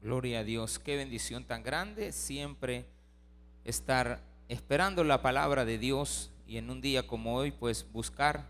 Gloria 0.00 0.40
a 0.40 0.44
Dios, 0.44 0.78
qué 0.78 0.96
bendición 0.96 1.42
tan 1.42 1.64
grande 1.64 2.12
siempre 2.12 2.86
estar 3.64 4.20
esperando 4.48 5.02
la 5.02 5.22
palabra 5.22 5.64
de 5.64 5.76
Dios 5.76 6.30
y 6.46 6.56
en 6.56 6.70
un 6.70 6.80
día 6.80 7.04
como 7.04 7.34
hoy 7.34 7.50
pues 7.50 7.84
buscar 7.92 8.46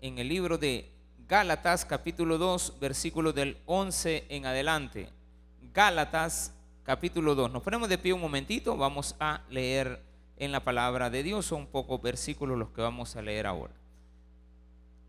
en 0.00 0.18
el 0.18 0.28
libro 0.28 0.56
de 0.56 0.92
Gálatas 1.26 1.84
capítulo 1.84 2.38
2 2.38 2.78
versículo 2.78 3.32
del 3.32 3.58
11 3.66 4.26
en 4.28 4.46
adelante. 4.46 5.08
Gálatas 5.74 6.54
capítulo 6.84 7.34
2. 7.34 7.50
Nos 7.50 7.64
ponemos 7.64 7.88
de 7.88 7.98
pie 7.98 8.12
un 8.12 8.20
momentito, 8.20 8.76
vamos 8.76 9.16
a 9.18 9.42
leer 9.50 10.00
en 10.36 10.52
la 10.52 10.62
palabra 10.62 11.10
de 11.10 11.24
Dios, 11.24 11.44
son 11.44 11.66
pocos 11.66 12.00
versículos 12.00 12.56
los 12.56 12.70
que 12.70 12.82
vamos 12.82 13.16
a 13.16 13.22
leer 13.22 13.48
ahora. 13.48 13.74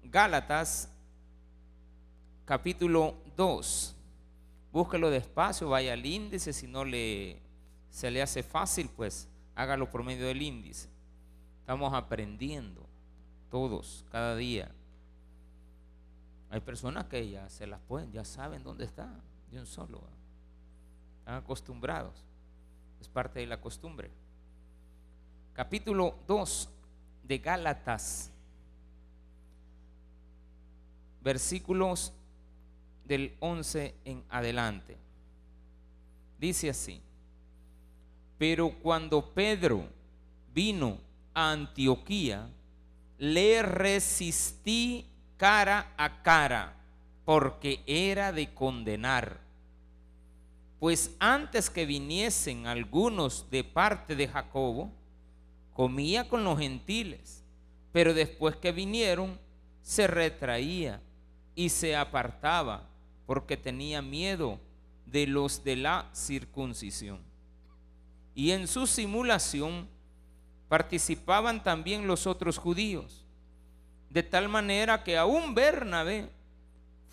Gálatas 0.04 0.90
capítulo 2.44 3.14
2 3.38 3.95
búsquelo 4.76 5.10
despacio, 5.10 5.70
vaya 5.70 5.94
al 5.94 6.06
índice, 6.06 6.52
si 6.52 6.68
no 6.68 6.84
le, 6.84 7.42
se 7.90 8.12
le 8.12 8.22
hace 8.22 8.44
fácil, 8.44 8.90
pues 8.90 9.30
hágalo 9.56 9.90
por 9.90 10.04
medio 10.04 10.28
del 10.28 10.42
índice. 10.42 10.90
Estamos 11.62 11.94
aprendiendo 11.94 12.86
todos, 13.50 14.04
cada 14.12 14.36
día. 14.36 14.70
Hay 16.50 16.60
personas 16.60 17.06
que 17.06 17.30
ya 17.30 17.48
se 17.48 17.66
las 17.68 17.80
pueden, 17.88 18.12
ya 18.12 18.26
saben 18.26 18.64
dónde 18.64 18.84
está, 18.84 19.10
de 19.50 19.62
un 19.62 19.66
solo. 19.66 20.02
Están 21.20 21.36
acostumbrados. 21.36 22.26
Es 23.00 23.08
parte 23.08 23.40
de 23.40 23.48
la 23.48 23.62
costumbre. 23.62 24.12
Capítulo 25.54 26.20
2 26.28 26.70
de 27.24 27.38
Gálatas. 27.38 28.30
Versículos 31.22 32.12
del 33.06 33.36
11 33.40 33.96
en 34.06 34.24
adelante. 34.30 34.98
Dice 36.40 36.70
así, 36.70 37.02
pero 38.38 38.72
cuando 38.82 39.34
Pedro 39.34 39.86
vino 40.54 40.98
a 41.34 41.52
Antioquía, 41.52 42.50
le 43.18 43.62
resistí 43.62 45.06
cara 45.38 45.94
a 45.98 46.22
cara, 46.22 46.74
porque 47.24 47.82
era 47.88 48.32
de 48.32 48.54
condenar. 48.54 49.40
Pues 50.80 51.16
antes 51.20 51.70
que 51.70 51.86
viniesen 51.86 52.68
algunos 52.68 53.50
de 53.50 53.64
parte 53.64 54.16
de 54.16 54.28
Jacobo, 54.28 54.92
comía 55.74 56.28
con 56.28 56.44
los 56.44 56.60
gentiles, 56.60 57.44
pero 57.92 58.14
después 58.14 58.56
que 58.58 58.72
vinieron, 58.72 59.40
se 59.82 60.08
retraía 60.08 61.02
y 61.56 61.70
se 61.70 61.96
apartaba 61.96 62.88
porque 63.26 63.58
tenía 63.58 64.02
miedo 64.02 64.60
de 65.06 65.28
los 65.28 65.64
de 65.64 65.76
la 65.76 66.10
circuncisión. 66.14 67.20
Y 68.34 68.52
en 68.52 68.68
su 68.68 68.86
simulación 68.88 69.88
participaban 70.68 71.64
también 71.64 72.08
los 72.08 72.28
otros 72.28 72.58
judíos, 72.58 73.24
de 74.10 74.24
tal 74.24 74.50
manera 74.50 75.04
que 75.04 75.18
aún 75.18 75.56
Bernabé 75.56 76.30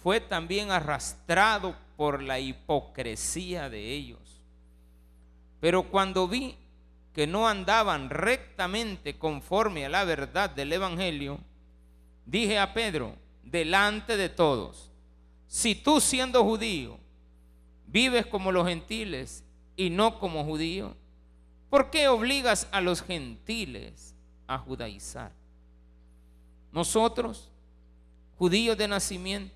fue 0.03 0.21
también 0.21 0.71
arrastrado 0.71 1.77
por 1.97 2.23
la 2.23 2.41
hipocresía 2.41 3.69
de 3.71 3.93
ellos. 3.93 4.41
Pero 5.61 5.85
cuando 5.85 6.27
vi 6.27 6.57
que 7.13 7.27
no 7.27 7.47
andaban 7.47 8.11
rectamente 8.11 9.19
conforme 9.19 9.85
a 9.85 9.89
la 9.89 10.05
verdad 10.05 10.51
del 10.51 10.73
Evangelio, 10.73 11.39
dije 12.27 12.59
a 12.59 12.73
Pedro, 12.73 13.15
delante 13.45 14.17
de 14.17 14.29
todos, 14.29 14.92
si 15.53 15.75
tú 15.75 16.01
siendo 16.01 16.43
judío 16.43 16.99
vives 17.87 18.25
como 18.25 18.51
los 18.51 18.67
gentiles 18.67 19.45
y 19.77 19.91
no 19.91 20.19
como 20.19 20.47
judío, 20.47 20.97
¿por 21.69 21.91
qué 21.91 22.09
obligas 22.09 22.67
a 22.73 22.81
los 22.81 23.03
gentiles 23.03 24.15
a 24.47 24.57
judaizar? 24.57 25.31
Nosotros, 26.73 27.51
judíos 28.39 28.79
de 28.79 28.89
nacimiento 28.89 29.55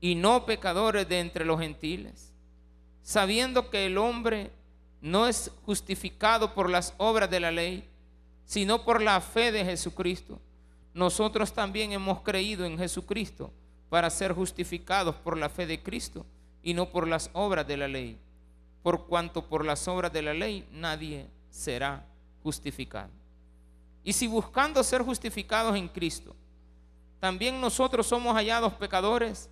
y 0.00 0.14
no 0.14 0.46
pecadores 0.46 1.06
de 1.06 1.20
entre 1.20 1.44
los 1.44 1.60
gentiles, 1.60 2.32
sabiendo 3.02 3.68
que 3.68 3.84
el 3.84 3.98
hombre 3.98 4.52
no 5.02 5.26
es 5.26 5.50
justificado 5.66 6.54
por 6.54 6.70
las 6.70 6.94
obras 6.96 7.28
de 7.30 7.40
la 7.40 7.50
ley, 7.50 7.86
sino 8.46 8.86
por 8.86 9.02
la 9.02 9.20
fe 9.20 9.52
de 9.52 9.66
Jesucristo, 9.66 10.40
nosotros 10.94 11.52
también 11.52 11.92
hemos 11.92 12.22
creído 12.22 12.64
en 12.64 12.78
Jesucristo 12.78 13.52
para 13.88 14.10
ser 14.10 14.32
justificados 14.32 15.14
por 15.16 15.36
la 15.36 15.48
fe 15.48 15.66
de 15.66 15.82
Cristo 15.82 16.26
y 16.62 16.74
no 16.74 16.88
por 16.90 17.06
las 17.06 17.30
obras 17.32 17.66
de 17.66 17.76
la 17.76 17.88
ley, 17.88 18.18
por 18.82 19.06
cuanto 19.06 19.46
por 19.46 19.64
las 19.64 19.86
obras 19.88 20.12
de 20.12 20.22
la 20.22 20.34
ley 20.34 20.66
nadie 20.72 21.26
será 21.50 22.04
justificado. 22.42 23.10
Y 24.02 24.12
si 24.12 24.26
buscando 24.26 24.82
ser 24.82 25.02
justificados 25.02 25.76
en 25.76 25.88
Cristo, 25.88 26.34
también 27.20 27.60
nosotros 27.60 28.06
somos 28.06 28.34
hallados 28.34 28.74
pecadores, 28.74 29.48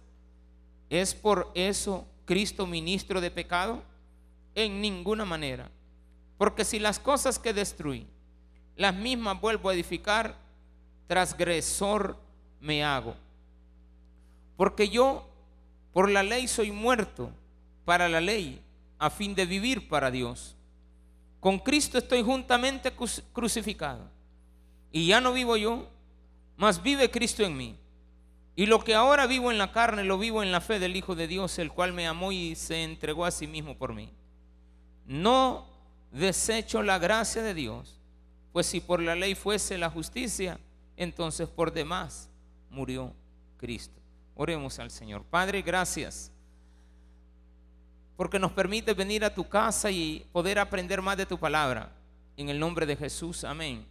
¿es 0.90 1.14
por 1.14 1.50
eso 1.54 2.06
Cristo 2.26 2.66
ministro 2.66 3.20
de 3.20 3.30
pecado? 3.30 3.82
En 4.54 4.80
ninguna 4.80 5.24
manera. 5.24 5.70
Porque 6.36 6.64
si 6.64 6.78
las 6.78 6.98
cosas 6.98 7.38
que 7.38 7.54
destruí, 7.54 8.06
las 8.76 8.94
mismas 8.94 9.40
vuelvo 9.40 9.70
a 9.70 9.74
edificar, 9.74 10.36
transgresor 11.06 12.18
me 12.60 12.84
hago 12.84 13.14
porque 14.56 14.88
yo 14.88 15.28
por 15.92 16.10
la 16.10 16.22
ley 16.22 16.48
soy 16.48 16.70
muerto 16.70 17.32
para 17.84 18.08
la 18.08 18.20
ley, 18.20 18.62
a 18.98 19.10
fin 19.10 19.34
de 19.34 19.46
vivir 19.46 19.88
para 19.88 20.10
Dios. 20.10 20.56
Con 21.40 21.58
Cristo 21.58 21.98
estoy 21.98 22.22
juntamente 22.22 22.92
crucificado. 23.32 24.08
Y 24.92 25.06
ya 25.06 25.20
no 25.20 25.32
vivo 25.32 25.56
yo, 25.56 25.88
mas 26.56 26.82
vive 26.82 27.10
Cristo 27.10 27.42
en 27.42 27.56
mí. 27.56 27.76
Y 28.54 28.66
lo 28.66 28.84
que 28.84 28.94
ahora 28.94 29.26
vivo 29.26 29.50
en 29.50 29.58
la 29.58 29.72
carne, 29.72 30.04
lo 30.04 30.18
vivo 30.18 30.42
en 30.42 30.52
la 30.52 30.60
fe 30.60 30.78
del 30.78 30.94
Hijo 30.94 31.14
de 31.14 31.26
Dios, 31.26 31.58
el 31.58 31.72
cual 31.72 31.92
me 31.92 32.06
amó 32.06 32.32
y 32.32 32.54
se 32.54 32.84
entregó 32.84 33.24
a 33.24 33.30
sí 33.30 33.46
mismo 33.46 33.76
por 33.76 33.94
mí. 33.94 34.10
No 35.06 35.66
desecho 36.12 36.82
la 36.82 36.98
gracia 36.98 37.42
de 37.42 37.54
Dios, 37.54 37.98
pues 38.52 38.66
si 38.66 38.80
por 38.80 39.00
la 39.00 39.16
ley 39.16 39.34
fuese 39.34 39.78
la 39.78 39.88
justicia, 39.88 40.60
entonces 40.96 41.48
por 41.48 41.72
demás 41.72 42.28
murió 42.68 43.14
Cristo. 43.56 44.01
Oremos 44.34 44.78
al 44.78 44.90
Señor. 44.90 45.24
Padre, 45.24 45.62
gracias 45.62 46.32
porque 48.16 48.38
nos 48.38 48.52
permite 48.52 48.94
venir 48.94 49.24
a 49.24 49.34
tu 49.34 49.48
casa 49.48 49.90
y 49.90 50.24
poder 50.32 50.58
aprender 50.58 51.02
más 51.02 51.16
de 51.16 51.26
tu 51.26 51.38
palabra. 51.38 51.90
En 52.36 52.48
el 52.48 52.60
nombre 52.60 52.86
de 52.86 52.96
Jesús, 52.96 53.42
amén 53.44 53.86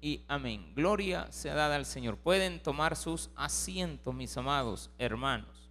y 0.00 0.22
amén. 0.26 0.72
Gloria 0.74 1.30
sea 1.30 1.54
dada 1.54 1.76
al 1.76 1.86
Señor. 1.86 2.16
Pueden 2.16 2.62
tomar 2.62 2.96
sus 2.96 3.30
asientos, 3.36 4.14
mis 4.14 4.36
amados 4.36 4.90
hermanos. 4.98 5.70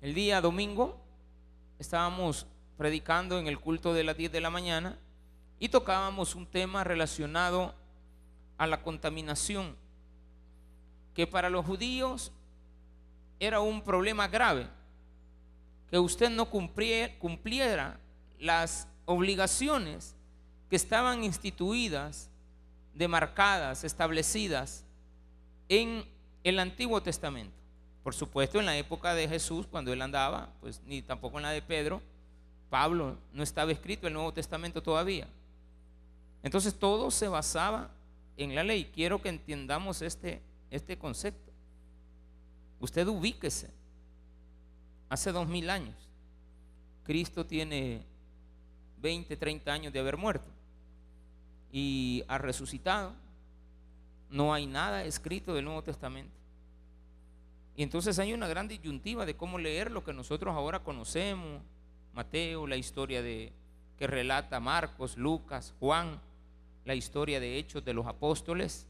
El 0.00 0.14
día 0.14 0.40
domingo 0.40 1.00
estábamos 1.78 2.46
predicando 2.76 3.38
en 3.38 3.46
el 3.48 3.58
culto 3.58 3.92
de 3.92 4.04
las 4.04 4.16
10 4.16 4.32
de 4.32 4.40
la 4.40 4.50
mañana 4.50 4.98
y 5.58 5.68
tocábamos 5.68 6.34
un 6.34 6.46
tema 6.46 6.84
relacionado 6.84 7.74
a 8.56 8.66
la 8.66 8.82
contaminación, 8.82 9.76
que 11.14 11.26
para 11.26 11.50
los 11.50 11.66
judíos 11.66 12.32
era 13.40 13.60
un 13.60 13.82
problema 13.82 14.28
grave, 14.28 14.68
que 15.90 15.98
usted 15.98 16.30
no 16.30 16.48
cumpliera, 16.48 17.98
las 18.38 18.86
obligaciones 19.06 20.14
que 20.68 20.76
estaban 20.76 21.24
instituidas, 21.24 22.30
demarcadas, 22.94 23.82
establecidas 23.82 24.84
en 25.68 26.04
el 26.44 26.58
Antiguo 26.58 27.02
Testamento. 27.02 27.52
Por 28.04 28.14
supuesto, 28.14 28.60
en 28.60 28.66
la 28.66 28.76
época 28.76 29.14
de 29.14 29.28
Jesús, 29.28 29.66
cuando 29.66 29.92
él 29.92 30.00
andaba, 30.00 30.50
pues 30.60 30.80
ni 30.86 31.02
tampoco 31.02 31.38
en 31.38 31.42
la 31.42 31.50
de 31.50 31.60
Pedro, 31.60 32.00
Pablo 32.70 33.16
no 33.32 33.42
estaba 33.42 33.72
escrito 33.72 34.06
el 34.06 34.12
Nuevo 34.12 34.32
Testamento 34.32 34.82
todavía. 34.82 35.28
Entonces 36.42 36.74
todo 36.78 37.10
se 37.10 37.28
basaba 37.28 37.90
en 38.36 38.54
la 38.54 38.64
ley. 38.64 38.90
Quiero 38.94 39.20
que 39.20 39.28
entendamos 39.28 40.02
este, 40.02 40.40
este 40.70 40.96
concepto. 40.96 41.49
Usted 42.80 43.06
ubíquese. 43.06 43.70
Hace 45.08 45.32
dos 45.32 45.48
mil 45.48 45.68
años, 45.70 45.96
Cristo 47.04 47.44
tiene 47.44 48.02
20, 49.02 49.36
30 49.36 49.72
años 49.72 49.92
de 49.92 49.98
haber 49.98 50.16
muerto 50.16 50.48
y 51.72 52.24
ha 52.28 52.38
resucitado. 52.38 53.12
No 54.30 54.54
hay 54.54 54.66
nada 54.66 55.04
escrito 55.04 55.54
del 55.54 55.64
Nuevo 55.64 55.82
Testamento. 55.82 56.32
Y 57.76 57.82
entonces 57.82 58.18
hay 58.18 58.32
una 58.32 58.46
gran 58.46 58.68
disyuntiva 58.68 59.26
de 59.26 59.36
cómo 59.36 59.58
leer 59.58 59.90
lo 59.90 60.04
que 60.04 60.12
nosotros 60.12 60.54
ahora 60.54 60.84
conocemos, 60.84 61.62
Mateo, 62.14 62.66
la 62.66 62.76
historia 62.76 63.22
de 63.22 63.52
que 63.98 64.06
relata 64.06 64.60
Marcos, 64.60 65.16
Lucas, 65.16 65.74
Juan, 65.80 66.20
la 66.84 66.94
historia 66.94 67.40
de 67.40 67.58
hechos 67.58 67.84
de 67.84 67.94
los 67.94 68.06
apóstoles 68.06 68.86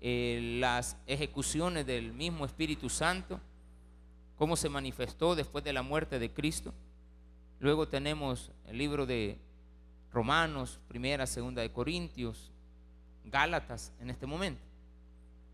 eh, 0.00 0.56
las 0.60 0.96
ejecuciones 1.06 1.86
del 1.86 2.12
mismo 2.12 2.44
Espíritu 2.44 2.88
Santo, 2.88 3.40
cómo 4.36 4.56
se 4.56 4.68
manifestó 4.68 5.34
después 5.34 5.62
de 5.64 5.72
la 5.72 5.82
muerte 5.82 6.18
de 6.18 6.32
Cristo. 6.32 6.72
Luego 7.58 7.86
tenemos 7.86 8.50
el 8.66 8.78
libro 8.78 9.04
de 9.04 9.38
Romanos, 10.12 10.80
primera, 10.88 11.26
segunda 11.26 11.62
de 11.62 11.70
Corintios, 11.70 12.50
Gálatas 13.24 13.92
en 14.00 14.10
este 14.10 14.26
momento. 14.26 14.62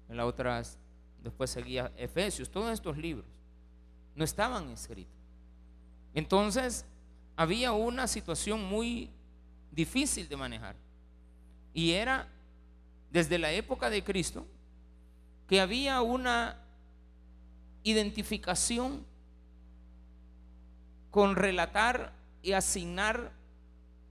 En 0.08 0.16
las 0.16 0.26
otras, 0.26 0.78
después 1.22 1.50
seguía 1.50 1.92
Efesios, 1.96 2.48
todos 2.48 2.72
estos 2.72 2.96
libros 2.96 3.26
no 4.16 4.24
estaban 4.24 4.70
escritos. 4.70 5.12
Entonces, 6.14 6.84
había 7.36 7.72
una 7.72 8.08
situación 8.08 8.64
muy 8.64 9.10
difícil 9.70 10.28
de 10.28 10.36
manejar. 10.36 10.74
Y 11.74 11.92
era 11.92 12.26
desde 13.16 13.38
la 13.38 13.50
época 13.50 13.88
de 13.88 14.04
Cristo 14.04 14.44
que 15.48 15.58
había 15.58 16.02
una 16.02 16.60
identificación 17.82 19.06
con 21.10 21.34
relatar 21.34 22.12
y 22.42 22.52
asignar 22.52 23.32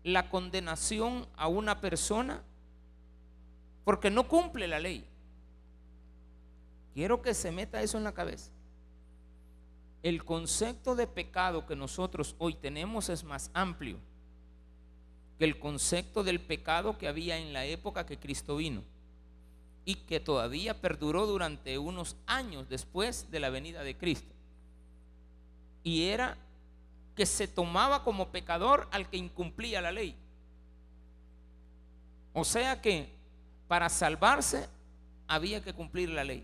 la 0.03 0.27
condenación 0.31 1.27
a 1.37 1.47
una 1.47 1.81
persona 1.81 2.41
porque 3.83 4.09
no 4.09 4.27
cumple 4.27 4.67
la 4.67 4.79
ley. 4.79 5.05
Quiero 6.95 7.21
que 7.21 7.35
se 7.35 7.51
meta 7.51 7.83
eso 7.83 7.99
en 7.99 8.05
la 8.05 8.13
cabeza. 8.15 8.49
El 10.01 10.25
concepto 10.25 10.95
de 10.95 11.05
pecado 11.05 11.67
que 11.67 11.75
nosotros 11.75 12.33
hoy 12.39 12.55
tenemos 12.55 13.09
es 13.09 13.23
más 13.23 13.51
amplio 13.53 13.99
que 15.37 15.45
el 15.45 15.59
concepto 15.59 16.23
del 16.23 16.41
pecado 16.41 16.97
que 16.97 17.07
había 17.07 17.37
en 17.37 17.53
la 17.53 17.65
época 17.65 18.07
que 18.07 18.17
Cristo 18.17 18.55
vino 18.55 18.94
y 19.85 19.95
que 19.95 20.19
todavía 20.19 20.81
perduró 20.81 21.27
durante 21.27 21.77
unos 21.77 22.15
años 22.25 22.67
después 22.67 23.29
de 23.29 23.39
la 23.39 23.51
venida 23.51 23.83
de 23.83 23.95
Cristo. 23.95 24.33
Y 25.83 26.05
era 26.05 26.35
que 27.15 27.27
se 27.27 27.47
tomaba 27.47 28.03
como 28.03 28.29
pecador 28.29 28.87
al 28.91 29.07
que 29.07 29.17
incumplía 29.17 29.81
la 29.81 29.91
ley. 29.91 30.15
O 32.33 32.43
sea 32.43 32.81
que 32.81 33.07
para 33.67 33.87
salvarse 33.89 34.67
había 35.27 35.63
que 35.63 35.73
cumplir 35.73 36.09
la 36.09 36.23
ley. 36.23 36.43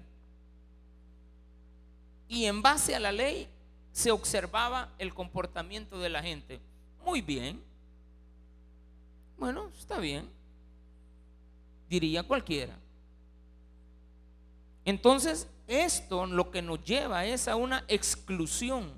Y 2.30 2.46
en 2.46 2.62
base 2.62 2.96
a 2.96 3.00
la 3.00 3.12
ley 3.12 3.50
se 3.92 4.12
observaba 4.12 4.90
el 5.00 5.14
comportamiento 5.14 6.00
de 6.00 6.10
la 6.10 6.22
gente. 6.22 6.62
Muy 7.04 7.22
bien. 7.22 7.62
Bueno, 9.38 9.70
está 9.78 9.98
bien. 10.00 10.30
Diría 11.90 12.24
cualquiera. 12.24 12.81
Entonces, 14.86 15.48
esto 15.68 16.25
lo 16.25 16.51
que 16.51 16.62
nos 16.62 16.83
lleva 16.83 17.25
es 17.25 17.48
a 17.48 17.56
una 17.56 17.86
exclusión 17.88 18.92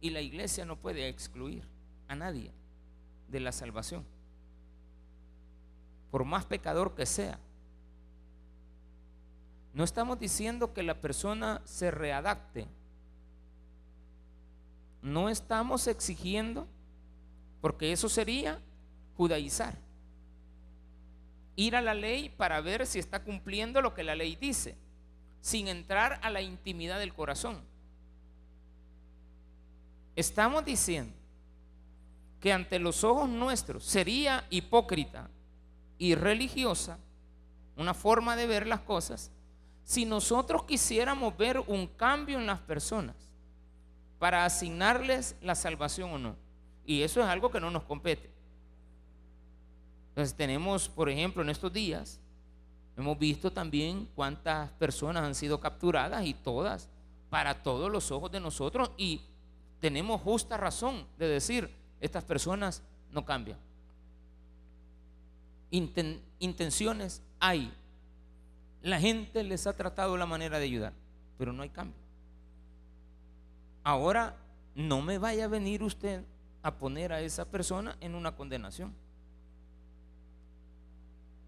y 0.00 0.10
la 0.10 0.20
iglesia 0.20 0.64
no 0.64 0.76
puede 0.76 1.08
excluir 1.08 1.62
a 2.08 2.14
nadie 2.14 2.50
de 3.28 3.40
la 3.40 3.52
salvación. 3.52 4.04
Por 6.10 6.24
más 6.24 6.44
pecador 6.44 6.94
que 6.94 7.06
sea. 7.06 7.38
No 9.72 9.82
estamos 9.82 10.20
diciendo 10.20 10.72
que 10.72 10.82
la 10.82 11.00
persona 11.00 11.60
se 11.64 11.90
readapte. 11.90 12.68
No 15.02 15.28
estamos 15.28 15.86
exigiendo, 15.88 16.66
porque 17.60 17.92
eso 17.92 18.08
sería 18.08 18.60
judaizar. 19.16 19.76
Ir 21.56 21.76
a 21.76 21.82
la 21.82 21.94
ley 21.94 22.28
para 22.28 22.60
ver 22.60 22.86
si 22.86 22.98
está 22.98 23.22
cumpliendo 23.22 23.82
lo 23.82 23.94
que 23.94 24.04
la 24.04 24.14
ley 24.14 24.36
dice, 24.36 24.76
sin 25.44 25.68
entrar 25.68 26.18
a 26.22 26.30
la 26.30 26.40
intimidad 26.40 26.98
del 26.98 27.12
corazón. 27.12 27.60
Estamos 30.16 30.64
diciendo 30.64 31.12
que 32.40 32.50
ante 32.50 32.78
los 32.78 33.04
ojos 33.04 33.28
nuestros 33.28 33.84
sería 33.84 34.46
hipócrita 34.48 35.28
y 35.98 36.14
religiosa 36.14 36.98
una 37.76 37.92
forma 37.92 38.36
de 38.36 38.46
ver 38.46 38.66
las 38.66 38.80
cosas 38.80 39.30
si 39.84 40.06
nosotros 40.06 40.64
quisiéramos 40.64 41.36
ver 41.36 41.58
un 41.58 41.88
cambio 41.88 42.38
en 42.38 42.46
las 42.46 42.60
personas 42.60 43.14
para 44.18 44.46
asignarles 44.46 45.36
la 45.42 45.54
salvación 45.54 46.10
o 46.10 46.18
no. 46.18 46.36
Y 46.86 47.02
eso 47.02 47.20
es 47.20 47.26
algo 47.26 47.50
que 47.50 47.60
no 47.60 47.70
nos 47.70 47.82
compete. 47.82 48.30
Entonces 50.08 50.34
tenemos, 50.34 50.88
por 50.88 51.10
ejemplo, 51.10 51.42
en 51.42 51.50
estos 51.50 51.70
días, 51.70 52.18
hemos 52.96 53.18
visto 53.18 53.52
también 53.52 54.08
cuántas 54.14 54.70
personas 54.72 55.24
han 55.24 55.34
sido 55.34 55.60
capturadas 55.60 56.24
y 56.24 56.34
todas, 56.34 56.88
para 57.30 57.62
todos 57.62 57.90
los 57.90 58.10
ojos 58.10 58.30
de 58.30 58.40
nosotros, 58.40 58.90
y 58.96 59.20
tenemos 59.80 60.20
justa 60.20 60.56
razón 60.56 61.06
de 61.18 61.28
decir, 61.28 61.70
estas 62.00 62.24
personas 62.24 62.82
no 63.10 63.24
cambian. 63.24 63.58
intenciones 66.38 67.22
hay. 67.40 67.72
La 68.82 69.00
gente 69.00 69.42
les 69.42 69.66
ha 69.66 69.72
tratado 69.72 70.16
la 70.16 70.26
manera 70.26 70.58
de 70.58 70.66
ayudar, 70.66 70.92
pero 71.36 71.52
no 71.52 71.62
hay 71.62 71.70
cambio. 71.70 71.96
Ahora, 73.82 74.36
no 74.74 75.02
me 75.02 75.18
vaya 75.18 75.44
a 75.44 75.48
venir 75.48 75.82
usted 75.82 76.22
a 76.62 76.74
poner 76.74 77.12
a 77.12 77.20
esa 77.20 77.44
persona 77.44 77.96
en 78.00 78.14
una 78.14 78.34
condenación. 78.34 78.94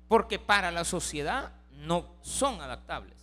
Porque 0.08 0.38
para 0.38 0.70
la 0.70 0.84
sociedad 0.84 1.52
no 1.72 2.06
son 2.22 2.60
adaptables. 2.60 3.16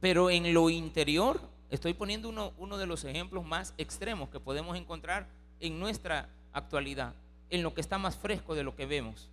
Pero 0.00 0.30
en 0.30 0.52
lo 0.54 0.70
interior 0.70 1.40
Estoy 1.70 1.92
poniendo 1.92 2.54
uno, 2.56 2.78
de 2.78 2.86
los 2.86 3.04
ejemplos 3.04 3.44
más 3.44 3.74
extremos 3.76 4.30
que 4.30 4.40
podemos 4.40 4.76
encontrar 4.76 5.26
en 5.60 5.78
nuestra 5.78 6.28
actualidad, 6.52 7.14
en 7.50 7.62
lo 7.62 7.74
que 7.74 7.82
está 7.82 7.98
más 7.98 8.16
fresco 8.16 8.54
de 8.54 8.62
lo 8.62 8.74
que 8.74 8.86
vemos. 8.86 9.28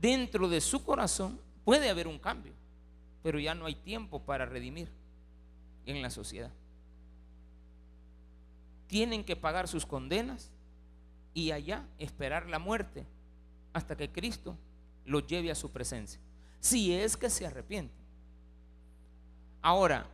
Dentro 0.00 0.48
de 0.48 0.62
su 0.62 0.82
corazón 0.82 1.38
puede 1.64 1.90
haber 1.90 2.08
un 2.08 2.18
cambio, 2.18 2.54
pero 3.22 3.38
ya 3.38 3.54
no 3.54 3.66
hay 3.66 3.74
tiempo 3.74 4.20
para 4.20 4.46
redimir 4.46 4.88
en 5.84 6.00
la 6.00 6.08
sociedad. 6.08 6.50
Tienen 8.86 9.24
que 9.24 9.36
pagar 9.36 9.68
sus 9.68 9.84
condenas 9.84 10.50
y 11.36 11.52
allá 11.52 11.84
esperar 11.98 12.46
la 12.46 12.58
muerte 12.58 13.04
hasta 13.74 13.94
que 13.94 14.10
Cristo 14.10 14.56
los 15.04 15.26
lleve 15.26 15.50
a 15.50 15.54
su 15.54 15.70
presencia. 15.70 16.18
Si 16.60 16.94
es 16.94 17.14
que 17.14 17.28
se 17.28 17.46
arrepienten. 17.46 17.94
Ahora, 19.60 20.06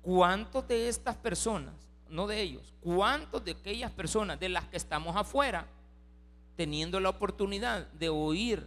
¿cuántos 0.00 0.66
de 0.66 0.88
estas 0.88 1.14
personas, 1.14 1.74
no 2.08 2.26
de 2.26 2.40
ellos, 2.40 2.72
cuántos 2.80 3.44
de 3.44 3.50
aquellas 3.50 3.90
personas 3.90 4.40
de 4.40 4.48
las 4.48 4.64
que 4.64 4.78
estamos 4.78 5.14
afuera, 5.14 5.66
teniendo 6.56 6.98
la 7.00 7.10
oportunidad 7.10 7.86
de 7.88 8.08
oír, 8.08 8.66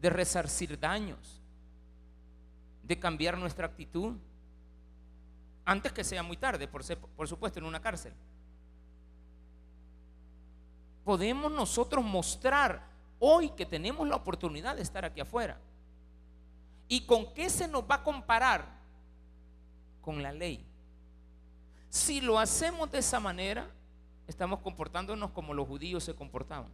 de 0.00 0.10
resarcir 0.10 0.76
daños, 0.80 1.40
de 2.82 2.98
cambiar 2.98 3.38
nuestra 3.38 3.68
actitud, 3.68 4.16
antes 5.64 5.92
que 5.92 6.02
sea 6.02 6.24
muy 6.24 6.36
tarde, 6.36 6.66
por, 6.66 6.82
por 6.98 7.28
supuesto, 7.28 7.60
en 7.60 7.64
una 7.64 7.80
cárcel? 7.80 8.12
Podemos 11.08 11.50
nosotros 11.50 12.04
mostrar 12.04 12.82
hoy 13.18 13.48
que 13.48 13.64
tenemos 13.64 14.06
la 14.06 14.16
oportunidad 14.16 14.76
de 14.76 14.82
estar 14.82 15.06
aquí 15.06 15.22
afuera 15.22 15.58
¿Y 16.86 17.06
con 17.06 17.32
qué 17.32 17.48
se 17.48 17.66
nos 17.66 17.84
va 17.84 17.94
a 17.94 18.02
comparar? 18.02 18.66
Con 20.02 20.22
la 20.22 20.32
ley. 20.32 20.62
Si 21.88 22.20
lo 22.20 22.38
hacemos 22.38 22.90
de 22.90 22.98
esa 22.98 23.20
manera, 23.20 23.70
estamos 24.26 24.60
comportándonos 24.60 25.30
como 25.30 25.54
los 25.54 25.66
judíos 25.66 26.04
se 26.04 26.14
comportaban. 26.14 26.70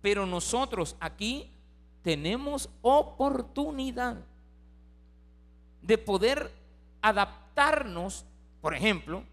Pero 0.00 0.24
nosotros 0.24 0.94
aquí 1.00 1.50
tenemos 2.04 2.70
oportunidad 2.80 4.18
de 5.82 5.98
poder 5.98 6.52
adaptarnos, 7.02 8.24
por 8.60 8.72
ejemplo, 8.72 9.24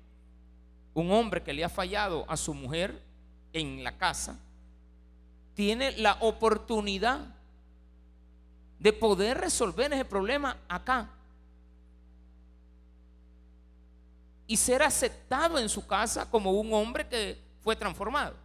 un 0.94 1.12
hombre 1.12 1.42
que 1.42 1.54
le 1.54 1.64
ha 1.64 1.70
fallado 1.70 2.26
a 2.28 2.38
su 2.38 2.54
mujer 2.54 3.02
en 3.52 3.84
la 3.84 3.98
casa, 3.98 4.38
tiene 5.56 5.92
la 5.98 6.18
oportunidad 6.22 7.20
de 8.80 8.94
poder 8.94 9.38
resolver 9.38 9.94
ese 9.94 10.06
problema 10.06 10.58
acá. 10.68 11.10
Y 14.46 14.58
ser 14.58 14.84
aceptado 14.84 15.58
en 15.58 15.70
su 15.70 15.88
casa 15.88 16.30
como 16.30 16.52
un 16.52 16.74
hombre 16.74 17.08
que 17.08 17.40
fue 17.64 17.76
transformado. 17.76 18.36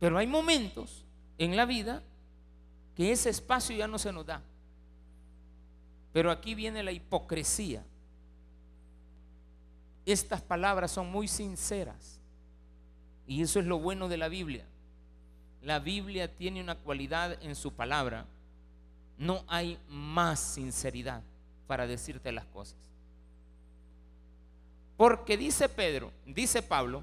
Pero 0.00 0.16
hay 0.16 0.26
momentos 0.26 1.04
en 1.36 1.54
la 1.54 1.66
vida 1.66 2.02
que 2.96 3.12
ese 3.12 3.30
espacio 3.30 3.76
ya 3.76 3.86
no 3.86 3.98
se 3.98 4.12
nos 4.12 4.24
da. 4.24 4.42
Pero 6.12 6.30
aquí 6.30 6.54
viene 6.54 6.82
la 6.82 6.92
hipocresía. 6.92 7.84
Estas 10.12 10.40
palabras 10.40 10.90
son 10.90 11.10
muy 11.10 11.28
sinceras. 11.28 12.20
Y 13.26 13.42
eso 13.42 13.60
es 13.60 13.66
lo 13.66 13.78
bueno 13.78 14.08
de 14.08 14.16
la 14.16 14.28
Biblia 14.28 14.64
la 15.62 15.78
Biblia 15.78 16.34
tiene 16.34 16.60
una 16.60 16.76
cualidad 16.76 17.36
en 17.42 17.54
su 17.54 17.72
palabra. 17.72 18.24
No 19.16 19.44
hay 19.48 19.78
más 19.88 20.38
sinceridad 20.38 21.22
para 21.66 21.86
decirte 21.86 22.32
las 22.32 22.46
cosas. 22.46 22.78
Porque 24.96 25.36
dice 25.36 25.68
Pedro, 25.68 26.12
dice 26.26 26.62
Pablo, 26.62 27.02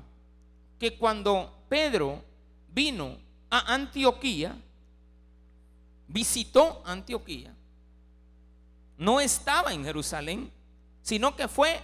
que 0.79 0.97
cuando 0.97 1.53
Pedro 1.69 2.23
vino 2.73 3.17
a 3.49 3.73
Antioquía, 3.73 4.55
visitó 6.07 6.81
Antioquía, 6.85 7.53
no 8.97 9.19
estaba 9.19 9.73
en 9.73 9.83
Jerusalén, 9.83 10.51
sino 11.01 11.35
que 11.35 11.47
fue 11.47 11.79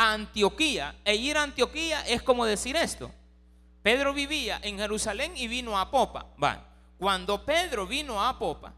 a 0.00 0.14
Antioquía. 0.14 0.96
E 1.04 1.14
ir 1.14 1.36
a 1.36 1.42
Antioquía 1.42 2.00
es 2.06 2.22
como 2.22 2.46
decir 2.46 2.74
esto. 2.74 3.12
Pedro 3.82 4.14
vivía 4.14 4.58
en 4.62 4.78
Jerusalén 4.78 5.36
y 5.36 5.46
vino 5.46 5.78
a 5.78 5.90
Popa. 5.90 6.26
Va. 6.42 6.66
Cuando 6.98 7.44
Pedro 7.44 7.86
vino 7.86 8.22
a 8.22 8.38
Popa, 8.38 8.72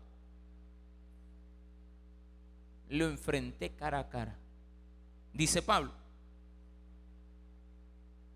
lo 2.89 3.07
enfrenté 3.07 3.71
cara 3.71 4.01
a 4.01 4.09
cara. 4.09 4.35
Dice 5.33 5.63
Pablo. 5.63 5.93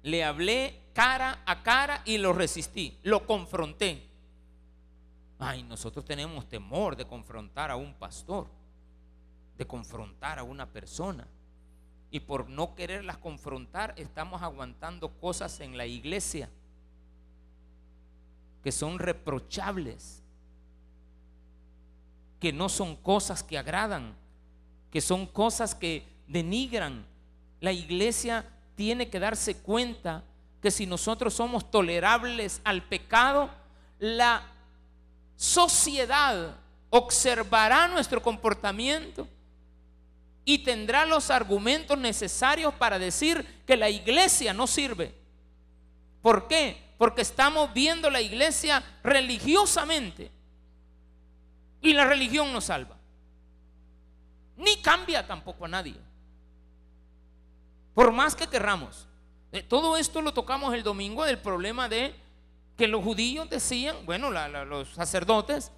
Le 0.05 0.23
hablé 0.23 0.81
cara 0.93 1.43
a 1.45 1.65
cara 1.65 2.03
y 2.05 2.19
lo 2.19 2.33
resistí, 2.33 2.99
lo 3.03 3.27
confronté. 3.27 4.09
Ay, 5.41 5.65
nosotros 5.65 6.05
tenemos 6.05 6.49
temor 6.49 6.95
de 6.95 7.05
confrontar 7.05 7.73
a 7.73 7.77
un 7.77 7.95
pastor, 7.95 8.47
de 9.59 9.67
confrontar 9.67 10.39
a 10.39 10.45
una 10.45 10.67
persona. 10.67 11.27
Y 12.17 12.21
por 12.21 12.49
no 12.49 12.75
quererlas 12.75 13.19
confrontar, 13.19 13.93
estamos 13.99 14.41
aguantando 14.41 15.11
cosas 15.21 15.61
en 15.61 15.77
la 15.77 15.85
iglesia 15.85 16.49
que 18.65 18.73
son 18.73 18.99
reprochables, 18.99 20.23
que 22.41 22.55
no 22.55 22.71
son 22.71 22.97
cosas 22.97 23.43
que 23.43 23.59
agradan, 23.59 24.15
que 24.91 25.03
son 25.03 25.27
cosas 25.27 25.75
que 25.75 26.07
denigran. 26.27 27.05
La 27.61 27.73
iglesia 27.73 28.47
tiene 28.77 29.11
que 29.11 29.21
darse 29.21 29.59
cuenta 29.59 30.25
que 30.63 30.71
si 30.71 30.87
nosotros 30.87 31.35
somos 31.35 31.71
tolerables 31.71 32.63
al 32.65 32.83
pecado, 32.83 33.51
la 33.99 34.43
sociedad 35.37 36.57
observará 36.89 37.89
nuestro 37.89 38.23
comportamiento 38.23 39.29
y 40.49 40.59
tendrá 40.59 41.05
los 41.05 41.31
argumentos 41.31 41.99
necesarios 41.99 42.73
para 42.75 43.01
decir 43.01 43.45
que 43.67 43.77
la 43.77 43.91
iglesia 43.91 44.55
no 44.55 44.69
sirve. 44.69 45.13
¿Por 46.23 46.47
qué? 46.47 46.95
Porque 46.97 47.23
estamos 47.23 47.75
viendo 47.75 48.09
la 48.09 48.21
iglesia 48.21 48.83
religiosamente 49.03 50.31
y 51.83 51.93
la 51.93 52.05
religión 52.05 52.53
no 52.53 52.61
salva. 52.61 52.97
Ni 54.57 54.77
cambia 54.77 55.27
tampoco 55.27 55.65
a 55.65 55.69
nadie. 55.69 55.97
Por 57.93 58.13
más 58.13 58.37
que 58.37 58.47
querramos. 58.47 59.09
Eh, 59.51 59.65
todo 59.65 59.97
esto 59.97 60.23
lo 60.23 60.33
tocamos 60.33 60.73
el 60.75 60.85
domingo 60.85 61.25
del 61.25 61.39
problema 61.39 61.89
de 61.89 62.15
que 62.77 62.87
los 62.87 63.03
judíos 63.03 63.51
decían, 63.51 63.97
bueno, 64.07 64.31
los 64.31 64.91
sacerdotes 64.91 65.73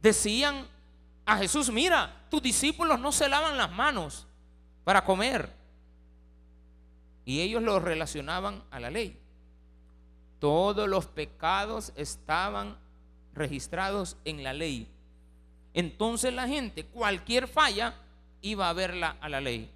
decían 0.00 0.66
a 1.24 1.36
Jesús, 1.38 1.70
mira, 1.70 2.24
tus 2.30 2.42
discípulos 2.42 2.98
no 2.98 3.12
se 3.12 3.28
lavan 3.28 3.56
las 3.56 3.70
manos 3.70 4.26
para 4.84 5.04
comer. 5.04 5.52
Y 7.24 7.40
ellos 7.40 7.62
lo 7.62 7.78
relacionaban 7.78 8.62
a 8.70 8.80
la 8.80 8.90
ley. 8.90 9.18
Todos 10.40 10.88
los 10.88 11.06
pecados 11.06 11.92
estaban 11.94 12.76
registrados 13.34 14.16
en 14.24 14.42
la 14.42 14.52
ley. 14.52 14.88
Entonces 15.74 16.34
la 16.34 16.48
gente, 16.48 16.84
cualquier 16.84 17.46
falla, 17.46 17.94
iba 18.40 18.68
a 18.68 18.72
verla 18.72 19.16
a 19.20 19.28
la 19.28 19.40
ley. 19.40 19.70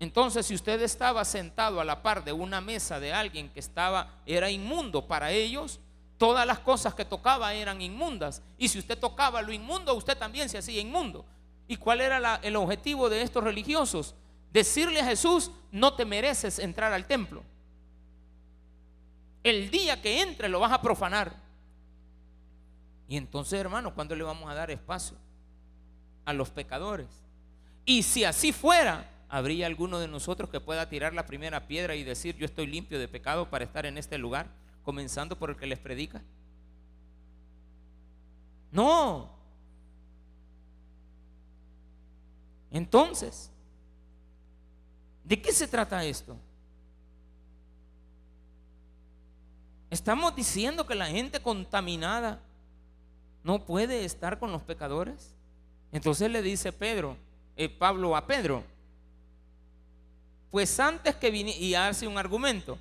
Entonces, 0.00 0.46
si 0.46 0.54
usted 0.54 0.80
estaba 0.82 1.24
sentado 1.24 1.80
a 1.80 1.84
la 1.84 2.02
par 2.02 2.24
de 2.24 2.32
una 2.32 2.60
mesa 2.60 3.00
de 3.00 3.12
alguien 3.12 3.48
que 3.48 3.58
estaba, 3.58 4.20
era 4.26 4.48
inmundo 4.48 5.08
para 5.08 5.32
ellos, 5.32 5.80
todas 6.18 6.46
las 6.46 6.58
cosas 6.58 6.94
que 6.94 7.04
tocaba 7.04 7.54
eran 7.54 7.80
inmundas. 7.80 8.42
Y 8.58 8.68
si 8.68 8.78
usted 8.78 8.98
tocaba 8.98 9.40
lo 9.40 9.52
inmundo, 9.52 9.94
usted 9.94 10.18
también 10.18 10.48
se 10.48 10.58
hacía 10.58 10.80
inmundo. 10.80 11.24
¿Y 11.68 11.76
cuál 11.76 12.00
era 12.00 12.36
el 12.42 12.56
objetivo 12.56 13.08
de 13.08 13.22
estos 13.22 13.44
religiosos? 13.44 14.14
Decirle 14.52 15.00
a 15.00 15.04
Jesús, 15.04 15.50
no 15.70 15.94
te 15.94 16.04
mereces 16.04 16.58
entrar 16.58 16.92
al 16.92 17.06
templo. 17.06 17.42
El 19.44 19.70
día 19.70 20.02
que 20.02 20.20
entre 20.20 20.48
lo 20.48 20.60
vas 20.60 20.72
a 20.72 20.82
profanar. 20.82 21.36
Y 23.06 23.16
entonces, 23.16 23.58
hermano, 23.58 23.94
¿cuándo 23.94 24.16
le 24.16 24.24
vamos 24.24 24.50
a 24.50 24.54
dar 24.54 24.70
espacio 24.70 25.16
a 26.24 26.32
los 26.32 26.50
pecadores? 26.50 27.08
Y 27.84 28.02
si 28.02 28.24
así 28.24 28.52
fuera, 28.52 29.08
¿habría 29.28 29.66
alguno 29.66 29.98
de 29.98 30.08
nosotros 30.08 30.50
que 30.50 30.60
pueda 30.60 30.88
tirar 30.88 31.14
la 31.14 31.26
primera 31.26 31.66
piedra 31.66 31.94
y 31.94 32.02
decir, 32.02 32.36
yo 32.36 32.44
estoy 32.44 32.66
limpio 32.66 32.98
de 32.98 33.08
pecado 33.08 33.48
para 33.48 33.64
estar 33.64 33.86
en 33.86 33.96
este 33.96 34.18
lugar, 34.18 34.48
comenzando 34.88 35.38
por 35.38 35.50
el 35.50 35.56
que 35.56 35.66
les 35.66 35.78
predica? 35.78 36.22
No. 38.72 39.28
Entonces, 42.70 43.50
¿de 45.24 45.42
qué 45.42 45.52
se 45.52 45.68
trata 45.68 46.02
esto? 46.02 46.38
Estamos 49.90 50.34
diciendo 50.34 50.86
que 50.86 50.94
la 50.94 51.08
gente 51.08 51.42
contaminada 51.42 52.40
no 53.44 53.66
puede 53.66 54.06
estar 54.06 54.38
con 54.38 54.50
los 54.52 54.62
pecadores. 54.62 55.34
Entonces 55.92 56.30
le 56.30 56.40
dice 56.40 56.72
Pedro, 56.72 57.18
eh, 57.56 57.68
Pablo 57.68 58.16
a 58.16 58.26
Pedro, 58.26 58.64
pues 60.50 60.80
antes 60.80 61.14
que 61.16 61.30
viniera, 61.30 61.60
y 61.60 61.74
hace 61.74 62.06
un 62.06 62.16
argumento, 62.16 62.78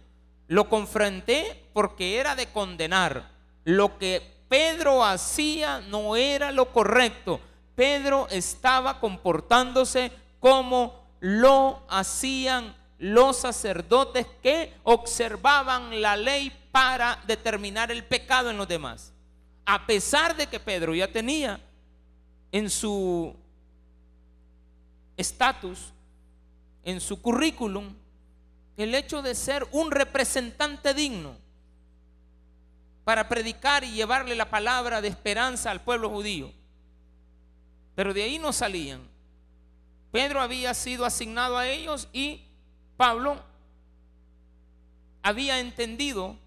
lo 0.48 0.70
confronté 0.70 1.70
porque 1.74 2.18
era 2.18 2.36
de 2.36 2.48
condenar. 2.48 3.30
Lo 3.64 3.98
que 3.98 4.22
Pedro 4.50 5.04
hacía 5.04 5.82
no 5.82 6.16
era 6.16 6.52
lo 6.52 6.72
correcto. 6.72 7.40
Pedro 7.76 8.28
estaba 8.30 9.00
comportándose 9.00 10.12
como 10.40 11.08
lo 11.20 11.84
hacían 11.90 12.76
los 12.98 13.38
sacerdotes 13.38 14.26
que 14.42 14.74
observaban 14.84 16.02
la 16.02 16.18
ley 16.18 16.52
para 16.72 17.22
determinar 17.28 17.92
el 17.92 18.04
pecado 18.04 18.50
en 18.50 18.58
los 18.58 18.68
demás. 18.68 19.14
A 19.66 19.86
pesar 19.86 20.36
de 20.36 20.48
que 20.48 20.60
Pedro 20.60 20.96
ya 20.96 21.12
tenía 21.12 21.60
en 22.52 22.70
su 22.70 23.36
estatus 25.18 25.92
en 26.88 27.02
su 27.02 27.22
currículum 27.22 27.94
el 28.78 28.94
hecho 28.94 29.22
de 29.22 29.36
ser 29.36 29.68
un 29.72 29.92
representante 29.92 30.94
digno 30.94 31.36
para 33.04 33.28
predicar 33.28 33.84
y 33.84 33.92
llevarle 33.92 34.36
la 34.36 34.50
palabra 34.50 35.02
de 35.02 35.08
esperanza 35.08 35.72
al 35.72 35.82
pueblo 35.82 36.10
judío. 36.10 36.52
Pero 37.96 38.14
de 38.14 38.24
ahí 38.24 38.38
no 38.38 38.54
salían. 38.54 39.02
Pedro 40.12 40.42
había 40.42 40.74
sido 40.74 41.06
asignado 41.06 41.58
a 41.58 41.68
ellos 41.68 42.08
y 42.14 42.46
Pablo 42.96 43.42
había 45.24 45.60
entendido 45.60 46.38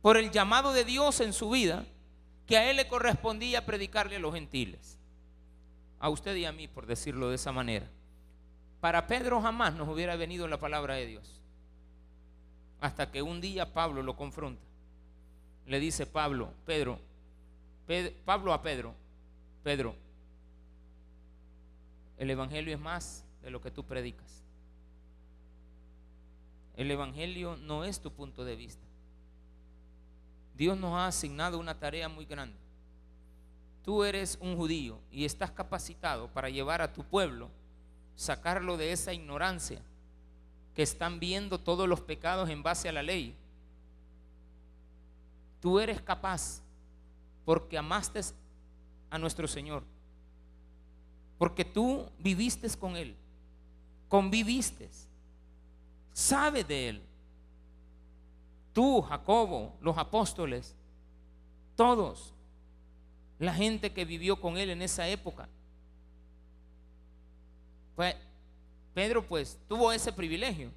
por 0.00 0.16
el 0.16 0.30
llamado 0.30 0.72
de 0.72 0.84
Dios 0.84 1.20
en 1.20 1.32
su 1.32 1.50
vida 1.50 1.84
que 2.46 2.56
a 2.56 2.70
él 2.70 2.76
le 2.76 2.88
correspondía 2.88 3.66
predicarle 3.66 4.16
a 4.16 4.20
los 4.20 4.32
gentiles. 4.32 4.98
A 6.00 6.08
usted 6.08 6.34
y 6.36 6.46
a 6.46 6.52
mí, 6.52 6.66
por 6.66 6.86
decirlo 6.86 7.28
de 7.28 7.34
esa 7.34 7.52
manera. 7.52 7.86
Para 8.80 9.06
Pedro 9.06 9.40
jamás 9.40 9.74
nos 9.74 9.88
hubiera 9.88 10.16
venido 10.16 10.46
la 10.46 10.58
palabra 10.58 10.94
de 10.94 11.06
Dios. 11.06 11.40
Hasta 12.80 13.10
que 13.10 13.22
un 13.22 13.40
día 13.40 13.72
Pablo 13.72 14.02
lo 14.02 14.16
confronta. 14.16 14.62
Le 15.66 15.80
dice 15.80 16.06
Pablo, 16.06 16.52
Pedro, 16.64 16.98
Pablo 18.24 18.52
a 18.52 18.62
Pedro, 18.62 18.94
Pedro, 19.62 19.94
el 22.16 22.30
Evangelio 22.30 22.74
es 22.74 22.80
más 22.80 23.24
de 23.42 23.50
lo 23.50 23.60
que 23.60 23.70
tú 23.70 23.84
predicas. 23.84 24.42
El 26.76 26.90
Evangelio 26.90 27.56
no 27.56 27.84
es 27.84 28.00
tu 28.00 28.12
punto 28.12 28.44
de 28.44 28.56
vista. 28.56 28.82
Dios 30.56 30.78
nos 30.78 30.94
ha 30.94 31.06
asignado 31.06 31.58
una 31.58 31.78
tarea 31.78 32.08
muy 32.08 32.24
grande. 32.24 32.56
Tú 33.84 34.04
eres 34.04 34.38
un 34.40 34.56
judío 34.56 34.98
y 35.10 35.24
estás 35.24 35.50
capacitado 35.50 36.28
para 36.28 36.48
llevar 36.48 36.80
a 36.80 36.92
tu 36.92 37.04
pueblo 37.04 37.50
sacarlo 38.18 38.76
de 38.76 38.90
esa 38.90 39.12
ignorancia 39.12 39.80
que 40.74 40.82
están 40.82 41.20
viendo 41.20 41.60
todos 41.60 41.88
los 41.88 42.00
pecados 42.00 42.50
en 42.50 42.64
base 42.64 42.88
a 42.88 42.92
la 42.92 43.02
ley. 43.02 43.32
Tú 45.60 45.78
eres 45.78 46.02
capaz 46.02 46.60
porque 47.44 47.78
amaste 47.78 48.20
a 49.08 49.18
nuestro 49.18 49.46
Señor, 49.46 49.84
porque 51.38 51.64
tú 51.64 52.10
viviste 52.18 52.68
con 52.76 52.96
Él, 52.96 53.14
conviviste, 54.08 54.90
sabe 56.12 56.64
de 56.64 56.88
Él. 56.88 57.02
Tú, 58.72 59.00
Jacobo, 59.00 59.76
los 59.80 59.96
apóstoles, 59.96 60.74
todos, 61.76 62.34
la 63.38 63.54
gente 63.54 63.92
que 63.92 64.04
vivió 64.04 64.40
con 64.40 64.58
Él 64.58 64.70
en 64.70 64.82
esa 64.82 65.06
época, 65.06 65.48
Pues 67.98 68.14
Pedro 68.94 69.26
pues 69.26 69.58
tuvo 69.66 69.90
ese 69.90 70.12
privilegio 70.12 70.70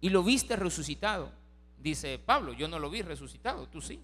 y 0.00 0.08
lo 0.08 0.22
viste 0.22 0.56
resucitado. 0.56 1.30
Dice 1.78 2.18
Pablo, 2.18 2.54
yo 2.54 2.68
no 2.68 2.78
lo 2.78 2.88
vi 2.88 3.02
resucitado, 3.02 3.68
tú 3.68 3.82
sí. 3.82 4.00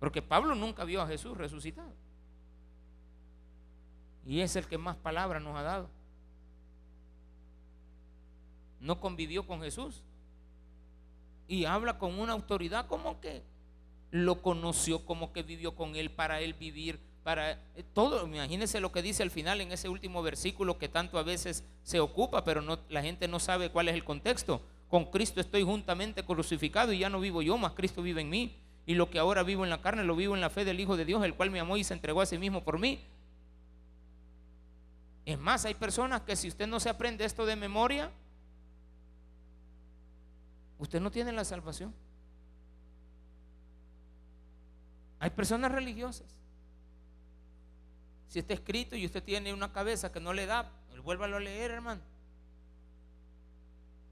Porque 0.00 0.22
Pablo 0.22 0.54
nunca 0.54 0.84
vio 0.84 1.02
a 1.02 1.06
Jesús 1.06 1.36
resucitado. 1.36 1.92
Y 4.24 4.40
es 4.40 4.56
el 4.56 4.66
que 4.66 4.78
más 4.78 4.96
palabras 4.96 5.42
nos 5.42 5.58
ha 5.58 5.62
dado. 5.62 5.90
No 8.80 8.98
convivió 8.98 9.46
con 9.46 9.60
Jesús. 9.60 10.02
Y 11.48 11.66
habla 11.66 11.98
con 11.98 12.18
una 12.18 12.32
autoridad 12.32 12.86
como 12.86 13.20
que 13.20 13.42
lo 14.10 14.40
conoció, 14.40 15.04
como 15.04 15.34
que 15.34 15.42
vivió 15.42 15.76
con 15.76 15.96
él 15.96 16.10
para 16.10 16.40
él 16.40 16.54
vivir, 16.54 16.98
para 17.22 17.52
eh, 17.52 17.58
todo. 17.92 18.26
Imagínense 18.26 18.80
lo 18.80 18.92
que 18.92 19.02
dice 19.02 19.22
al 19.22 19.30
final 19.30 19.60
en 19.60 19.72
ese 19.72 19.88
último 19.88 20.22
versículo 20.22 20.78
que 20.78 20.88
tanto 20.88 21.18
a 21.18 21.22
veces 21.22 21.64
se 21.82 22.00
ocupa, 22.00 22.44
pero 22.44 22.62
no, 22.62 22.78
la 22.88 23.02
gente 23.02 23.28
no 23.28 23.38
sabe 23.38 23.70
cuál 23.70 23.88
es 23.88 23.94
el 23.94 24.04
contexto. 24.04 24.62
Con 24.88 25.06
Cristo 25.06 25.40
estoy 25.40 25.62
juntamente 25.62 26.24
crucificado 26.24 26.92
y 26.92 26.98
ya 26.98 27.10
no 27.10 27.20
vivo 27.20 27.42
yo, 27.42 27.58
más 27.58 27.72
Cristo 27.72 28.02
vive 28.02 28.22
en 28.22 28.30
mí. 28.30 28.56
Y 28.86 28.94
lo 28.94 29.10
que 29.10 29.18
ahora 29.18 29.42
vivo 29.42 29.64
en 29.64 29.70
la 29.70 29.82
carne 29.82 30.02
lo 30.02 30.16
vivo 30.16 30.34
en 30.34 30.40
la 30.40 30.48
fe 30.48 30.64
del 30.64 30.80
Hijo 30.80 30.96
de 30.96 31.04
Dios, 31.04 31.22
el 31.22 31.34
cual 31.34 31.50
me 31.50 31.60
amó 31.60 31.76
y 31.76 31.84
se 31.84 31.92
entregó 31.92 32.22
a 32.22 32.26
sí 32.26 32.38
mismo 32.38 32.64
por 32.64 32.78
mí. 32.78 33.04
Es 35.26 35.38
más, 35.38 35.66
hay 35.66 35.74
personas 35.74 36.22
que 36.22 36.34
si 36.36 36.48
usted 36.48 36.66
no 36.66 36.80
se 36.80 36.88
aprende 36.88 37.26
esto 37.26 37.44
de 37.44 37.54
memoria, 37.54 38.10
usted 40.78 41.02
no 41.02 41.10
tiene 41.10 41.32
la 41.32 41.44
salvación. 41.44 41.94
Hay 45.20 45.28
personas 45.28 45.70
religiosas. 45.70 46.26
Si 48.28 48.38
está 48.38 48.54
escrito 48.54 48.94
y 48.94 49.06
usted 49.06 49.22
tiene 49.22 49.52
una 49.52 49.72
cabeza 49.72 50.12
que 50.12 50.20
no 50.20 50.32
le 50.32 50.46
da, 50.46 50.70
vuélvalo 51.02 51.38
a 51.38 51.40
leer, 51.40 51.70
hermano. 51.70 52.02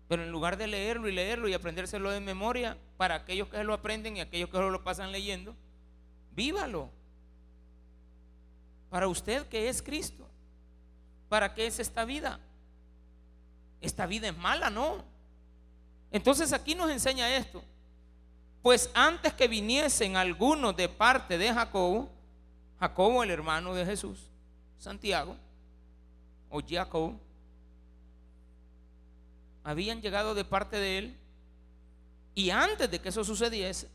Pero 0.09 0.23
en 0.23 0.31
lugar 0.31 0.57
de 0.57 0.67
leerlo 0.67 1.09
y 1.09 1.13
leerlo 1.13 1.49
y 1.49 1.55
aprendérselo 1.55 2.11
de 2.11 2.21
memoria, 2.21 2.79
para 2.97 3.17
aquellos 3.17 3.49
que 3.49 3.63
lo 3.65 3.75
aprenden 3.75 4.17
y 4.17 4.21
aquellos 4.21 4.49
que 4.49 4.59
lo 4.59 4.83
pasan 4.83 5.13
leyendo, 5.13 5.55
vívalo. 6.33 6.91
Para 8.89 9.09
usted 9.09 9.47
que 9.49 9.69
es 9.69 9.83
Cristo. 9.83 10.27
¿Para 11.29 11.55
qué 11.55 11.67
es 11.67 11.79
esta 11.81 12.05
vida? 12.05 12.41
Esta 13.81 14.07
vida 14.07 14.29
es 14.29 14.37
mala, 14.37 14.71
¿no? 14.71 15.05
Entonces 16.11 16.53
aquí 16.53 16.75
nos 16.75 16.91
enseña 16.91 17.37
esto. 17.37 17.63
Pues 18.63 18.91
antes 18.95 19.35
que 19.35 19.49
viniesen 19.49 20.17
algunos 20.17 20.77
de 20.77 20.89
parte 20.89 21.37
de 21.37 21.53
Jacobo, 21.53 22.11
Jacobo 22.79 23.23
el 23.23 23.31
hermano 23.31 23.75
de 23.75 23.87
Jesús, 23.87 24.29
Santiago, 24.79 25.37
o 26.51 26.61
Jacob, 26.67 27.15
habían 29.65 30.01
llegado 30.01 30.35
de 30.35 30.45
parte 30.45 30.77
de 30.77 30.99
él. 30.99 31.17
Y 32.35 32.51
antes 32.51 32.91
de 32.91 33.01
que 33.01 33.09
eso 33.09 33.25
sucediese, 33.25 33.89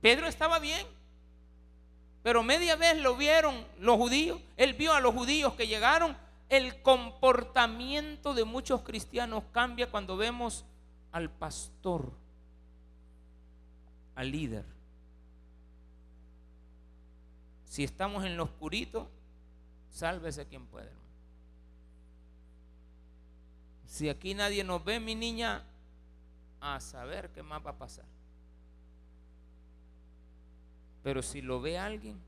Pedro 0.00 0.26
estaba 0.26 0.58
bien. 0.58 0.86
Pero 2.22 2.42
media 2.42 2.76
vez 2.76 2.98
lo 2.98 3.16
vieron 3.16 3.64
los 3.78 3.96
judíos. 3.96 4.40
Él 4.56 4.74
vio 4.74 4.92
a 4.92 5.00
los 5.00 5.14
judíos 5.14 5.54
que 5.54 5.66
llegaron. 5.66 6.16
El 6.48 6.82
comportamiento 6.82 8.34
de 8.34 8.44
muchos 8.44 8.82
cristianos 8.82 9.44
cambia 9.52 9.90
cuando 9.90 10.16
vemos 10.16 10.64
al 11.12 11.30
pastor, 11.30 12.10
al 14.14 14.30
líder. 14.30 14.77
Si 17.68 17.84
estamos 17.84 18.24
en 18.24 18.36
lo 18.36 18.44
oscurito, 18.44 19.10
sálvese 19.90 20.46
quien 20.46 20.66
pueda. 20.66 20.90
Si 23.86 24.08
aquí 24.08 24.34
nadie 24.34 24.64
nos 24.64 24.84
ve, 24.84 25.00
mi 25.00 25.14
niña, 25.14 25.62
a 26.60 26.80
saber 26.80 27.30
qué 27.30 27.42
más 27.42 27.64
va 27.64 27.70
a 27.70 27.78
pasar. 27.78 28.04
Pero 31.02 31.22
si 31.22 31.40
lo 31.40 31.60
ve 31.60 31.78
alguien, 31.78 32.18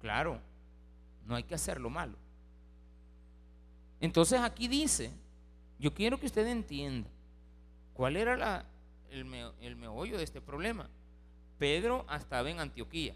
claro, 0.00 0.40
no 1.26 1.34
hay 1.34 1.42
que 1.42 1.54
hacer 1.54 1.80
lo 1.80 1.90
malo. 1.90 2.16
Entonces 4.00 4.40
aquí 4.40 4.68
dice, 4.68 5.10
yo 5.78 5.92
quiero 5.92 6.18
que 6.18 6.26
usted 6.26 6.46
entienda 6.46 7.08
cuál 7.94 8.16
era 8.16 8.64
el, 9.10 9.52
el 9.60 9.76
meollo 9.76 10.16
de 10.16 10.24
este 10.24 10.40
problema. 10.40 10.88
Pedro 11.58 12.06
estaba 12.14 12.50
en 12.50 12.60
Antioquía, 12.60 13.14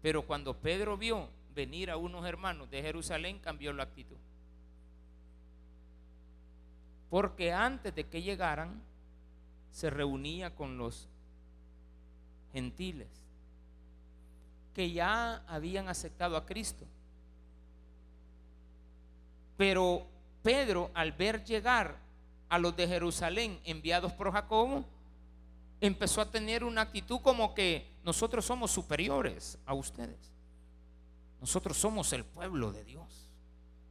pero 0.00 0.26
cuando 0.26 0.56
Pedro 0.56 0.96
vio 0.96 1.28
venir 1.54 1.90
a 1.90 1.96
unos 1.96 2.24
hermanos 2.24 2.70
de 2.70 2.82
Jerusalén, 2.82 3.40
cambió 3.40 3.72
la 3.72 3.82
actitud. 3.82 4.16
Porque 7.10 7.52
antes 7.52 7.94
de 7.94 8.04
que 8.04 8.22
llegaran, 8.22 8.80
se 9.72 9.90
reunía 9.90 10.54
con 10.54 10.78
los 10.78 11.08
gentiles 12.52 13.08
que 14.74 14.92
ya 14.92 15.42
habían 15.48 15.88
aceptado 15.88 16.36
a 16.36 16.46
Cristo. 16.46 16.84
Pero 19.56 20.06
Pedro, 20.42 20.92
al 20.94 21.12
ver 21.12 21.44
llegar 21.44 21.96
a 22.48 22.58
los 22.58 22.76
de 22.76 22.86
Jerusalén 22.86 23.58
enviados 23.64 24.12
por 24.12 24.30
Jacobo, 24.30 24.84
empezó 25.80 26.20
a 26.20 26.30
tener 26.30 26.64
una 26.64 26.82
actitud 26.82 27.20
como 27.20 27.54
que 27.54 27.90
nosotros 28.04 28.44
somos 28.44 28.70
superiores 28.70 29.58
a 29.66 29.74
ustedes. 29.74 30.32
Nosotros 31.40 31.76
somos 31.76 32.12
el 32.12 32.24
pueblo 32.24 32.72
de 32.72 32.84
Dios, 32.84 33.30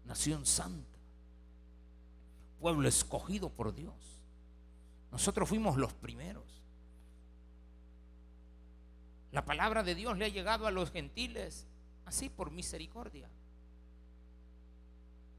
nación 0.05 0.45
santa 0.45 0.97
pueblo 2.59 2.87
escogido 2.87 3.49
por 3.49 3.73
Dios. 3.73 3.93
Nosotros 5.11 5.47
fuimos 5.47 5.77
los 5.77 5.93
primeros. 5.93 6.43
La 9.31 9.45
palabra 9.45 9.83
de 9.83 9.95
Dios 9.95 10.17
le 10.17 10.25
ha 10.25 10.29
llegado 10.29 10.67
a 10.67 10.71
los 10.71 10.91
gentiles 10.91 11.65
así 12.05 12.29
por 12.29 12.51
misericordia. 12.51 13.29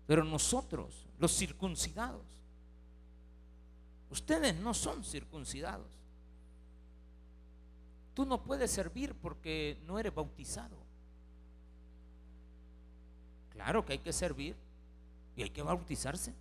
Pero 0.06 0.24
nosotros, 0.24 1.06
los 1.18 1.36
circuncidados, 1.36 2.24
ustedes 4.10 4.54
no 4.54 4.72
son 4.72 5.04
circuncidados. 5.04 5.97
Tú 8.18 8.26
no 8.26 8.42
puedes 8.42 8.68
servir 8.72 9.14
porque 9.14 9.80
no 9.86 9.96
eres 9.96 10.12
bautizado. 10.12 10.76
Claro 13.50 13.84
que 13.84 13.92
hay 13.92 14.00
que 14.00 14.12
servir 14.12 14.56
y 15.36 15.44
hay 15.44 15.50
que 15.50 15.62
bautizarse. 15.62 16.34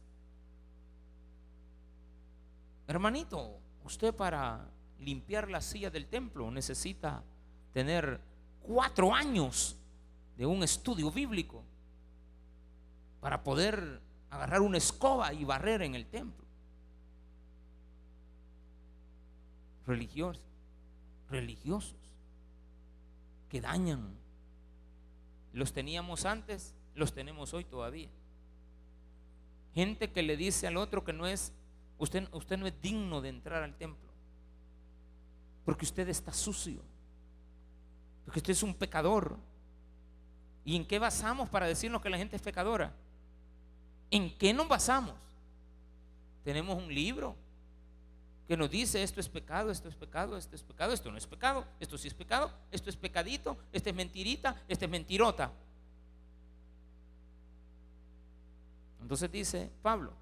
Hermanito, 2.88 3.60
usted 3.84 4.12
para 4.12 4.72
limpiar 4.98 5.52
la 5.52 5.62
silla 5.62 5.92
del 5.92 6.08
templo 6.08 6.50
necesita 6.50 7.24
tener 7.74 8.22
cuatro 8.64 9.14
años 9.14 9.78
de 10.36 10.48
un 10.48 10.64
estudio 10.64 11.12
bíblico 11.12 11.64
para 13.20 13.44
poder 13.44 14.02
agarrar 14.32 14.62
una 14.62 14.80
escoba 14.80 15.32
y 15.32 15.46
barrer 15.46 15.84
en 15.84 15.94
el 15.94 16.08
templo. 16.08 16.44
Religiosos, 19.86 20.47
religiosos 21.30 21.96
que 23.50 23.62
dañan. 23.62 24.16
Los 25.54 25.74
teníamos 25.74 26.26
antes, 26.26 26.74
los 26.96 27.14
tenemos 27.14 27.54
hoy 27.54 27.64
todavía. 27.64 28.10
Gente 29.74 30.12
que 30.12 30.24
le 30.24 30.38
dice 30.38 30.68
al 30.68 30.78
otro 30.78 31.04
que 31.04 31.14
no 31.14 31.28
es 31.28 31.54
Usted, 32.00 32.28
usted 32.32 32.58
no 32.58 32.68
es 32.68 32.80
digno 32.82 33.22
de 33.22 33.30
entrar 33.30 33.64
al 33.64 33.76
templo. 33.76 34.10
Porque 35.66 35.86
usted 35.86 36.08
está 36.10 36.32
sucio. 36.32 36.82
Porque 38.24 38.40
usted 38.40 38.52
es 38.52 38.64
un 38.64 38.74
pecador. 38.74 39.38
¿Y 40.64 40.76
en 40.76 40.86
qué 40.86 41.00
basamos 41.00 41.50
para 41.50 41.66
decirnos 41.66 42.02
que 42.02 42.10
la 42.10 42.18
gente 42.18 42.36
es 42.36 42.42
pecadora? 42.42 42.94
¿En 44.12 44.38
qué 44.38 44.54
nos 44.54 44.68
basamos? 44.68 45.16
Tenemos 46.44 46.78
un 46.78 46.94
libro 46.94 47.36
que 48.48 48.56
nos 48.56 48.70
dice 48.70 49.04
esto 49.04 49.20
es 49.20 49.28
pecado, 49.28 49.72
esto 49.72 49.90
es 49.90 49.96
pecado, 49.96 50.38
esto 50.38 50.56
es 50.56 50.64
pecado, 50.64 50.94
esto 50.94 51.12
no 51.12 51.18
es 51.18 51.28
pecado, 51.28 51.66
esto 51.80 51.98
sí 51.98 52.08
es 52.08 52.14
pecado, 52.14 52.52
esto 52.72 52.90
es 52.90 52.96
pecadito, 52.96 53.58
esto 53.74 53.90
es 53.90 53.96
mentirita, 53.96 54.56
esto 54.70 54.86
es 54.86 54.92
mentirota. 54.92 55.52
Entonces 59.02 59.30
dice 59.32 59.70
Pablo, 59.82 60.14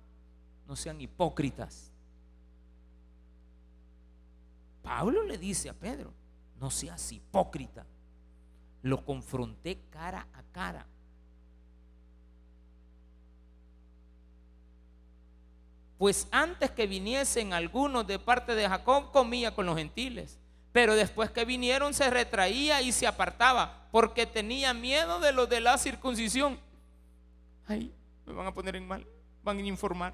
no 0.67 0.75
sean 0.75 0.99
hipócritas. 0.99 1.91
Pablo 4.81 5.23
le 5.23 5.37
dice 5.37 5.69
a 5.69 5.73
Pedro, 5.73 6.11
no 6.59 6.71
seas 6.71 7.11
hipócrita. 7.11 7.85
Lo 8.83 9.03
confronté 9.03 9.81
cara 9.89 10.27
a 10.33 10.43
cara. 10.51 10.85
Pues 15.97 16.27
antes 16.31 16.71
que 16.71 16.87
viniesen 16.87 17.53
algunos 17.53 18.05
de 18.05 18.19
parte 18.19 18.55
de 18.55 18.67
Jacob, 18.67 19.11
comía 19.11 19.55
con 19.55 19.65
los 19.65 19.77
gentiles. 19.77 20.37
Pero 20.73 20.95
después 20.95 21.31
que 21.31 21.45
vinieron 21.45 21.93
se 21.93 22.09
retraía 22.09 22.81
y 22.81 22.91
se 22.91 23.07
apartaba 23.07 23.87
porque 23.91 24.25
tenía 24.25 24.73
miedo 24.73 25.21
de 25.21 25.31
los 25.31 25.47
de 25.47 25.61
la 25.61 25.77
circuncisión. 25.77 26.59
Ay, 27.65 27.93
me 28.25 28.33
van 28.33 28.47
a 28.47 28.53
poner 28.53 28.75
en 28.75 28.85
mal, 28.85 29.07
van 29.41 29.57
a 29.57 29.61
informar. 29.61 30.13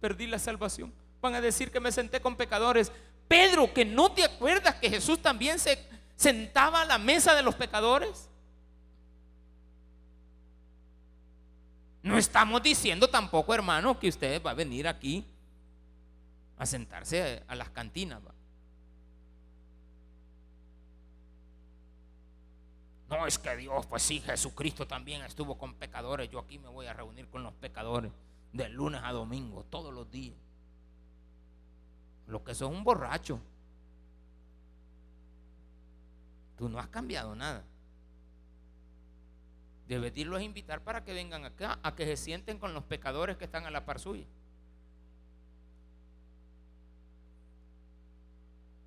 Perdí 0.00 0.26
la 0.26 0.38
salvación. 0.38 0.90
Van 1.20 1.34
a 1.34 1.42
decir 1.42 1.70
que 1.70 1.80
me 1.80 1.92
senté 1.92 2.20
con 2.20 2.34
pecadores. 2.34 2.90
Pedro, 3.28 3.74
que 3.74 3.84
no 3.84 4.10
te 4.10 4.24
acuerdas 4.24 4.76
que 4.76 4.88
Jesús 4.88 5.20
también 5.20 5.58
se 5.58 5.78
sentaba 6.16 6.80
a 6.80 6.86
la 6.86 6.96
mesa 6.96 7.34
de 7.34 7.42
los 7.42 7.54
pecadores. 7.54 8.29
No 12.02 12.16
estamos 12.16 12.62
diciendo 12.62 13.08
tampoco, 13.08 13.54
hermano, 13.54 13.98
que 13.98 14.08
usted 14.08 14.42
va 14.42 14.52
a 14.52 14.54
venir 14.54 14.88
aquí 14.88 15.24
a 16.56 16.66
sentarse 16.66 17.42
a 17.46 17.54
las 17.54 17.70
cantinas. 17.70 18.20
No 23.08 23.26
es 23.26 23.38
que 23.38 23.56
Dios, 23.56 23.86
pues 23.86 24.02
sí, 24.02 24.20
Jesucristo 24.20 24.86
también 24.86 25.22
estuvo 25.22 25.58
con 25.58 25.74
pecadores. 25.74 26.30
Yo 26.30 26.38
aquí 26.38 26.58
me 26.58 26.68
voy 26.68 26.86
a 26.86 26.92
reunir 26.92 27.26
con 27.28 27.42
los 27.42 27.52
pecadores 27.54 28.12
de 28.52 28.68
lunes 28.68 29.00
a 29.02 29.12
domingo, 29.12 29.64
todos 29.64 29.92
los 29.92 30.10
días. 30.10 30.36
Lo 32.28 32.44
que 32.44 32.54
son 32.54 32.74
un 32.76 32.84
borracho. 32.84 33.40
Tú 36.56 36.68
no 36.68 36.78
has 36.78 36.88
cambiado 36.88 37.34
nada. 37.34 37.64
Debes 39.90 40.16
irlos 40.16 40.38
a 40.38 40.44
invitar 40.44 40.84
para 40.84 41.02
que 41.02 41.12
vengan 41.12 41.44
acá, 41.44 41.80
a 41.82 41.96
que 41.96 42.04
se 42.04 42.16
sienten 42.16 42.60
con 42.60 42.72
los 42.72 42.84
pecadores 42.84 43.36
que 43.36 43.46
están 43.46 43.66
a 43.66 43.72
la 43.72 43.84
par 43.84 43.98
suya. 43.98 44.24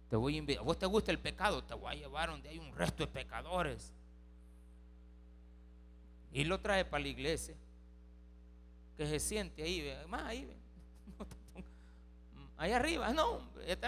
Te 0.10 0.16
voy 0.16 0.36
a 0.36 0.38
invitar. 0.38 0.64
¿Vos 0.64 0.80
te 0.80 0.86
gusta 0.86 1.12
el 1.12 1.20
pecado? 1.20 1.62
Te 1.62 1.74
voy 1.74 1.92
a 1.92 1.96
llevar 1.96 2.30
donde 2.30 2.48
hay 2.48 2.58
un 2.58 2.74
resto 2.74 3.06
de 3.06 3.12
pecadores. 3.12 3.92
Y 6.32 6.46
lo 6.46 6.62
trae 6.62 6.86
para 6.86 7.04
la 7.04 7.10
iglesia. 7.10 7.58
Que 8.96 9.06
se 9.06 9.20
siente 9.20 9.62
ahí, 9.62 9.94
más 10.08 10.24
ahí. 10.24 10.50
Ahí 12.56 12.72
arriba, 12.72 13.12
no, 13.12 13.42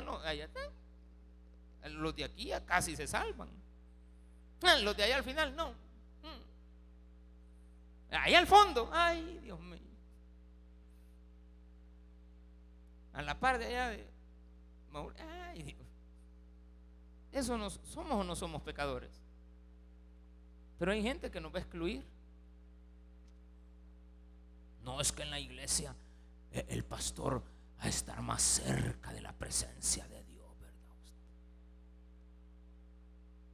no, 0.03 0.17
allá 0.17 0.43
está. 0.43 0.69
Los 1.91 2.13
de 2.13 2.25
aquí 2.25 2.47
ya 2.47 2.65
casi 2.65 2.93
se 2.93 3.07
salvan. 3.07 3.47
Ah, 4.63 4.79
los 4.79 4.97
de 4.97 5.03
allá 5.03 5.15
al 5.15 5.23
final, 5.23 5.55
no. 5.55 5.84
Ahí 8.19 8.33
al 8.35 8.47
fondo, 8.47 8.89
ay, 8.91 9.39
Dios 9.43 9.59
mío. 9.59 9.79
A 13.13 13.21
la 13.21 13.39
par 13.39 13.57
de 13.57 13.65
allá 13.65 13.89
de 13.89 14.15
ay, 15.19 15.63
Dios. 15.63 15.87
Eso 17.31 17.57
no 17.57 17.69
somos 17.69 18.13
o 18.13 18.23
no 18.23 18.35
somos 18.35 18.61
pecadores. 18.61 19.21
Pero 20.79 20.91
hay 20.91 21.01
gente 21.01 21.31
que 21.31 21.41
nos 21.41 21.53
va 21.53 21.57
a 21.57 21.61
excluir. 21.61 22.05
No 24.83 25.01
es 25.01 25.11
que 25.11 25.23
en 25.23 25.31
la 25.31 25.39
iglesia 25.39 25.95
eh, 26.51 26.65
el 26.69 26.85
pastor 26.85 27.43
a 27.79 27.87
estar 27.87 28.21
más 28.21 28.41
cerca 28.41 29.11
de 29.11 29.21
la 29.21 29.33
presencia 29.33 30.07
de 30.07 30.23
Dios, 30.23 30.47
¿verdad? 30.59 30.79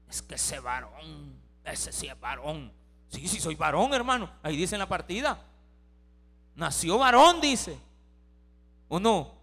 Es 0.10 0.22
que 0.22 0.36
ese 0.36 0.60
varón, 0.60 1.40
ese 1.64 1.92
sí 1.92 2.08
es 2.08 2.20
varón 2.20 2.81
Sí, 3.12 3.28
sí, 3.28 3.40
soy 3.40 3.56
varón, 3.56 3.94
hermano. 3.94 4.32
Ahí 4.42 4.56
dice 4.56 4.76
en 4.76 4.80
la 4.80 4.88
partida. 4.88 5.38
Nació 6.56 6.98
varón, 6.98 7.42
dice. 7.42 7.78
¿O 8.88 9.00
no? 9.00 9.34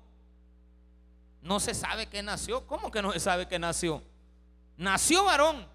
No 1.42 1.60
se 1.60 1.74
sabe 1.74 2.06
que 2.06 2.22
nació. 2.22 2.66
¿Cómo 2.66 2.90
que 2.90 3.02
no 3.02 3.12
se 3.12 3.20
sabe 3.20 3.46
que 3.46 3.58
nació? 3.58 4.02
Nació 4.76 5.24
varón. 5.24 5.66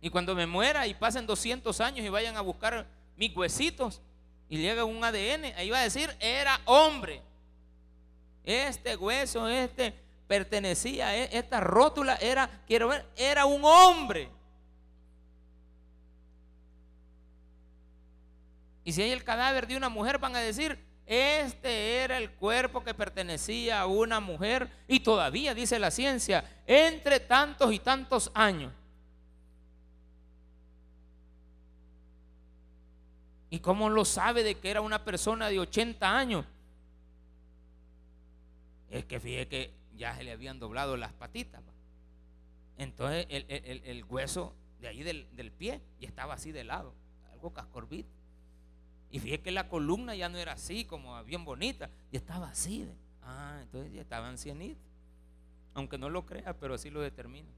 Y 0.00 0.10
cuando 0.10 0.34
me 0.34 0.46
muera 0.46 0.86
y 0.86 0.94
pasen 0.94 1.26
200 1.26 1.80
años 1.80 2.04
y 2.04 2.08
vayan 2.08 2.36
a 2.36 2.40
buscar 2.40 2.86
mis 3.16 3.34
huesitos 3.36 4.00
y 4.48 4.58
llega 4.58 4.84
un 4.84 5.02
ADN, 5.02 5.56
ahí 5.56 5.70
va 5.70 5.78
a 5.78 5.84
decir, 5.84 6.14
era 6.20 6.60
hombre. 6.64 7.22
Este 8.44 8.96
hueso, 8.96 9.48
este 9.48 9.94
pertenecía, 10.28 11.16
e, 11.16 11.36
esta 11.36 11.58
rótula 11.58 12.16
era, 12.16 12.62
quiero 12.66 12.88
ver, 12.88 13.06
era 13.16 13.46
un 13.46 13.64
hombre. 13.64 14.28
Y 18.84 18.92
si 18.92 19.02
hay 19.02 19.10
el 19.10 19.24
cadáver 19.24 19.66
de 19.66 19.76
una 19.76 19.88
mujer, 19.88 20.18
van 20.18 20.36
a 20.36 20.40
decir, 20.40 20.78
este 21.06 21.96
era 21.96 22.18
el 22.18 22.30
cuerpo 22.32 22.84
que 22.84 22.94
pertenecía 22.94 23.80
a 23.80 23.86
una 23.86 24.20
mujer 24.20 24.70
y 24.86 25.00
todavía, 25.00 25.54
dice 25.54 25.78
la 25.78 25.90
ciencia, 25.90 26.44
entre 26.66 27.18
tantos 27.18 27.72
y 27.72 27.78
tantos 27.78 28.30
años. 28.34 28.72
¿Y 33.50 33.60
cómo 33.60 33.88
lo 33.88 34.04
sabe 34.04 34.42
de 34.42 34.56
que 34.56 34.70
era 34.70 34.82
una 34.82 35.02
persona 35.02 35.48
de 35.48 35.58
80 35.58 36.16
años? 36.16 36.44
Es 38.90 39.06
que 39.06 39.18
fíjese 39.18 39.48
que 39.48 39.77
ya 39.98 40.16
se 40.16 40.24
le 40.24 40.32
habían 40.32 40.58
doblado 40.58 40.96
las 40.96 41.12
patitas. 41.12 41.62
Entonces 42.78 43.26
el, 43.28 44.04
hueso 44.04 44.54
de 44.80 44.88
ahí 44.88 45.02
del, 45.02 45.52
pie 45.52 45.82
ya 46.00 46.08
estaba 46.08 46.34
así 46.34 46.52
de 46.52 46.64
lado, 46.64 46.94
algo 47.32 47.52
cascorbito. 47.52 48.08
Y 49.10 49.18
fíjate 49.18 49.42
que 49.42 49.50
la 49.50 49.68
columna 49.68 50.14
ya 50.14 50.28
no 50.28 50.38
era 50.38 50.52
así, 50.52 50.84
como 50.84 51.22
bien 51.24 51.44
bonita, 51.44 51.90
ya 52.12 52.18
estaba 52.18 52.48
así. 52.48 52.88
ah, 53.22 53.58
entonces 53.62 53.92
ya 53.92 54.02
estaba 54.02 54.28
ancianito. 54.28 54.80
Aunque 55.74 55.98
no 55.98 56.08
lo 56.08 56.24
crea, 56.24 56.58
pero 56.58 56.74
así 56.74 56.90
lo 56.90 57.00
determina. 57.00 57.48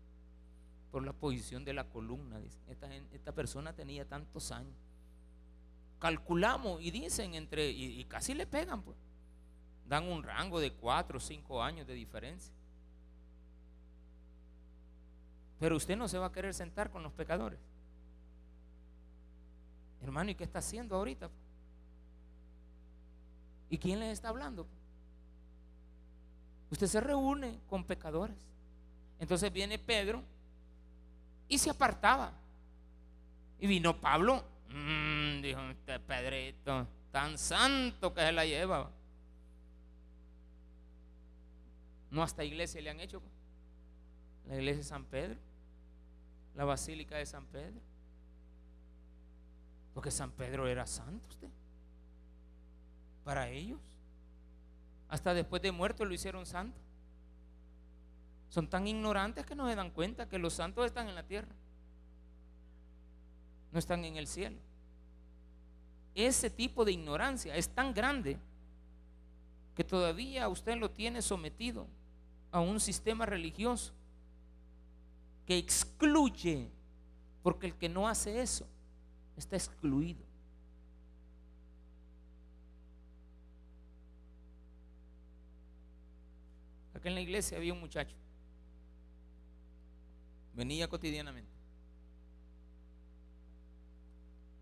Por 0.90 1.04
la 1.04 1.12
posición 1.12 1.64
de 1.64 1.74
la 1.74 1.84
columna, 1.84 2.40
Esta, 2.68 2.92
esta 2.94 3.32
persona 3.32 3.72
tenía 3.74 4.08
tantos 4.08 4.52
años. 4.52 4.74
Calculamos 5.98 6.80
y 6.80 6.90
dicen 6.90 7.34
entre, 7.34 7.70
y, 7.70 8.00
y 8.00 8.04
casi 8.04 8.34
le 8.34 8.46
pegan, 8.46 8.82
pues 8.82 8.96
dan 9.90 10.06
un 10.06 10.22
rango 10.22 10.60
de 10.60 10.72
cuatro 10.72 11.18
o 11.18 11.20
cinco 11.20 11.60
años 11.60 11.84
de 11.84 11.94
diferencia. 11.94 12.54
Pero 15.58 15.74
usted 15.76 15.96
no 15.96 16.06
se 16.06 16.16
va 16.16 16.26
a 16.26 16.32
querer 16.32 16.54
sentar 16.54 16.90
con 16.90 17.02
los 17.02 17.12
pecadores. 17.12 17.58
Hermano, 20.00 20.30
¿y 20.30 20.36
qué 20.36 20.44
está 20.44 20.60
haciendo 20.60 20.94
ahorita? 20.94 21.28
¿Y 23.68 23.78
quién 23.78 23.98
les 23.98 24.12
está 24.12 24.28
hablando? 24.28 24.64
Usted 26.70 26.86
se 26.86 27.00
reúne 27.00 27.58
con 27.68 27.82
pecadores. 27.82 28.38
Entonces 29.18 29.52
viene 29.52 29.76
Pedro 29.76 30.22
y 31.48 31.58
se 31.58 31.68
apartaba. 31.68 32.32
Y 33.58 33.66
vino 33.66 34.00
Pablo, 34.00 34.44
mm, 34.68 35.42
dijo 35.42 35.60
este 35.62 35.98
Pedrito, 35.98 36.86
tan 37.10 37.36
santo 37.36 38.14
que 38.14 38.20
se 38.20 38.30
la 38.30 38.46
lleva. 38.46 38.99
No 42.10 42.22
hasta 42.22 42.44
iglesia 42.44 42.80
le 42.80 42.90
han 42.90 43.00
hecho. 43.00 43.22
La 44.48 44.56
iglesia 44.56 44.78
de 44.78 44.84
San 44.84 45.04
Pedro. 45.04 45.38
La 46.54 46.64
basílica 46.64 47.16
de 47.16 47.26
San 47.26 47.46
Pedro. 47.46 47.80
Porque 49.94 50.10
San 50.10 50.30
Pedro 50.32 50.66
era 50.66 50.86
santo 50.86 51.28
usted. 51.28 51.48
Para 53.24 53.48
ellos. 53.48 53.80
Hasta 55.08 55.34
después 55.34 55.62
de 55.62 55.72
muerto 55.72 56.04
lo 56.04 56.14
hicieron 56.14 56.46
santo. 56.46 56.78
Son 58.48 58.68
tan 58.68 58.86
ignorantes 58.88 59.46
que 59.46 59.54
no 59.54 59.68
se 59.68 59.76
dan 59.76 59.90
cuenta 59.90 60.28
que 60.28 60.38
los 60.38 60.54
santos 60.54 60.86
están 60.86 61.08
en 61.08 61.14
la 61.14 61.22
tierra. 61.22 61.54
No 63.72 63.78
están 63.78 64.04
en 64.04 64.16
el 64.16 64.26
cielo. 64.26 64.58
Ese 66.16 66.50
tipo 66.50 66.84
de 66.84 66.92
ignorancia 66.92 67.54
es 67.54 67.68
tan 67.68 67.94
grande 67.94 68.36
que 69.76 69.84
todavía 69.84 70.48
usted 70.48 70.76
lo 70.76 70.90
tiene 70.90 71.22
sometido 71.22 71.86
a 72.52 72.60
un 72.60 72.80
sistema 72.80 73.26
religioso 73.26 73.92
que 75.46 75.58
excluye, 75.58 76.70
porque 77.42 77.66
el 77.66 77.74
que 77.74 77.88
no 77.88 78.08
hace 78.08 78.40
eso 78.40 78.66
está 79.36 79.56
excluido. 79.56 80.24
Acá 86.94 87.08
en 87.08 87.14
la 87.14 87.20
iglesia 87.20 87.56
había 87.56 87.72
un 87.72 87.80
muchacho, 87.80 88.14
venía 90.54 90.88
cotidianamente. 90.88 91.50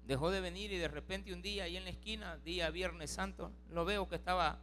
Dejó 0.07 0.31
de 0.31 0.41
venir 0.41 0.73
y 0.73 0.79
de 0.79 0.89
repente 0.89 1.35
un 1.35 1.43
día 1.43 1.65
ahí 1.65 1.77
en 1.77 1.85
la 1.85 1.91
esquina, 1.91 2.39
día 2.39 2.71
Viernes 2.71 3.11
Santo, 3.11 3.53
lo 3.71 3.85
veo 3.85 4.09
que 4.09 4.15
estaba 4.15 4.59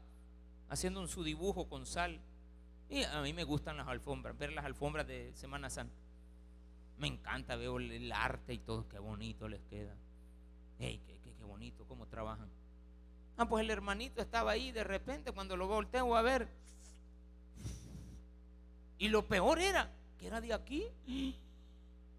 haciendo 0.70 1.02
un 1.02 1.08
su 1.08 1.24
dibujo 1.24 1.70
con 1.70 1.86
sal 1.86 2.20
y 2.90 3.04
a 3.04 3.22
mí 3.22 3.34
me 3.34 3.44
gustan 3.44 3.78
las 3.78 3.88
alfombras, 3.88 4.38
ver 4.38 4.54
las 4.54 4.66
alfombras 4.66 5.08
de 5.08 5.34
Semana 5.34 5.70
Santa. 5.70 5.96
Me 6.98 7.08
encanta, 7.08 7.56
veo 7.56 7.78
el 7.78 8.12
arte 8.12 8.54
y 8.54 8.60
todo, 8.60 8.88
qué 8.88 9.00
bonito 9.00 9.48
les 9.48 9.62
queda. 9.64 9.96
Qué, 10.78 11.00
bonito, 11.46 11.86
cómo 11.88 12.08
trabajan. 12.08 12.50
Ah, 13.38 13.48
pues 13.48 13.64
el 13.64 13.70
hermanito 13.70 14.22
estaba 14.22 14.52
ahí 14.52 14.72
de 14.72 14.84
repente, 14.84 15.32
cuando 15.32 15.56
lo 15.56 15.68
volteo 15.68 16.16
a 16.16 16.22
ver, 16.22 16.48
Y 18.98 19.10
lo 19.10 19.28
peor 19.28 19.60
era 19.60 19.92
que 20.18 20.28
era 20.28 20.40
de 20.42 20.54
aquí. 20.54 20.86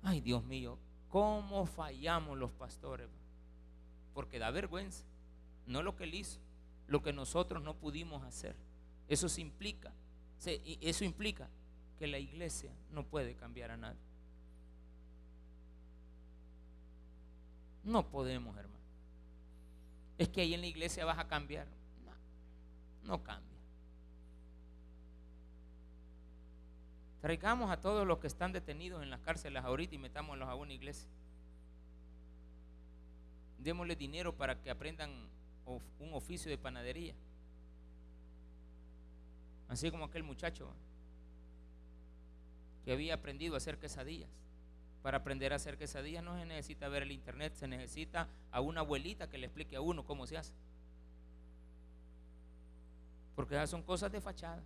Ay, 0.02 0.20
Dios 0.20 0.44
mío, 0.44 0.78
¿cómo 1.08 1.66
fallamos 1.66 2.36
los 2.38 2.52
pastores? 2.52 3.08
Porque 4.14 4.38
da 4.38 4.50
vergüenza. 4.50 5.04
No 5.66 5.82
lo 5.82 5.96
que 5.96 6.04
él 6.04 6.14
hizo, 6.14 6.38
lo 6.86 7.02
que 7.02 7.12
nosotros 7.12 7.62
no 7.62 7.74
pudimos 7.74 8.22
hacer. 8.22 8.54
Eso 9.08 9.26
implica, 9.40 9.92
eso 10.44 11.04
implica 11.04 11.48
que 11.98 12.06
la 12.06 12.18
iglesia 12.18 12.70
no 12.90 13.04
puede 13.04 13.34
cambiar 13.34 13.70
a 13.70 13.76
nadie. 13.76 14.00
No 17.84 18.08
podemos, 18.08 18.56
hermano. 18.56 18.76
Es 20.18 20.28
que 20.28 20.40
ahí 20.40 20.54
en 20.54 20.60
la 20.60 20.66
iglesia 20.66 21.04
vas 21.04 21.18
a 21.18 21.28
cambiar. 21.28 21.66
No, 22.04 22.12
no 23.04 23.22
cambia. 23.22 23.56
Traigamos 27.20 27.70
a 27.70 27.80
todos 27.80 28.06
los 28.06 28.18
que 28.18 28.26
están 28.26 28.52
detenidos 28.52 29.02
en 29.02 29.10
las 29.10 29.20
cárceles 29.20 29.64
ahorita 29.64 29.94
y 29.94 29.98
metámoslos 29.98 30.48
a 30.48 30.54
una 30.54 30.72
iglesia. 30.72 31.08
Démosle 33.58 33.96
dinero 33.96 34.36
para 34.36 34.60
que 34.60 34.70
aprendan 34.70 35.28
un 35.64 36.14
oficio 36.14 36.50
de 36.50 36.58
panadería. 36.58 37.14
Así 39.68 39.90
como 39.90 40.04
aquel 40.04 40.22
muchacho 40.22 40.68
que 42.84 42.92
había 42.92 43.14
aprendido 43.14 43.54
a 43.54 43.56
hacer 43.58 43.78
quesadillas. 43.78 44.30
Para 45.02 45.18
aprender 45.18 45.52
a 45.52 45.56
hacer 45.56 45.76
quesadillas 45.76 46.22
no 46.22 46.38
se 46.38 46.46
necesita 46.46 46.88
ver 46.88 47.02
el 47.02 47.12
internet, 47.12 47.54
se 47.54 47.68
necesita 47.68 48.28
a 48.50 48.60
una 48.60 48.80
abuelita 48.80 49.28
que 49.28 49.38
le 49.38 49.46
explique 49.46 49.76
a 49.76 49.80
uno 49.80 50.04
cómo 50.04 50.26
se 50.26 50.36
hace. 50.36 50.52
Porque 53.34 53.54
esas 53.54 53.70
son 53.70 53.82
cosas 53.82 54.10
de 54.12 54.20
fachada. 54.20 54.62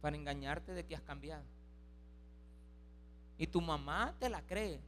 Para 0.00 0.16
engañarte 0.16 0.72
de 0.72 0.84
que 0.84 0.94
has 0.94 1.02
cambiado. 1.02 1.44
Y 3.38 3.46
tu 3.46 3.60
mamá 3.60 4.14
te 4.18 4.28
la 4.28 4.42
cree. 4.42 4.80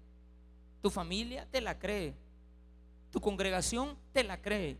Tu 0.82 0.90
familia 0.90 1.46
te 1.50 1.60
la 1.60 1.78
cree. 1.78 2.14
Tu 3.10 3.20
congregación 3.20 3.96
te 4.12 4.24
la 4.24 4.42
cree. 4.42 4.76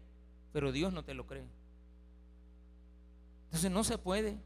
Pero 0.52 0.72
Dios 0.72 0.92
no 0.92 1.04
te 1.04 1.14
lo 1.14 1.26
cree. 1.26 1.46
Entonces 3.52 3.70
no 3.70 3.84
se 3.84 3.98
puede. 3.98 4.38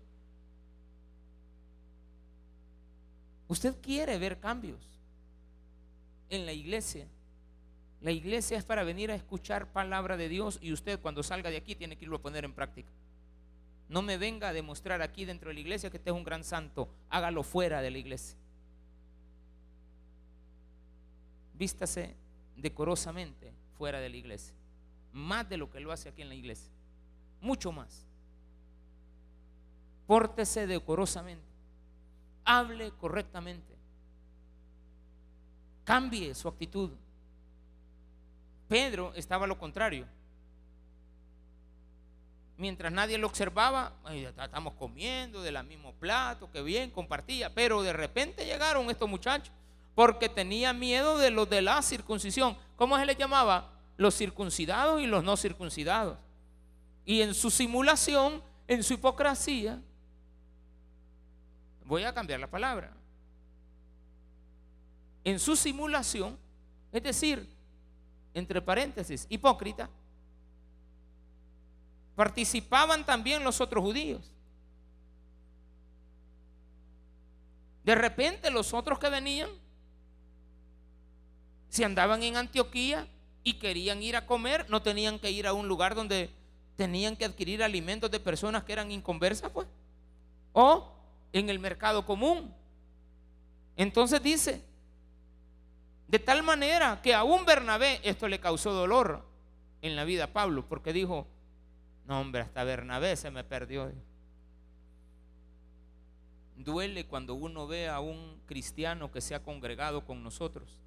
Usted 3.47 3.81
quiere 3.81 4.19
ver 4.19 4.41
cambios 4.41 4.81
en 6.29 6.45
la 6.45 6.53
iglesia. 6.53 7.07
La 8.01 8.11
iglesia 8.11 8.59
es 8.59 8.65
para 8.65 8.83
venir 8.83 9.13
a 9.13 9.15
escuchar 9.15 9.73
palabra 9.73 10.17
de 10.17 10.29
Dios 10.29 10.59
y 10.61 10.73
usted 10.73 10.99
cuando 10.99 11.23
salga 11.23 11.51
de 11.51 11.57
aquí 11.57 11.77
tiene 11.77 11.97
que 11.97 12.05
irlo 12.05 12.17
a 12.17 12.23
poner 12.23 12.45
en 12.45 12.53
práctica. 12.53 12.91
No 13.89 14.03
me 14.03 14.19
venga 14.19 14.49
a 14.49 14.53
demostrar 14.53 15.01
aquí 15.01 15.25
dentro 15.25 15.51
de 15.51 15.55
la 15.55 15.61
iglesia 15.61 15.89
que 15.89 15.99
usted 15.99 16.11
es 16.11 16.17
un 16.17 16.25
gran 16.25 16.43
santo. 16.43 16.89
Hágalo 17.09 17.45
fuera 17.45 17.83
de 17.83 17.93
la 17.93 17.99
iglesia. 17.99 18.37
Vístase 21.55 22.17
decorosamente 22.57 23.53
fuera 23.79 24.01
de 24.01 24.09
la 24.09 24.17
iglesia. 24.17 24.57
Más 25.13 25.49
de 25.49 25.59
lo 25.59 25.71
que 25.71 25.79
lo 25.79 25.93
hace 25.93 26.09
aquí 26.09 26.23
en 26.23 26.29
la 26.29 26.35
iglesia. 26.35 26.73
Mucho 27.41 27.71
más. 27.71 28.06
Pórtese 30.07 30.67
decorosamente 30.67 31.57
hable 32.47 32.93
correctamente, 32.93 33.77
cambie 35.85 36.35
su 36.35 36.49
actitud. 36.49 36.91
Pedro 38.69 39.13
estaba 39.15 39.47
lo 39.47 39.59
contrario. 39.59 40.07
Mientras 42.57 42.91
nadie 42.91 43.19
lo 43.19 43.27
observaba, 43.27 43.93
estamos 44.11 44.75
comiendo 44.75 45.43
del 45.43 45.63
mismo 45.65 45.93
plato, 45.95 46.51
que 46.51 46.63
bien, 46.63 46.91
compartía. 46.91 47.53
Pero 47.53 47.83
de 47.83 47.93
repente 47.93 48.47
llegaron 48.47 48.89
estos 48.89 49.11
muchachos 49.11 49.53
porque 49.95 50.29
tenía 50.29 50.73
miedo 50.73 51.19
de 51.19 51.31
los 51.31 51.51
de 51.51 51.63
la 51.63 51.83
circuncisión. 51.83 52.57
¿Cómo 52.77 52.97
se 52.97 53.05
les 53.05 53.19
llamaba? 53.19 53.73
Los 53.99 54.17
circuncidados 54.17 55.03
y 55.03 55.07
los 55.07 55.23
no 55.23 55.37
circuncidados. 55.37 56.17
Y 57.05 57.21
en 57.21 57.35
su 57.35 57.51
simulación, 57.51 58.43
en 58.67 58.83
su 58.83 58.95
hipocresía, 58.95 59.81
Voy 61.87 62.03
a 62.03 62.13
cambiar 62.13 62.41
la 62.41 62.51
palabra. 62.51 62.93
En 65.25 65.39
su 65.39 65.57
simulación, 65.57 66.37
es 66.93 67.03
decir, 67.03 67.49
entre 68.35 68.61
paréntesis, 68.61 69.27
hipócrita, 69.29 69.89
participaban 72.17 73.07
también 73.07 73.45
los 73.45 73.61
otros 73.61 73.85
judíos. 73.85 74.33
De 77.85 77.95
repente 77.95 78.51
los 78.51 78.75
otros 78.75 78.99
que 78.99 79.09
venían, 79.09 79.49
si 81.69 81.85
andaban 81.85 82.23
en 82.25 82.37
Antioquía 82.37 83.07
y 83.45 83.55
querían 83.55 84.03
ir 84.03 84.17
a 84.17 84.27
comer, 84.27 84.69
no 84.69 84.83
tenían 84.83 85.21
que 85.21 85.31
ir 85.31 85.47
a 85.47 85.53
un 85.53 85.69
lugar 85.69 85.95
donde 85.95 86.31
tenían 86.75 87.15
que 87.15 87.25
adquirir 87.25 87.63
alimentos 87.63 88.11
de 88.11 88.19
personas 88.19 88.65
que 88.65 88.73
eran 88.73 88.91
inconversas, 88.91 89.51
pues. 89.51 89.69
O 90.53 90.96
en 91.39 91.51
el 91.51 91.59
mercado 91.59 92.07
común. 92.07 92.55
Entonces 93.77 94.23
dice, 94.23 94.65
de 96.09 96.19
tal 96.19 96.43
manera 96.43 97.01
que 97.03 97.15
a 97.15 97.25
un 97.25 97.45
Bernabé 97.45 98.01
esto 98.03 98.29
le 98.29 98.41
causó 98.41 98.73
dolor 98.73 99.25
en 99.83 99.97
la 99.97 100.05
vida 100.05 100.25
a 100.25 100.33
Pablo, 100.33 100.67
porque 100.67 100.93
dijo, 100.93 101.27
no 102.07 102.21
hombre, 102.21 102.43
hasta 102.43 102.65
Bernabé 102.65 103.17
se 103.17 103.31
me 103.31 103.45
perdió. 103.45 103.93
Duele 106.57 107.07
cuando 107.07 107.35
uno 107.35 107.67
ve 107.67 107.89
a 107.89 108.01
un 108.01 108.41
cristiano 108.47 109.13
que 109.13 109.21
se 109.21 109.35
ha 109.35 109.43
congregado 109.43 110.05
con 110.05 110.23
nosotros. 110.23 110.81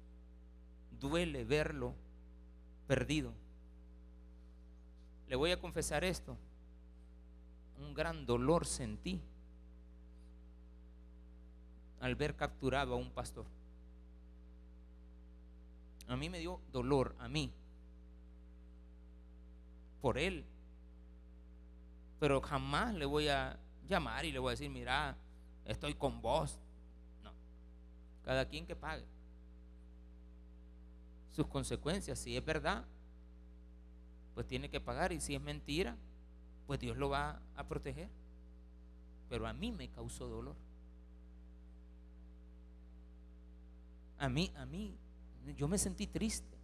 Duele 0.98 1.44
verlo 1.44 1.94
perdido. 2.88 3.32
Le 5.28 5.36
voy 5.36 5.52
a 5.52 5.60
confesar 5.60 6.02
esto. 6.02 6.36
Un 7.78 7.94
gran 7.94 8.26
dolor 8.26 8.66
sentí 8.66 9.22
al 12.00 12.14
ver 12.14 12.34
capturado 12.34 12.94
a 12.94 12.96
un 12.96 13.10
pastor. 13.10 13.46
A 16.08 16.16
mí 16.16 16.28
me 16.28 16.38
dio 16.38 16.60
dolor, 16.72 17.14
a 17.20 17.28
mí, 17.28 17.52
por 20.00 20.18
él. 20.18 20.44
Pero 22.18 22.40
jamás 22.40 22.94
le 22.94 23.04
voy 23.04 23.28
a 23.28 23.58
llamar 23.86 24.24
y 24.24 24.32
le 24.32 24.38
voy 24.38 24.50
a 24.50 24.52
decir, 24.52 24.70
mira, 24.70 25.16
estoy 25.64 25.94
con 25.94 26.20
vos. 26.20 26.58
No, 27.22 27.30
cada 28.24 28.46
quien 28.46 28.66
que 28.66 28.74
pague 28.74 29.04
sus 31.30 31.46
consecuencias. 31.46 32.18
Si 32.18 32.36
es 32.36 32.44
verdad, 32.44 32.84
pues 34.34 34.46
tiene 34.46 34.68
que 34.68 34.80
pagar. 34.80 35.12
Y 35.12 35.20
si 35.20 35.34
es 35.34 35.40
mentira, 35.40 35.96
pues 36.66 36.80
Dios 36.80 36.96
lo 36.96 37.08
va 37.08 37.40
a 37.56 37.66
proteger. 37.66 38.08
Pero 39.28 39.46
a 39.46 39.52
mí 39.52 39.70
me 39.70 39.88
causó 39.88 40.28
dolor. 40.28 40.56
A 44.20 44.28
mí, 44.28 44.52
a 44.56 44.66
mí, 44.66 44.94
yo 45.56 45.66
me 45.66 45.78
sentí 45.78 46.06
triste. 46.06 46.56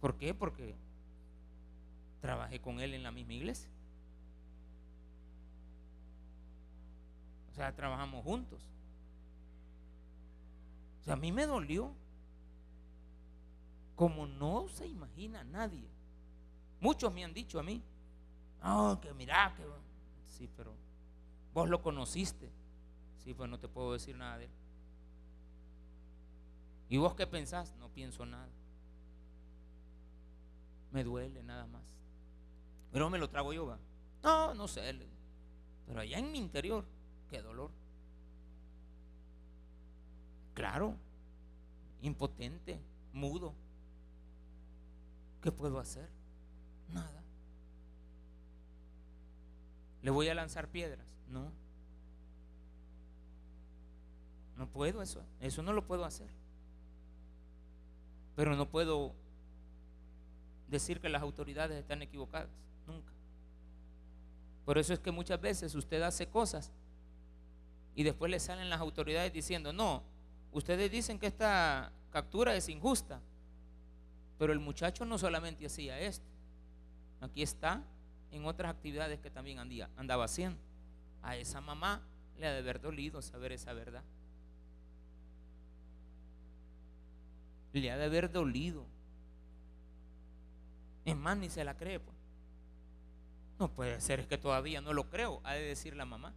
¿Por 0.00 0.16
qué? 0.16 0.34
Porque 0.34 0.74
trabajé 2.22 2.58
con 2.60 2.80
él 2.80 2.94
en 2.94 3.02
la 3.02 3.12
misma 3.12 3.34
iglesia. 3.34 3.68
O 7.52 7.54
sea, 7.54 7.74
trabajamos 7.74 8.24
juntos. 8.24 8.62
O 11.02 11.04
sea, 11.04 11.14
a 11.14 11.18
mí 11.18 11.30
me 11.30 11.46
dolió. 11.46 11.92
Como 13.94 14.26
no 14.26 14.68
se 14.68 14.86
imagina 14.88 15.44
nadie. 15.44 15.86
Muchos 16.80 17.12
me 17.12 17.24
han 17.24 17.32
dicho 17.34 17.60
a 17.60 17.62
mí, 17.62 17.80
oh, 18.62 18.98
que 19.00 19.14
mira, 19.14 19.54
que... 19.56 19.62
Sí, 20.28 20.48
pero 20.56 20.72
vos 21.52 21.68
lo 21.68 21.80
conociste. 21.80 22.50
Sí, 23.24 23.32
pues 23.32 23.48
no 23.48 23.58
te 23.58 23.68
puedo 23.68 23.92
decir 23.92 24.16
nada 24.16 24.38
de 24.38 24.44
él. 24.44 24.50
¿Y 26.90 26.98
vos 26.98 27.14
qué 27.14 27.26
pensás? 27.26 27.74
No 27.78 27.88
pienso 27.88 28.26
nada. 28.26 28.48
Me 30.92 31.02
duele 31.02 31.42
nada 31.42 31.66
más. 31.66 31.82
Pero 32.92 33.10
me 33.10 33.18
lo 33.18 33.28
trago 33.28 33.52
yo, 33.52 33.66
va. 33.66 33.78
No, 34.22 34.54
no 34.54 34.68
sé. 34.68 34.94
Pero 35.86 36.00
allá 36.00 36.18
en 36.18 36.30
mi 36.30 36.38
interior, 36.38 36.84
qué 37.28 37.42
dolor. 37.42 37.70
Claro, 40.54 40.94
impotente, 42.02 42.80
mudo. 43.12 43.54
¿Qué 45.42 45.50
puedo 45.50 45.78
hacer? 45.78 46.08
Nada. 46.92 47.22
¿Le 50.02 50.10
voy 50.10 50.28
a 50.28 50.34
lanzar 50.34 50.68
piedras? 50.68 51.04
No. 51.28 51.50
No 54.56 54.66
puedo 54.68 55.02
eso. 55.02 55.22
Eso 55.40 55.62
no 55.62 55.72
lo 55.72 55.86
puedo 55.86 56.04
hacer. 56.04 56.28
Pero 58.36 58.56
no 58.56 58.68
puedo 58.68 59.12
decir 60.68 61.00
que 61.00 61.08
las 61.08 61.22
autoridades 61.22 61.78
están 61.78 62.02
equivocadas. 62.02 62.48
Nunca. 62.86 63.12
Por 64.64 64.78
eso 64.78 64.92
es 64.92 65.00
que 65.00 65.10
muchas 65.10 65.40
veces 65.40 65.74
usted 65.74 66.02
hace 66.02 66.26
cosas 66.28 66.72
y 67.94 68.02
después 68.02 68.30
le 68.30 68.40
salen 68.40 68.70
las 68.70 68.80
autoridades 68.80 69.32
diciendo, 69.32 69.72
no, 69.72 70.02
ustedes 70.52 70.90
dicen 70.90 71.18
que 71.18 71.26
esta 71.26 71.92
captura 72.10 72.54
es 72.56 72.68
injusta, 72.68 73.20
pero 74.38 74.52
el 74.52 74.60
muchacho 74.60 75.04
no 75.04 75.18
solamente 75.18 75.66
hacía 75.66 75.98
esto, 76.00 76.26
aquí 77.20 77.42
está 77.42 77.82
en 78.32 78.46
otras 78.46 78.70
actividades 78.70 79.20
que 79.20 79.30
también 79.30 79.58
andaba 79.96 80.24
haciendo. 80.24 80.58
A 81.22 81.36
esa 81.36 81.60
mamá 81.60 82.02
le 82.38 82.46
ha 82.46 82.52
de 82.52 82.58
haber 82.58 82.80
dolido 82.80 83.22
saber 83.22 83.52
esa 83.52 83.72
verdad. 83.72 84.02
Le 87.74 87.90
ha 87.90 87.98
de 87.98 88.04
haber 88.04 88.30
dolido. 88.30 88.86
Es 91.04 91.16
más, 91.16 91.36
ni 91.36 91.50
se 91.50 91.64
la 91.64 91.76
cree. 91.76 92.00
Pues. 92.00 92.16
No 93.58 93.68
puede 93.68 94.00
ser, 94.00 94.20
es 94.20 94.26
que 94.26 94.38
todavía 94.38 94.80
no 94.80 94.92
lo 94.92 95.10
creo, 95.10 95.40
ha 95.44 95.54
de 95.54 95.62
decir 95.62 95.94
la 95.94 96.04
mamá. 96.04 96.32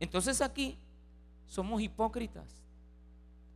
Entonces 0.00 0.40
aquí 0.40 0.78
somos 1.46 1.80
hipócritas. 1.80 2.62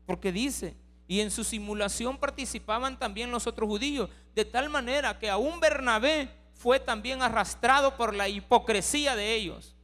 Porque 0.06 0.30
dice, 0.30 0.76
y 1.08 1.20
en 1.20 1.30
su 1.30 1.42
simulación 1.42 2.18
participaban 2.18 2.98
también 2.98 3.30
los 3.30 3.46
otros 3.46 3.68
judíos, 3.68 4.10
de 4.34 4.44
tal 4.44 4.68
manera 4.70 5.18
que 5.18 5.30
aún 5.30 5.58
Bernabé 5.58 6.28
fue 6.54 6.78
también 6.78 7.22
arrastrado 7.22 7.96
por 7.96 8.14
la 8.14 8.28
hipocresía 8.28 9.16
de 9.16 9.34
ellos. 9.34 9.74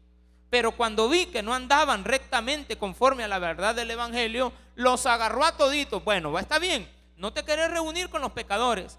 Pero 0.51 0.73
cuando 0.73 1.09
vi 1.09 1.27
que 1.27 1.43
no 1.43 1.55
andaban 1.55 2.05
rectamente 2.05 2.77
conforme 2.77 3.25
a 3.25 3.29
la 3.29 3.39
verdad 3.39 3.75
del 3.75 3.91
Evangelio, 3.91 4.53
los 4.75 5.07
agarró 5.07 5.45
a 5.45 5.57
toditos. 5.57 6.03
Bueno, 6.05 6.39
está 6.39 6.59
bien, 6.59 6.89
no 7.17 7.33
te 7.33 7.45
querés 7.45 7.71
reunir 7.71 8.09
con 8.09 8.21
los 8.21 8.33
pecadores. 8.33 8.99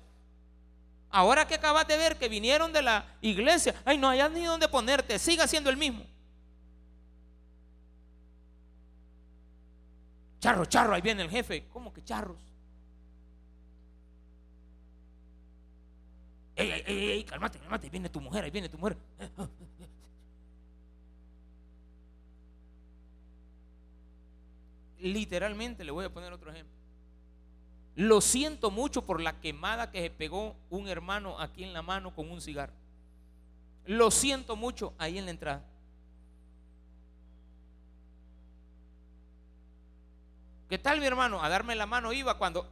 Ahora 1.09 1.47
que 1.47 1.55
acabas 1.55 1.87
de 1.87 1.95
ver 1.97 2.17
que 2.17 2.27
vinieron 2.27 2.73
de 2.73 2.81
la 2.81 3.05
iglesia, 3.21 3.75
ay, 3.85 3.97
no 3.97 4.09
hayas 4.09 4.31
ni 4.31 4.43
dónde 4.43 4.67
ponerte, 4.67 5.19
siga 5.19 5.47
siendo 5.47 5.69
el 5.69 5.77
mismo. 5.77 6.05
Charro, 10.39 10.65
charro, 10.65 10.93
ahí 10.93 11.01
viene 11.01 11.21
el 11.21 11.29
jefe. 11.29 11.67
¿Cómo 11.71 11.93
que 11.93 12.03
charros? 12.03 12.37
Ey, 16.55 16.69
ey, 16.69 16.83
ey, 17.11 17.23
cálmate, 17.23 17.59
cálmate, 17.59 17.89
viene 17.89 18.09
tu 18.09 18.19
mujer, 18.19 18.43
ahí 18.43 18.51
viene 18.51 18.69
tu 18.69 18.77
mujer. 18.77 18.97
Literalmente 25.03 25.83
le 25.83 25.91
voy 25.91 26.05
a 26.05 26.13
poner 26.13 26.31
otro 26.31 26.49
ejemplo. 26.49 26.73
Lo 27.97 28.21
siento 28.21 28.71
mucho 28.71 29.05
por 29.05 29.19
la 29.19 29.41
quemada 29.41 29.91
que 29.91 30.01
se 30.01 30.09
pegó 30.09 30.55
un 30.69 30.87
hermano 30.87 31.37
aquí 31.41 31.65
en 31.65 31.73
la 31.73 31.81
mano 31.81 32.15
con 32.15 32.31
un 32.31 32.39
cigarro. 32.39 32.71
Lo 33.85 34.11
siento 34.11 34.55
mucho 34.55 34.93
ahí 34.97 35.17
en 35.17 35.25
la 35.25 35.31
entrada. 35.31 35.61
¿Qué 40.69 40.77
tal 40.77 41.01
mi 41.01 41.05
hermano? 41.05 41.43
A 41.43 41.49
darme 41.49 41.75
la 41.75 41.85
mano 41.85 42.13
iba 42.13 42.37
cuando 42.37 42.65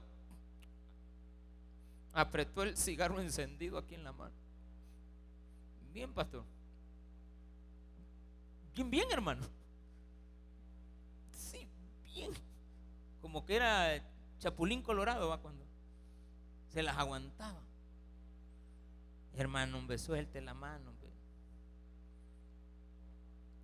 apretó 2.13 2.63
el 2.63 2.77
cigarro 2.77 3.19
encendido 3.19 3.77
aquí 3.77 3.95
en 3.95 4.05
la 4.05 4.13
mano. 4.13 4.33
Bien, 5.93 6.13
pastor. 6.13 6.45
Bien, 8.73 8.89
bien, 8.89 9.07
hermano. 9.11 9.45
Como 13.21 13.45
que 13.45 13.55
era 13.55 14.03
chapulín 14.39 14.81
colorado, 14.81 15.29
va 15.29 15.39
cuando 15.39 15.65
se 16.69 16.83
las 16.83 16.97
aguantaba. 16.97 17.61
Hermano, 19.33 19.77
hombre, 19.77 19.97
suelte 19.97 20.41
la 20.41 20.53
mano. 20.53 20.91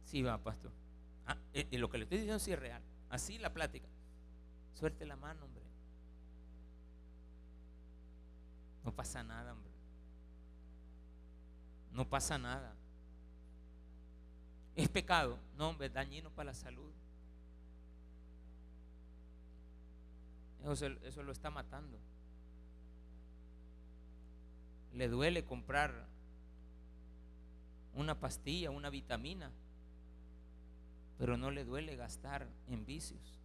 Sí, 0.07 0.21
va, 0.21 0.37
pastor. 0.37 0.71
Ah, 1.25 1.37
y, 1.53 1.59
eh, 1.59 1.67
eh, 1.69 1.77
lo 1.77 1.89
que 1.89 1.97
le 1.97 2.05
estoy 2.05 2.19
diciendo 2.19 2.39
sí 2.39 2.53
es 2.53 2.59
real. 2.59 2.81
Así 3.09 3.37
la 3.37 3.53
plática. 3.53 3.87
Suelte 4.73 5.05
la 5.05 5.17
mano, 5.17 5.43
hombre. 5.43 5.63
No 8.85 8.95
pasa 8.95 9.23
nada, 9.23 9.51
hombre. 9.51 9.71
No 11.91 12.07
pasa 12.07 12.37
nada. 12.37 12.73
¿Es 14.75 14.87
pecado? 14.87 15.37
No, 15.57 15.69
hombre, 15.69 15.89
dañino 15.89 16.29
para 16.29 16.51
la 16.51 16.53
salud. 16.53 16.93
Eso, 20.65 20.87
eso 20.87 21.23
lo 21.23 21.31
está 21.31 21.49
matando. 21.49 21.97
Le 24.93 25.07
duele 25.07 25.45
comprar 25.45 26.07
una 27.93 28.19
pastilla, 28.19 28.71
una 28.71 28.89
vitamina, 28.89 29.51
pero 31.17 31.35
no 31.35 31.51
le 31.51 31.65
duele 31.65 31.95
gastar 31.95 32.47
en 32.67 32.85
vicios. 32.85 33.39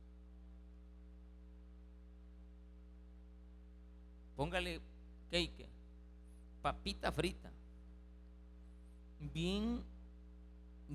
Póngale 4.36 4.80
cake, 5.30 5.68
papita 6.60 7.12
frita, 7.12 7.50
bien 9.32 9.82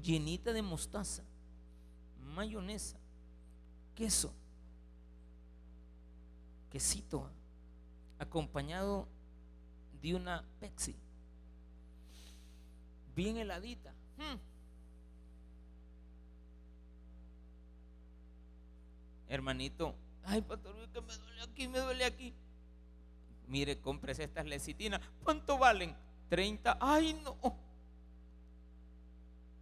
llenita 0.02 0.54
de 0.54 0.62
mostaza, 0.62 1.24
mayonesa, 2.22 2.98
queso, 3.96 4.34
quesito, 6.70 7.30
acompañado 8.20 9.08
de 10.02 10.16
una 10.16 10.44
Pepsi, 10.60 10.96
bien 13.16 13.38
heladita. 13.38 13.92
Hmm. 14.18 14.38
Hermanito, 19.30 19.94
ay, 20.24 20.42
pastor, 20.42 20.76
que 20.90 21.02
me 21.02 21.14
duele 21.18 21.42
aquí, 21.42 21.68
me 21.68 21.80
duele 21.80 22.06
aquí. 22.06 22.34
Mire, 23.48 23.80
compres 23.80 24.20
estas 24.20 24.46
lecitinas. 24.46 25.02
¿Cuánto 25.24 25.58
valen? 25.58 25.96
30. 26.30 26.78
Ay, 26.80 27.14
no. 27.24 27.38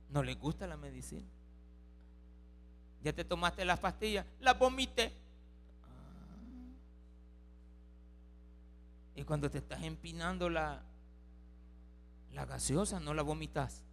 No 0.10 0.24
le 0.24 0.34
gusta 0.36 0.68
la 0.68 0.78
medicina. 0.78 1.28
Ya 3.04 3.14
te 3.14 3.24
tomaste 3.24 3.64
las 3.66 3.80
pastillas, 3.80 4.26
las 4.40 4.58
vomité. 4.58 5.12
Y 9.16 9.24
cuando 9.24 9.50
te 9.50 9.60
estás 9.60 9.82
empinando 9.84 10.50
la, 10.50 10.84
la 12.34 12.46
gaseosa, 12.46 13.00
no 13.00 13.14
la 13.14 13.22
vomitas. 13.22 13.84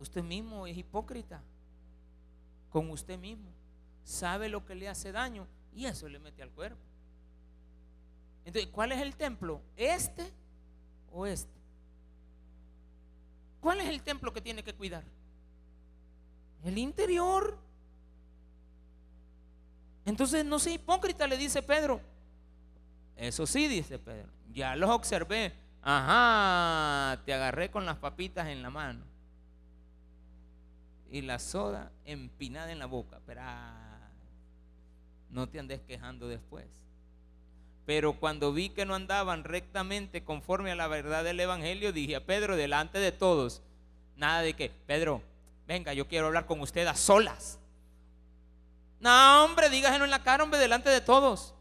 Usted 0.00 0.24
mismo 0.24 0.66
es 0.66 0.76
hipócrita 0.76 1.40
con 2.70 2.90
usted 2.90 3.18
mismo. 3.18 3.50
Sabe 4.02 4.48
lo 4.48 4.64
que 4.66 4.74
le 4.74 4.88
hace 4.88 5.12
daño 5.12 5.46
y 5.72 5.86
eso 5.86 6.08
le 6.08 6.18
mete 6.18 6.42
al 6.42 6.50
cuerpo. 6.50 6.80
Entonces, 8.44 8.68
¿cuál 8.72 8.90
es 8.90 9.00
el 9.00 9.14
templo? 9.14 9.62
¿Este 9.76 10.32
o 11.12 11.24
este? 11.24 11.62
¿Cuál 13.60 13.80
es 13.80 13.88
el 13.88 14.02
templo 14.02 14.32
que 14.32 14.40
tiene 14.40 14.64
que 14.64 14.74
cuidar? 14.74 15.04
El 16.64 16.78
interior. 16.78 17.58
Entonces, 20.04 20.44
no 20.44 20.58
sea 20.58 20.74
hipócrita, 20.74 21.26
le 21.26 21.36
dice 21.36 21.62
Pedro. 21.62 22.00
Eso 23.16 23.46
sí, 23.46 23.68
dice 23.68 23.98
Pedro. 23.98 24.28
Ya 24.52 24.74
los 24.76 24.90
observé. 24.90 25.52
Ajá, 25.82 27.20
te 27.24 27.34
agarré 27.34 27.70
con 27.70 27.84
las 27.86 27.96
papitas 27.96 28.48
en 28.48 28.62
la 28.62 28.70
mano. 28.70 29.04
Y 31.10 31.22
la 31.22 31.38
soda 31.38 31.92
empinada 32.04 32.72
en 32.72 32.78
la 32.78 32.86
boca. 32.86 33.20
Pero 33.26 33.42
no 35.30 35.48
te 35.48 35.58
andes 35.58 35.80
quejando 35.82 36.28
después. 36.28 36.66
Pero 37.84 38.14
cuando 38.14 38.52
vi 38.52 38.70
que 38.70 38.86
no 38.86 38.94
andaban 38.94 39.44
rectamente 39.44 40.22
conforme 40.22 40.70
a 40.70 40.76
la 40.76 40.86
verdad 40.86 41.24
del 41.24 41.40
Evangelio, 41.40 41.92
dije 41.92 42.16
a 42.16 42.24
Pedro 42.24 42.56
delante 42.56 42.98
de 42.98 43.10
todos, 43.10 43.62
nada 44.16 44.42
de 44.42 44.54
que, 44.54 44.70
Pedro, 44.86 45.22
venga, 45.66 45.92
yo 45.92 46.06
quiero 46.06 46.26
hablar 46.26 46.46
con 46.46 46.60
usted 46.60 46.86
a 46.86 46.94
solas. 46.94 47.58
No, 49.02 49.44
hombre, 49.44 49.68
dígaselo 49.68 50.04
en 50.04 50.12
la 50.12 50.22
cara, 50.22 50.44
hombre, 50.44 50.60
delante 50.60 50.88
de 50.88 51.00
todos. 51.00 51.52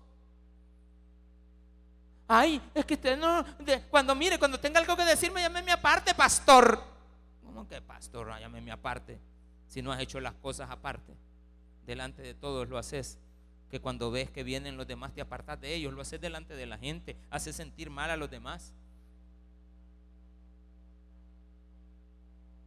Ay, 2.27 2.61
es 2.75 2.85
que 2.85 2.93
usted 2.93 3.17
no, 3.17 3.43
cuando 3.89 4.13
mire, 4.13 4.37
cuando 4.37 4.59
tenga 4.59 4.79
algo 4.79 4.95
que 4.95 5.03
decirme, 5.03 5.41
llámeme 5.41 5.71
aparte, 5.71 6.13
pastor. 6.13 6.81
¿Cómo 7.43 7.67
que 7.67 7.81
pastor? 7.81 8.39
Llámeme 8.39 8.71
aparte. 8.71 9.19
Si 9.65 9.81
no 9.81 9.91
has 9.91 9.99
hecho 9.99 10.19
las 10.19 10.35
cosas 10.35 10.69
aparte, 10.69 11.13
delante 11.87 12.21
de 12.21 12.35
todos 12.35 12.69
lo 12.69 12.77
haces 12.77 13.17
que 13.71 13.81
cuando 13.81 14.11
ves 14.11 14.29
que 14.29 14.43
vienen 14.43 14.77
los 14.77 14.85
demás 14.85 15.11
te 15.11 15.21
apartas 15.21 15.59
de 15.59 15.73
ellos, 15.73 15.93
lo 15.93 16.01
haces 16.01 16.21
delante 16.21 16.55
de 16.55 16.67
la 16.67 16.77
gente, 16.77 17.17
haces 17.31 17.55
sentir 17.55 17.89
mal 17.89 18.11
a 18.11 18.17
los 18.17 18.29
demás. 18.29 18.71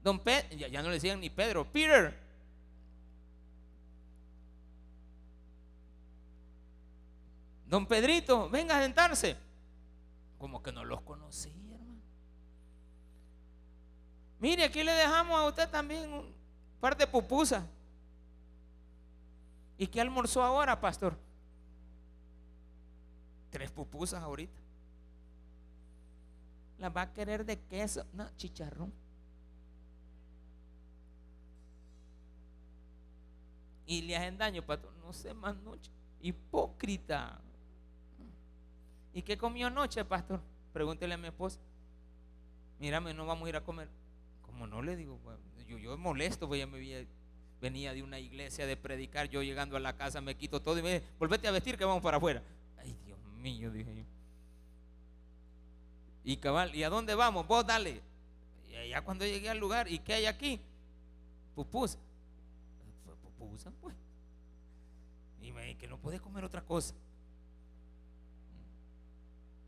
Don 0.02 0.18
Pedro, 0.18 0.56
ya, 0.56 0.82
no 0.82 0.88
le 0.88 0.94
decían 0.94 1.20
ni 1.20 1.30
Pedro, 1.30 1.64
Peter. 1.64 2.23
Don 7.74 7.86
Pedrito, 7.86 8.48
venga 8.50 8.78
a 8.78 8.82
sentarse. 8.82 9.36
Como 10.38 10.62
que 10.62 10.70
no 10.70 10.84
los 10.84 11.00
conocí, 11.00 11.50
hermano. 11.50 12.00
Mire, 14.38 14.62
aquí 14.62 14.84
le 14.84 14.92
dejamos 14.92 15.40
a 15.40 15.48
usted 15.48 15.68
también 15.68 16.12
un 16.12 16.32
par 16.78 16.96
de 16.96 17.04
pupusas. 17.04 17.64
¿Y 19.76 19.88
qué 19.88 20.00
almorzó 20.00 20.40
ahora, 20.44 20.80
pastor? 20.80 21.18
Tres 23.50 23.72
pupusas 23.72 24.22
ahorita. 24.22 24.60
Las 26.78 26.96
va 26.96 27.02
a 27.02 27.12
querer 27.12 27.44
de 27.44 27.58
queso. 27.58 28.06
No, 28.12 28.30
chicharrón. 28.36 28.92
Y 33.84 34.02
le 34.02 34.16
hacen 34.16 34.38
daño, 34.38 34.64
pastor. 34.64 34.94
No 34.98 35.12
sé 35.12 35.34
más 35.34 35.56
noche. 35.56 35.90
Hipócrita. 36.20 37.40
¿Y 39.14 39.22
qué 39.22 39.38
comió 39.38 39.68
anoche, 39.68 40.04
pastor? 40.04 40.40
Pregúntele 40.72 41.14
a 41.14 41.16
mi 41.16 41.28
esposa. 41.28 41.60
Mírame, 42.80 43.14
no 43.14 43.24
vamos 43.24 43.46
a 43.46 43.48
ir 43.48 43.56
a 43.56 43.62
comer. 43.62 43.88
Como 44.42 44.66
no 44.66 44.82
le 44.82 44.96
digo, 44.96 45.18
yo, 45.68 45.78
yo 45.78 45.96
molesto, 45.96 46.48
pues 46.48 46.58
ya 46.58 46.66
me 46.66 47.06
venía 47.60 47.94
de 47.94 48.02
una 48.02 48.18
iglesia 48.18 48.66
de 48.66 48.76
predicar. 48.76 49.28
Yo 49.28 49.42
llegando 49.42 49.76
a 49.76 49.80
la 49.80 49.96
casa 49.96 50.20
me 50.20 50.34
quito 50.36 50.60
todo 50.60 50.78
y 50.78 50.82
me 50.82 50.94
dice, 50.94 51.06
volvete 51.18 51.46
a 51.46 51.52
vestir 51.52 51.78
que 51.78 51.84
vamos 51.84 52.02
para 52.02 52.16
afuera. 52.16 52.42
Ay, 52.76 52.96
Dios 53.04 53.18
mío, 53.38 53.70
dije 53.70 53.94
yo. 53.94 54.02
Y 56.24 56.36
cabal, 56.38 56.74
¿y 56.74 56.82
a 56.82 56.88
dónde 56.88 57.14
vamos? 57.14 57.46
Vos 57.46 57.64
dale. 57.64 58.00
Y 58.68 58.74
allá 58.74 59.02
cuando 59.02 59.24
llegué 59.24 59.48
al 59.48 59.58
lugar, 59.58 59.90
¿y 59.90 60.00
qué 60.00 60.14
hay 60.14 60.26
aquí? 60.26 60.60
Pupus. 61.54 61.96
Pupusa, 63.22 63.70
pues. 63.80 63.94
Y 65.40 65.52
me 65.52 65.76
que 65.76 65.86
no 65.86 65.98
puede 65.98 66.18
comer 66.18 66.44
otra 66.44 66.62
cosa. 66.62 66.94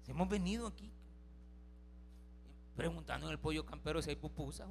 Hemos 0.08 0.28
venido 0.28 0.66
aquí 0.66 0.90
preguntando 2.76 3.26
en 3.26 3.32
el 3.32 3.38
pollo 3.38 3.64
campero 3.64 4.02
si 4.02 4.10
hay 4.10 4.16
pupusa. 4.16 4.66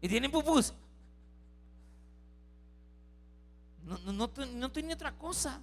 ¿Y 0.00 0.08
tienen 0.08 0.30
pupusa? 0.30 0.74
No, 3.84 3.98
no, 3.98 4.12
no, 4.12 4.30
no 4.46 4.92
otra 4.92 5.12
cosa. 5.16 5.60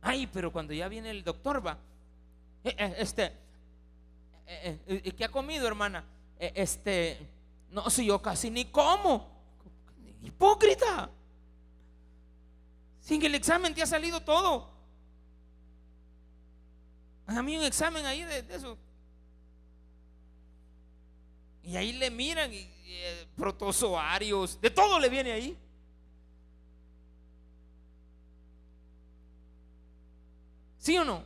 Ay, 0.00 0.26
pero 0.28 0.52
cuando 0.52 0.72
ya 0.72 0.88
viene 0.88 1.10
el 1.10 1.24
doctor 1.24 1.66
va. 1.66 1.78
Eh, 2.62 2.74
eh, 2.78 2.94
este, 2.98 3.32
eh, 4.46 5.14
¿qué 5.16 5.24
ha 5.24 5.30
comido, 5.30 5.66
hermana? 5.66 6.04
Este, 6.38 7.18
no, 7.70 7.90
si 7.90 8.06
yo 8.06 8.22
casi 8.22 8.50
ni 8.50 8.66
como. 8.66 9.28
Hipócrita. 10.22 11.10
Sin 13.00 13.24
el 13.24 13.34
examen 13.34 13.74
te 13.74 13.82
ha 13.82 13.86
salido 13.86 14.20
todo. 14.20 14.69
A 17.36 17.42
mí 17.42 17.56
un 17.56 17.62
examen 17.64 18.04
ahí 18.06 18.24
de, 18.24 18.44
eso. 18.50 18.76
Y 21.62 21.76
ahí 21.76 21.92
le 21.92 22.10
miran, 22.10 22.52
y, 22.52 22.68
protozoarios, 23.36 24.60
de 24.60 24.68
todo 24.68 24.98
le 24.98 25.08
viene 25.08 25.30
ahí. 25.30 25.56
¿Sí 30.78 30.98
o 30.98 31.04
no? 31.04 31.22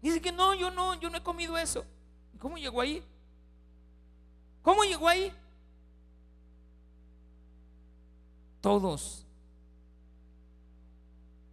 Dice 0.00 0.20
que 0.22 0.32
no, 0.32 0.54
yo 0.54 0.70
no, 0.70 0.94
yo 0.94 1.10
no 1.10 1.18
he 1.18 1.22
comido 1.22 1.58
eso. 1.58 1.84
¿Cómo 2.38 2.56
llegó 2.56 2.80
ahí? 2.80 3.02
¿Cómo 4.62 4.84
llegó 4.84 5.08
ahí? 5.08 5.32
Todos. 8.62 9.26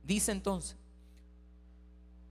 Dice 0.04 0.32
entonces, 0.32 0.78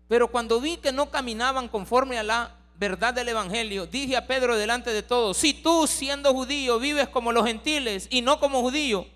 pero 0.08 0.30
cuando 0.30 0.60
vi 0.60 0.76
que 0.76 0.92
no 0.92 1.10
caminaban 1.10 1.68
conforme 1.68 2.18
a 2.18 2.22
la 2.22 2.56
verdad 2.76 3.14
del 3.14 3.28
Evangelio, 3.28 3.86
dije 3.86 4.16
a 4.16 4.26
Pedro 4.26 4.56
delante 4.56 4.92
de 4.92 5.02
todos, 5.02 5.36
si 5.36 5.54
tú 5.54 5.86
siendo 5.86 6.32
judío 6.32 6.78
vives 6.78 7.08
como 7.08 7.32
los 7.32 7.46
gentiles 7.46 8.06
y 8.10 8.20
no 8.20 8.38
como 8.38 8.60
judío, 8.60 9.06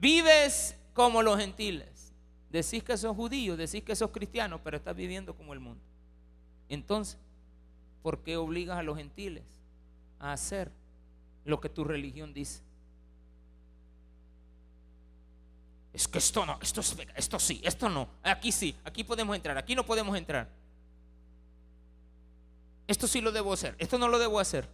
vives 0.00 0.76
como 0.92 1.22
los 1.22 1.38
gentiles. 1.38 2.12
Decís 2.50 2.82
que 2.82 2.96
sos 2.96 3.14
judío, 3.14 3.56
decís 3.56 3.82
que 3.82 3.94
sos 3.94 4.10
cristiano, 4.10 4.60
pero 4.62 4.76
estás 4.76 4.96
viviendo 4.96 5.34
como 5.34 5.52
el 5.52 5.60
mundo. 5.60 5.80
Entonces, 6.68 7.18
¿por 8.02 8.22
qué 8.22 8.36
obligas 8.36 8.78
a 8.78 8.82
los 8.82 8.96
gentiles 8.96 9.44
a 10.18 10.32
hacer 10.32 10.70
lo 11.44 11.60
que 11.60 11.68
tu 11.68 11.84
religión 11.84 12.32
dice? 12.32 12.62
Es 15.92 16.06
que 16.06 16.18
esto 16.18 16.44
no, 16.44 16.58
esto, 16.60 16.82
esto 17.16 17.38
sí, 17.38 17.60
esto 17.64 17.88
no. 17.88 18.08
Aquí 18.22 18.52
sí, 18.52 18.76
aquí 18.84 19.04
podemos 19.04 19.34
entrar, 19.34 19.56
aquí 19.56 19.74
no 19.74 19.84
podemos 19.84 20.16
entrar. 20.16 20.48
Esto 22.86 23.06
sí 23.06 23.20
lo 23.20 23.32
debo 23.32 23.52
hacer, 23.52 23.74
esto 23.78 23.98
no 23.98 24.08
lo 24.08 24.18
debo 24.18 24.38
hacer. 24.38 24.68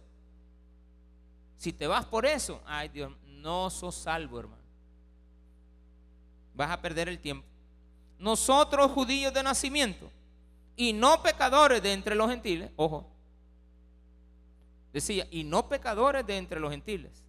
Si 1.57 1.73
te 1.73 1.87
vas 1.87 2.05
por 2.05 2.25
eso, 2.25 2.61
ay 2.65 2.89
Dios, 2.89 3.11
no 3.25 3.69
sos 3.69 3.95
salvo, 3.95 4.39
hermano. 4.39 4.61
Vas 6.53 6.71
a 6.71 6.81
perder 6.81 7.09
el 7.09 7.19
tiempo. 7.19 7.45
Nosotros 8.19 8.91
judíos 8.91 9.33
de 9.33 9.43
nacimiento 9.43 10.09
y 10.75 10.93
no 10.93 11.21
pecadores 11.21 11.81
de 11.81 11.93
entre 11.93 12.15
los 12.15 12.29
gentiles, 12.29 12.71
ojo, 12.75 13.09
decía, 14.93 15.27
y 15.29 15.43
no 15.43 15.67
pecadores 15.67 16.25
de 16.25 16.37
entre 16.37 16.59
los 16.59 16.71
gentiles. 16.71 17.23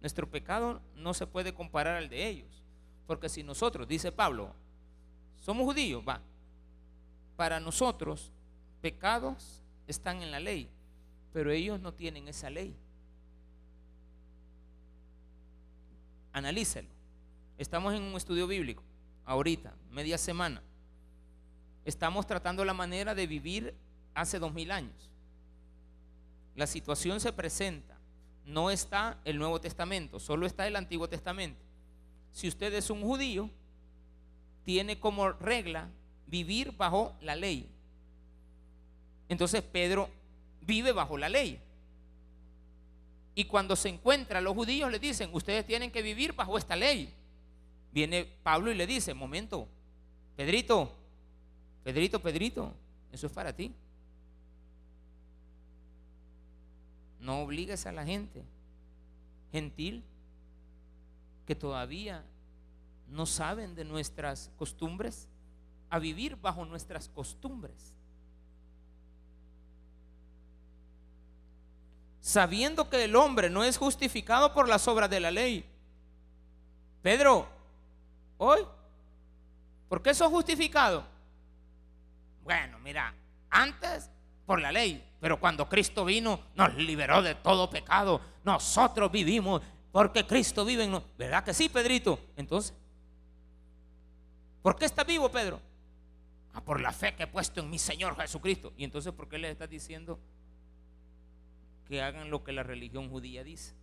Nuestro 0.00 0.28
pecado 0.28 0.80
no 0.94 1.14
se 1.14 1.26
puede 1.26 1.52
comparar 1.52 1.96
al 1.96 2.08
de 2.08 2.26
ellos. 2.26 2.61
Porque 3.12 3.28
si 3.28 3.42
nosotros, 3.42 3.86
dice 3.86 4.10
Pablo, 4.10 4.54
somos 5.38 5.66
judíos, 5.66 6.02
va, 6.02 6.22
para 7.36 7.60
nosotros 7.60 8.32
pecados 8.80 9.60
están 9.86 10.22
en 10.22 10.30
la 10.30 10.40
ley, 10.40 10.70
pero 11.30 11.50
ellos 11.50 11.78
no 11.78 11.92
tienen 11.92 12.26
esa 12.26 12.48
ley. 12.48 12.74
Analícelo. 16.32 16.88
Estamos 17.58 17.92
en 17.92 18.02
un 18.02 18.14
estudio 18.14 18.46
bíblico, 18.46 18.82
ahorita, 19.26 19.74
media 19.90 20.16
semana. 20.16 20.62
Estamos 21.84 22.26
tratando 22.26 22.64
la 22.64 22.72
manera 22.72 23.14
de 23.14 23.26
vivir 23.26 23.74
hace 24.14 24.38
dos 24.38 24.54
mil 24.54 24.70
años. 24.70 25.10
La 26.56 26.66
situación 26.66 27.20
se 27.20 27.30
presenta. 27.34 27.94
No 28.46 28.70
está 28.70 29.18
el 29.26 29.36
Nuevo 29.36 29.60
Testamento, 29.60 30.18
solo 30.18 30.46
está 30.46 30.66
el 30.66 30.76
Antiguo 30.76 31.10
Testamento 31.10 31.60
si 32.32 32.48
usted 32.48 32.72
es 32.74 32.90
un 32.90 33.02
judío, 33.02 33.50
tiene 34.64 34.98
como 34.98 35.30
regla 35.32 35.88
vivir 36.26 36.72
bajo 36.76 37.14
la 37.20 37.36
ley. 37.36 37.68
Entonces 39.28 39.62
Pedro 39.62 40.08
vive 40.62 40.92
bajo 40.92 41.18
la 41.18 41.28
ley. 41.28 41.60
Y 43.34 43.44
cuando 43.44 43.76
se 43.76 43.88
encuentra 43.88 44.40
los 44.40 44.54
judíos 44.54 44.90
le 44.90 44.98
dicen, 44.98 45.30
ustedes 45.32 45.66
tienen 45.66 45.90
que 45.90 46.02
vivir 46.02 46.34
bajo 46.34 46.58
esta 46.58 46.76
ley. 46.76 47.12
Viene 47.92 48.26
Pablo 48.42 48.70
y 48.70 48.74
le 48.74 48.86
dice, 48.86 49.14
momento, 49.14 49.68
Pedrito, 50.36 50.92
Pedrito, 51.84 52.20
Pedrito, 52.20 52.72
eso 53.10 53.26
es 53.26 53.32
para 53.32 53.52
ti. 53.54 53.72
No 57.20 57.42
obligues 57.42 57.86
a 57.86 57.92
la 57.92 58.04
gente 58.04 58.42
gentil 59.52 60.02
que 61.52 61.56
todavía 61.56 62.24
no 63.08 63.26
saben 63.26 63.74
de 63.74 63.84
nuestras 63.84 64.50
costumbres, 64.56 65.28
a 65.90 65.98
vivir 65.98 66.36
bajo 66.36 66.64
nuestras 66.64 67.10
costumbres. 67.10 67.92
Sabiendo 72.22 72.88
que 72.88 73.04
el 73.04 73.14
hombre 73.16 73.50
no 73.50 73.64
es 73.64 73.76
justificado 73.76 74.54
por 74.54 74.66
las 74.66 74.88
obras 74.88 75.10
de 75.10 75.20
la 75.20 75.30
ley. 75.30 75.68
Pedro, 77.02 77.46
hoy, 78.38 78.60
¿por 79.90 80.00
qué 80.00 80.14
sos 80.14 80.30
justificado? 80.30 81.04
Bueno, 82.44 82.78
mira, 82.78 83.14
antes 83.50 84.08
por 84.46 84.58
la 84.58 84.72
ley, 84.72 85.06
pero 85.20 85.38
cuando 85.38 85.68
Cristo 85.68 86.04
vino 86.04 86.40
nos 86.54 86.74
liberó 86.76 87.22
de 87.22 87.34
todo 87.34 87.70
pecado. 87.70 88.20
Nosotros 88.42 89.12
vivimos 89.12 89.62
porque 89.92 90.26
Cristo 90.26 90.64
vive 90.64 90.84
en 90.84 90.90
nosotros. 90.90 91.16
¿Verdad 91.18 91.44
que 91.44 91.52
sí, 91.52 91.68
Pedrito? 91.68 92.18
Entonces, 92.36 92.74
¿por 94.62 94.76
qué 94.76 94.86
está 94.86 95.04
vivo, 95.04 95.30
Pedro? 95.30 95.60
Ah, 96.54 96.62
por 96.62 96.80
la 96.80 96.92
fe 96.92 97.14
que 97.14 97.24
he 97.24 97.26
puesto 97.26 97.60
en 97.60 97.68
mi 97.68 97.78
Señor 97.78 98.16
Jesucristo. 98.16 98.72
Y 98.76 98.84
entonces, 98.84 99.12
¿por 99.12 99.28
qué 99.28 99.36
le 99.36 99.50
está 99.50 99.66
diciendo 99.66 100.18
que 101.86 102.00
hagan 102.00 102.30
lo 102.30 102.42
que 102.42 102.52
la 102.52 102.62
religión 102.62 103.10
judía 103.10 103.44
dice? 103.44 103.74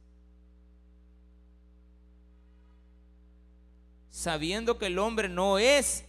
Sabiendo 4.09 4.79
que 4.79 4.87
el 4.87 4.97
hombre 4.97 5.29
no 5.29 5.59
es, 5.59 6.05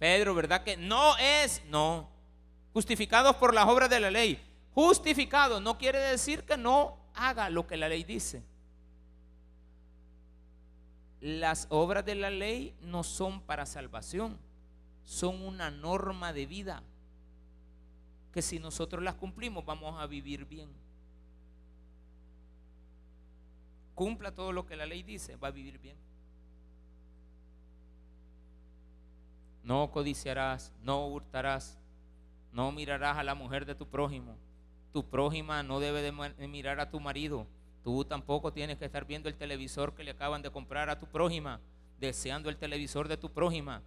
Pedro, 0.00 0.34
¿verdad 0.34 0.64
que 0.64 0.76
no 0.76 1.16
es? 1.18 1.62
No. 1.66 2.08
Justificados 2.72 3.36
por 3.36 3.54
las 3.54 3.66
obras 3.68 3.88
de 3.88 4.00
la 4.00 4.10
ley. 4.10 4.44
Justificado 4.74 5.60
no 5.60 5.78
quiere 5.78 6.00
decir 6.00 6.42
que 6.42 6.56
no 6.56 6.98
haga 7.14 7.48
lo 7.48 7.66
que 7.66 7.76
la 7.76 7.88
ley 7.88 8.02
dice 8.02 8.42
las 11.20 11.66
obras 11.70 12.04
de 12.04 12.14
la 12.14 12.30
ley 12.30 12.74
no 12.80 13.02
son 13.02 13.40
para 13.40 13.66
salvación, 13.66 14.38
son 15.04 15.42
una 15.42 15.70
norma 15.70 16.32
de 16.32 16.46
vida 16.46 16.82
que 18.32 18.42
si 18.42 18.58
nosotros 18.58 19.02
las 19.02 19.14
cumplimos 19.14 19.64
vamos 19.64 20.00
a 20.00 20.06
vivir 20.06 20.44
bien. 20.44 20.68
Cumpla 23.94 24.32
todo 24.32 24.52
lo 24.52 24.64
que 24.64 24.76
la 24.76 24.86
ley 24.86 25.02
dice, 25.02 25.36
va 25.36 25.48
a 25.48 25.52
vivir 25.52 25.78
bien. 25.78 25.96
No 29.64 29.90
codiciarás, 29.90 30.72
no 30.82 31.08
hurtarás, 31.08 31.78
no 32.52 32.70
mirarás 32.70 33.18
a 33.18 33.24
la 33.24 33.34
mujer 33.34 33.66
de 33.66 33.74
tu 33.74 33.88
prójimo. 33.88 34.36
Tu 34.92 35.04
prójima 35.04 35.62
no 35.62 35.80
debe 35.80 36.00
de 36.00 36.48
mirar 36.48 36.80
a 36.80 36.90
tu 36.90 37.00
marido. 37.00 37.46
Tú 37.88 38.04
tampoco 38.04 38.52
tienes 38.52 38.76
que 38.76 38.84
estar 38.84 39.06
viendo 39.06 39.30
el 39.30 39.34
televisor 39.34 39.94
que 39.94 40.04
le 40.04 40.10
acaban 40.10 40.42
de 40.42 40.50
comprar 40.50 40.90
a 40.90 40.98
tu 40.98 41.06
prójima, 41.06 41.58
deseando 41.98 42.50
el 42.50 42.58
televisor 42.58 43.08
de 43.08 43.16
tu 43.16 43.30
prójima. 43.30 43.80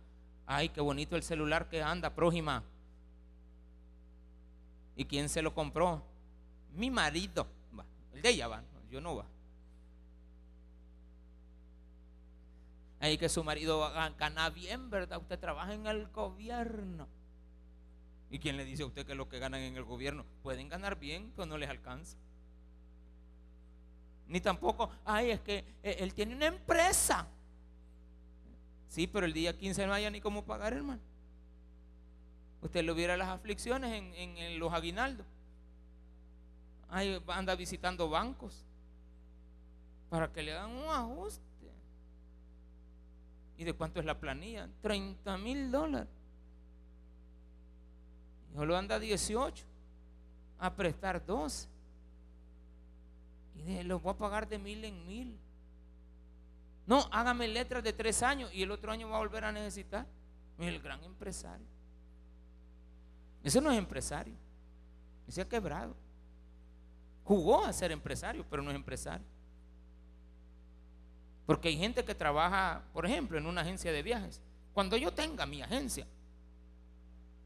Ay, 0.47 0.69
qué 0.69 0.81
bonito 0.81 1.15
el 1.15 1.21
celular 1.21 1.69
que 1.69 1.83
anda, 1.83 2.15
prójima. 2.15 2.63
¿Y 4.95 5.05
quién 5.05 5.29
se 5.29 5.43
lo 5.43 5.53
compró? 5.53 6.03
Mi 6.73 6.89
marido. 6.89 7.45
el 8.11 8.23
de 8.23 8.29
ella 8.29 8.47
va, 8.47 8.63
yo 8.89 8.99
no 8.99 9.17
va. 9.17 9.25
Ahí 13.01 13.19
que 13.19 13.29
su 13.29 13.43
marido 13.43 13.87
gana 14.17 14.49
bien, 14.49 14.89
¿verdad? 14.89 15.19
Usted 15.19 15.37
trabaja 15.37 15.75
en 15.75 15.85
el 15.85 16.07
gobierno. 16.07 17.07
¿Y 18.31 18.39
quién 18.39 18.57
le 18.57 18.65
dice 18.65 18.81
a 18.81 18.87
usted 18.87 19.05
que 19.05 19.13
lo 19.13 19.29
que 19.29 19.37
ganan 19.37 19.61
en 19.61 19.77
el 19.77 19.83
gobierno 19.83 20.25
pueden 20.41 20.69
ganar 20.69 20.97
bien, 20.97 21.31
pero 21.35 21.45
no 21.45 21.59
les 21.59 21.69
alcanza? 21.69 22.17
Ni 24.31 24.39
tampoco, 24.39 24.89
ay, 25.03 25.31
es 25.31 25.41
que 25.41 25.57
eh, 25.83 25.97
él 25.99 26.13
tiene 26.13 26.33
una 26.33 26.45
empresa. 26.45 27.27
Sí, 28.87 29.05
pero 29.05 29.25
el 29.25 29.33
día 29.33 29.57
15 29.57 29.85
no 29.85 29.93
haya 29.93 30.09
ni 30.09 30.21
cómo 30.21 30.45
pagar, 30.45 30.71
hermano. 30.71 31.01
Usted 32.61 32.85
lo 32.85 32.95
viera 32.95 33.17
las 33.17 33.27
aflicciones 33.27 33.91
en, 33.91 34.13
en 34.15 34.57
los 34.57 34.71
aguinaldos. 34.71 35.25
Ahí 36.87 37.21
anda 37.27 37.55
visitando 37.55 38.09
bancos 38.09 38.65
para 40.09 40.31
que 40.31 40.43
le 40.43 40.53
hagan 40.53 40.71
un 40.71 40.89
ajuste. 40.89 41.41
¿Y 43.57 43.65
de 43.65 43.73
cuánto 43.73 43.99
es 43.99 44.05
la 44.05 44.17
planilla? 44.17 44.69
30 44.81 45.37
mil 45.39 45.69
dólares. 45.71 46.07
Yo 48.55 48.63
lo 48.63 48.77
anda 48.77 48.97
18 48.97 49.65
a 50.57 50.73
prestar 50.73 51.25
12. 51.25 51.70
Y 53.55 53.61
dije, 53.63 53.83
los 53.83 54.01
voy 54.01 54.13
a 54.13 54.17
pagar 54.17 54.47
de 54.47 54.57
mil 54.57 54.83
en 54.85 55.05
mil. 55.07 55.37
No, 56.85 57.07
hágame 57.11 57.47
letras 57.47 57.83
de 57.83 57.93
tres 57.93 58.23
años 58.23 58.51
y 58.53 58.63
el 58.63 58.71
otro 58.71 58.91
año 58.91 59.09
va 59.09 59.17
a 59.17 59.19
volver 59.19 59.45
a 59.45 59.51
necesitar. 59.51 60.05
Es 60.57 60.67
el 60.67 60.81
gran 60.81 61.03
empresario. 61.03 61.65
Ese 63.43 63.61
no 63.61 63.71
es 63.71 63.77
empresario. 63.77 64.33
Ese 65.27 65.41
ha 65.41 65.47
quebrado. 65.47 65.95
Jugó 67.23 67.63
a 67.63 67.73
ser 67.73 67.91
empresario, 67.91 68.45
pero 68.49 68.61
no 68.61 68.71
es 68.71 68.75
empresario. 68.75 69.25
Porque 71.45 71.69
hay 71.69 71.77
gente 71.77 72.03
que 72.03 72.15
trabaja, 72.15 72.83
por 72.93 73.05
ejemplo, 73.05 73.37
en 73.37 73.45
una 73.45 73.61
agencia 73.61 73.91
de 73.91 74.03
viajes. 74.03 74.41
Cuando 74.73 74.97
yo 74.97 75.13
tenga 75.13 75.45
mi 75.45 75.61
agencia, 75.61 76.07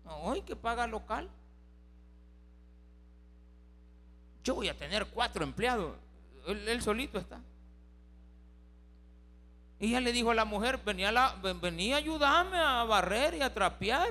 hoy 0.05 0.41
que 0.41 0.55
paga 0.55 0.87
local, 0.87 1.29
yo 4.45 4.55
voy 4.55 4.69
a 4.69 4.77
tener 4.77 5.05
cuatro 5.07 5.43
empleados. 5.43 5.97
Él, 6.47 6.81
solito 6.81 7.19
está. 7.19 7.41
Y 9.79 9.87
ella 9.87 9.99
le 9.99 10.13
dijo 10.13 10.31
a 10.31 10.35
la 10.35 10.45
mujer, 10.45 10.79
venía, 10.85 11.11
venía 11.61 11.97
ayudarme 11.97 12.57
a 12.57 12.85
barrer 12.85 13.33
y 13.33 13.41
a 13.41 13.53
trapear. 13.53 14.07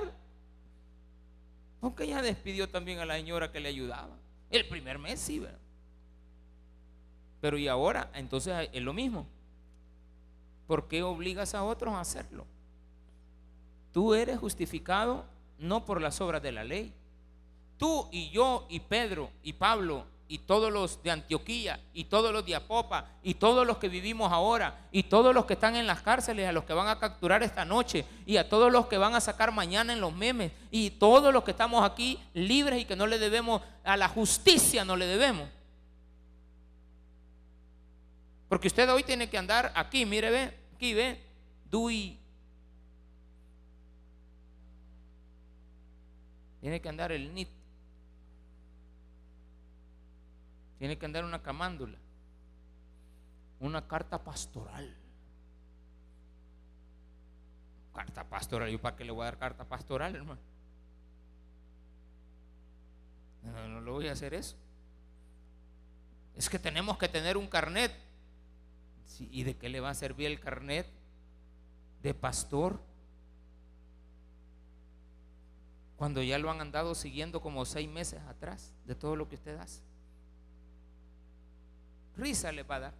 Porque 1.81 2.03
ella 2.03 2.21
despidió 2.21 2.69
también 2.69 2.99
a 2.99 3.05
la 3.05 3.15
señora 3.15 3.51
que 3.51 3.59
le 3.59 3.69
ayudaba. 3.69 4.15
El 4.51 4.67
primer 4.67 4.99
mes 4.99 5.19
sí, 5.19 5.39
¿verdad? 5.39 5.57
Pero 7.41 7.57
y 7.57 7.67
ahora, 7.67 8.11
entonces 8.13 8.69
es 8.71 8.81
lo 8.83 8.93
mismo. 8.93 9.25
¿por 10.67 10.87
qué 10.87 11.03
obligas 11.03 11.55
a 11.55 11.63
otros 11.63 11.93
a 11.93 12.01
hacerlo? 12.01 12.45
Tú 13.91 14.13
eres 14.13 14.39
justificado 14.39 15.25
no 15.57 15.85
por 15.85 16.01
las 16.01 16.19
obras 16.21 16.41
de 16.41 16.51
la 16.51 16.63
ley. 16.63 16.93
Tú 17.77 18.09
y 18.11 18.29
yo 18.29 18.65
y 18.69 18.79
Pedro 18.79 19.29
y 19.43 19.53
Pablo 19.53 20.05
y 20.27 20.39
todos 20.39 20.71
los 20.71 21.01
de 21.03 21.11
Antioquía 21.11 21.79
y 21.93 22.05
todos 22.05 22.33
los 22.33 22.45
de 22.45 22.55
Apopa 22.55 23.05
y 23.21 23.35
todos 23.35 23.65
los 23.65 23.77
que 23.77 23.89
vivimos 23.89 24.31
ahora 24.31 24.87
y 24.91 25.03
todos 25.03 25.35
los 25.35 25.45
que 25.45 25.53
están 25.53 25.75
en 25.75 25.85
las 25.85 26.01
cárceles, 26.01 26.47
a 26.47 26.51
los 26.51 26.63
que 26.63 26.73
van 26.73 26.87
a 26.87 26.99
capturar 26.99 27.43
esta 27.43 27.65
noche 27.65 28.05
y 28.25 28.37
a 28.37 28.49
todos 28.49 28.71
los 28.71 28.87
que 28.87 28.97
van 28.97 29.13
a 29.13 29.21
sacar 29.21 29.51
mañana 29.51 29.93
en 29.93 30.01
los 30.01 30.13
memes 30.13 30.51
y 30.71 30.91
todos 30.91 31.31
los 31.33 31.43
que 31.43 31.51
estamos 31.51 31.89
aquí 31.89 32.19
libres 32.33 32.81
y 32.81 32.85
que 32.85 32.95
no 32.95 33.07
le 33.07 33.19
debemos 33.19 33.61
a 33.83 33.97
la 33.97 34.07
justicia, 34.07 34.83
no 34.83 34.95
le 34.95 35.05
debemos. 35.05 35.47
Porque 38.49 38.67
usted 38.67 38.89
hoy 38.91 39.03
tiene 39.03 39.29
que 39.29 39.37
andar 39.37 39.71
aquí, 39.75 40.05
mire, 40.05 40.29
ve, 40.29 40.53
aquí 40.75 40.93
ve, 40.93 41.21
Dui. 41.69 42.19
Tiene 46.61 46.81
que 46.81 46.89
andar 46.89 47.11
el 47.11 47.33
NIT. 47.33 47.64
Tiene 50.77 50.97
que 50.97 51.05
andar 51.05 51.23
una 51.23 51.41
camándula. 51.41 51.97
Una 53.59 53.87
carta 53.87 54.23
pastoral. 54.23 54.95
Carta 57.93 58.23
pastoral. 58.25 58.69
¿Y 58.69 58.77
para 58.77 58.95
qué 58.95 59.05
le 59.05 59.11
voy 59.11 59.23
a 59.23 59.25
dar 59.25 59.37
carta 59.37 59.63
pastoral, 59.63 60.15
hermano? 60.15 60.41
No, 63.43 63.67
no 63.67 63.81
le 63.81 63.91
voy 63.91 64.07
a 64.07 64.11
hacer 64.11 64.33
eso. 64.33 64.57
Es 66.35 66.49
que 66.49 66.59
tenemos 66.59 66.97
que 66.97 67.07
tener 67.07 67.37
un 67.37 67.47
carnet. 67.47 67.93
¿Y 69.19 69.43
de 69.43 69.55
qué 69.55 69.69
le 69.69 69.79
va 69.79 69.91
a 69.91 69.93
servir 69.93 70.27
el 70.27 70.41
carnet 70.41 70.87
de 72.03 72.13
pastor? 72.13 72.81
Cuando 75.95 76.21
ya 76.21 76.37
lo 76.37 76.51
han 76.51 76.59
andado 76.59 76.93
siguiendo 76.95 77.41
como 77.41 77.63
seis 77.63 77.89
meses 77.89 78.21
atrás 78.23 78.73
de 78.85 78.95
todo 78.95 79.15
lo 79.15 79.29
que 79.29 79.35
usted 79.35 79.57
hace. 79.57 79.81
Risa 82.17 82.51
le 82.51 82.63
va 82.63 82.75
a 82.75 82.79
dar. 82.79 82.93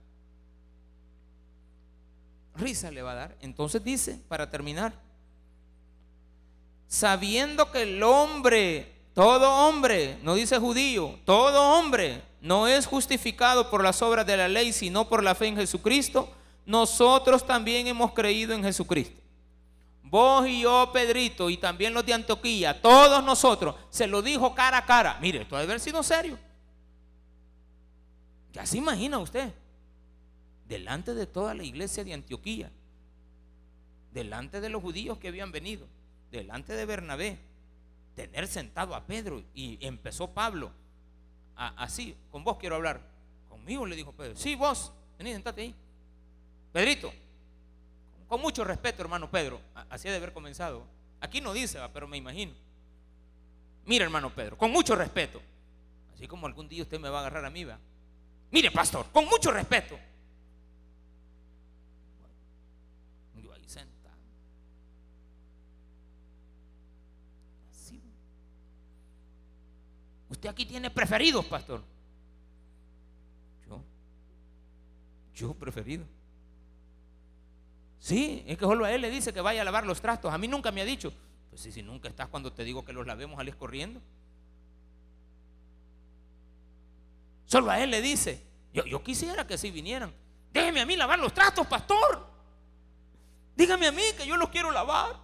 Risa 2.56 2.92
le 2.92 3.02
va 3.02 3.12
a 3.12 3.16
dar. 3.16 3.36
Entonces 3.42 3.84
dice, 3.84 4.20
para 4.28 4.50
terminar, 4.50 4.94
sabiendo 6.88 7.72
que 7.72 7.84
el 7.84 8.02
hombre, 8.04 8.94
todo 9.14 9.68
hombre, 9.68 10.18
no 10.24 10.36
dice 10.36 10.58
judío, 10.58 11.20
todo 11.26 11.78
hombre 11.78 12.22
no 12.42 12.68
es 12.68 12.86
justificado 12.86 13.70
por 13.70 13.84
las 13.84 14.02
obras 14.02 14.26
de 14.26 14.38
la 14.38 14.48
ley, 14.48 14.72
sino 14.72 15.10
por 15.10 15.24
la 15.24 15.36
fe 15.36 15.48
en 15.48 15.58
Jesucristo, 15.58 16.32
nosotros 16.66 17.46
también 17.46 17.88
hemos 17.88 18.14
creído 18.14 18.54
en 18.54 18.64
Jesucristo. 18.64 19.22
Vos 20.04 20.48
y 20.48 20.62
yo, 20.62 20.92
Pedrito, 20.94 21.50
y 21.50 21.58
también 21.58 21.94
los 21.94 22.06
de 22.06 22.14
Antioquía, 22.14 22.80
todos 22.82 23.24
nosotros, 23.24 23.76
se 23.90 24.08
lo 24.08 24.22
dijo 24.22 24.54
cara 24.54 24.78
a 24.78 24.86
cara. 24.86 25.18
Mire, 25.20 25.42
esto 25.42 25.56
debe 25.56 25.72
haber 25.72 25.80
sido 25.80 26.04
serio. 26.04 26.38
Ya 28.56 28.66
se 28.66 28.78
imagina 28.78 29.20
usted, 29.20 29.52
delante 30.66 31.14
de 31.14 31.28
toda 31.28 31.54
la 31.54 31.64
iglesia 31.64 32.06
de 32.06 32.14
Antioquía, 32.14 32.72
delante 34.14 34.62
de 34.62 34.70
los 34.70 34.82
judíos 34.82 35.18
que 35.18 35.28
habían 35.28 35.52
venido, 35.52 35.86
delante 36.32 36.72
de 36.72 36.86
Bernabé, 36.86 37.38
tener 38.16 38.48
sentado 38.48 38.96
a 38.96 39.06
Pedro 39.06 39.44
y 39.54 39.78
empezó 39.86 40.30
Pablo 40.30 40.72
así, 41.58 42.16
con 42.32 42.46
vos 42.46 42.56
quiero 42.58 42.78
hablar. 42.78 43.02
Conmigo 43.50 43.86
le 43.86 43.98
dijo 43.98 44.14
Pedro, 44.14 44.38
sí, 44.38 44.56
vos, 44.56 44.94
vení, 45.18 45.34
sentate 45.34 45.64
ahí. 45.64 45.76
Pedrito, 46.72 47.12
con 48.30 48.40
mucho 48.40 48.64
respeto, 48.64 49.02
hermano 49.02 49.30
Pedro, 49.30 49.60
así 49.90 50.08
de 50.08 50.16
haber 50.16 50.32
comenzado. 50.32 50.86
Aquí 51.20 51.42
no 51.42 51.52
dice, 51.52 51.78
pero 51.94 52.08
me 52.08 52.16
imagino. 52.16 52.54
Mira, 53.86 54.06
hermano 54.06 54.34
Pedro, 54.34 54.58
con 54.58 54.72
mucho 54.72 54.96
respeto. 54.96 55.42
Así 56.14 56.26
como 56.26 56.48
algún 56.48 56.70
día 56.70 56.84
usted 56.84 57.02
me 57.02 57.10
va 57.10 57.18
a 57.18 57.22
agarrar 57.22 57.44
a 57.44 57.50
mí, 57.50 57.66
va. 57.66 57.78
Mire, 58.56 58.72
pastor, 58.72 59.08
con 59.12 59.26
mucho 59.26 59.52
respeto. 59.52 60.00
Yo 63.44 63.52
ahí 63.52 63.68
sentado. 63.68 64.16
Usted 70.30 70.48
aquí 70.48 70.66
tiene 70.66 70.90
preferidos, 70.90 71.44
pastor. 71.44 71.84
Yo. 73.68 73.84
Yo 75.34 75.54
preferido. 75.54 76.06
Sí, 78.00 78.42
es 78.48 78.58
que 78.58 78.64
solo 78.64 78.86
a 78.86 78.94
él 78.94 79.02
le 79.02 79.10
dice 79.10 79.34
que 79.34 79.42
vaya 79.42 79.64
a 79.64 79.66
lavar 79.66 79.86
los 79.86 80.00
trastos. 80.00 80.34
A 80.34 80.38
mí 80.38 80.48
nunca 80.48 80.72
me 80.72 80.80
ha 80.80 80.86
dicho. 80.86 81.12
Pues 81.50 81.60
sí, 81.62 81.74
si 81.74 81.84
nunca 81.84 82.08
estás 82.08 82.30
cuando 82.30 82.54
te 82.54 82.64
digo 82.64 82.86
que 82.86 82.94
los 82.94 83.06
lavemos, 83.06 83.38
al 83.38 83.54
corriendo. 83.58 84.00
Solo 87.46 87.72
a 87.72 87.80
él 87.80 87.92
le 87.92 88.02
dice. 88.02 88.44
Yo, 88.74 89.02
quisiera 89.04 89.48
que 89.48 89.58
si 89.58 89.72
vinieran. 89.72 90.14
Déjeme 90.52 90.82
a 90.82 90.86
mí 90.86 90.96
lavar 90.96 91.20
los 91.20 91.34
trastos, 91.34 91.66
pastor. 91.68 92.28
Dígame 93.56 93.88
a 93.88 93.92
mí 93.92 94.04
que 94.18 94.28
yo 94.28 94.36
los 94.36 94.50
quiero 94.50 94.72
lavar. 94.72 95.16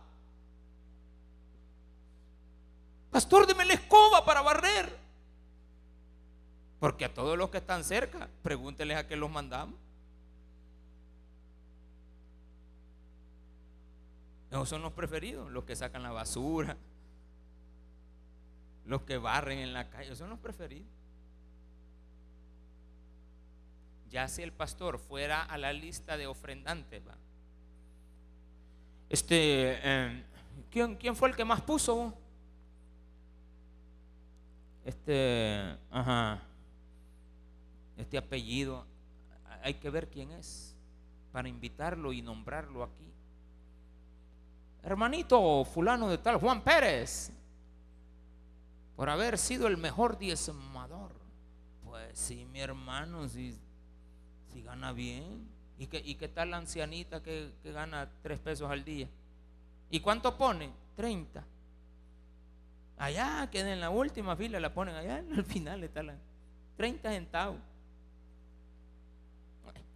Pastor, 3.12 3.46
deme 3.46 3.66
la 3.66 3.74
escoba 3.74 4.24
para 4.24 4.42
barrer. 4.42 4.98
Porque 6.80 7.06
a 7.06 7.14
todos 7.14 7.38
los 7.38 7.50
que 7.50 7.58
están 7.58 7.84
cerca, 7.84 8.30
pregúnteles 8.42 8.98
a 8.98 9.08
qué 9.08 9.16
los 9.16 9.30
mandamos. 9.30 9.76
Esos 14.50 14.68
son 14.68 14.82
los 14.82 14.92
preferidos, 14.94 15.52
los 15.52 15.64
que 15.64 15.76
sacan 15.76 16.04
la 16.04 16.12
basura, 16.12 16.76
los 18.86 19.04
que 19.04 19.18
barren 19.18 19.60
en 19.60 19.74
la 19.74 19.90
calle, 19.90 20.06
esos 20.06 20.18
son 20.18 20.30
los 20.30 20.40
preferidos. 20.40 20.88
Ya 24.12 24.28
si 24.28 24.44
el 24.44 24.52
pastor 24.52 25.00
fuera 25.00 25.42
a 25.42 25.58
la 25.58 25.74
lista 25.74 26.18
de 26.18 26.28
ofrendantes, 26.28 27.02
va. 27.08 27.16
Este, 29.10 29.80
em, 29.88 30.24
¿quién, 30.70 30.96
¿quién, 30.96 31.16
fue 31.16 31.30
el 31.30 31.36
que 31.36 31.46
más 31.46 31.62
puso? 31.62 32.14
Este, 34.86 35.78
ajá, 35.90 36.42
este 37.98 38.18
apellido, 38.18 38.86
hay 39.64 39.76
que 39.76 39.90
ver 39.90 40.10
quién 40.10 40.32
es 40.32 40.76
para 41.32 41.48
invitarlo 41.48 42.14
y 42.14 42.22
nombrarlo 42.22 42.84
aquí 42.84 43.12
hermanito 44.84 45.64
fulano 45.66 46.10
de 46.10 46.18
tal, 46.18 46.38
Juan 46.38 46.62
Pérez, 46.62 47.32
por 48.96 49.10
haber 49.10 49.38
sido 49.38 49.68
el 49.68 49.78
mejor 49.78 50.18
diezmador. 50.18 51.12
Pues 51.84 52.18
sí, 52.18 52.46
mi 52.46 52.62
hermano, 52.62 53.28
si, 53.28 53.58
si 54.52 54.62
gana 54.62 54.92
bien. 54.94 55.48
¿Y 55.78 55.88
qué, 55.88 56.02
¿Y 56.04 56.16
qué 56.16 56.28
tal 56.28 56.52
la 56.52 56.58
ancianita 56.58 57.24
que, 57.24 57.52
gana 57.64 58.10
tres 58.22 58.40
pesos 58.40 58.70
al 58.70 58.84
día? 58.84 59.08
¿Y 59.90 60.00
cuánto 60.00 60.38
pone? 60.38 60.72
Treinta. 60.96 61.44
Allá, 62.98 63.50
que 63.50 63.62
en 63.62 63.80
la 63.80 63.90
última 63.90 64.36
fila 64.36 64.60
la 64.60 64.74
ponen 64.74 64.96
allá, 64.96 65.24
al 65.36 65.44
final 65.44 65.84
está 65.84 66.04
la 66.04 66.16
30 66.78 67.10
centavos. 67.12 67.60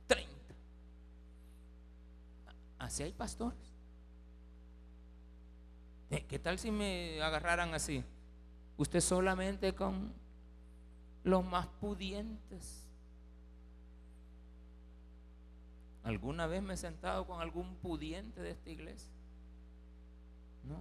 30. 0.07 0.29
Así 2.79 3.03
hay 3.03 3.13
pastores. 3.13 3.59
Eh, 6.09 6.25
¿Qué 6.27 6.39
tal 6.39 6.59
si 6.59 6.71
me 6.71 7.21
agarraran 7.21 7.73
así? 7.73 8.03
Usted 8.77 9.01
solamente 9.01 9.73
con 9.73 10.13
los 11.23 11.43
más 11.43 11.67
pudientes. 11.67 12.84
¿Alguna 16.05 16.45
vez 16.45 16.61
me 16.61 16.75
he 16.75 16.77
sentado 16.77 17.25
con 17.25 17.41
algún 17.41 17.75
pudiente 17.77 18.39
de 18.39 18.51
esta 18.51 18.69
iglesia? 18.69 19.09
No. 20.63 20.77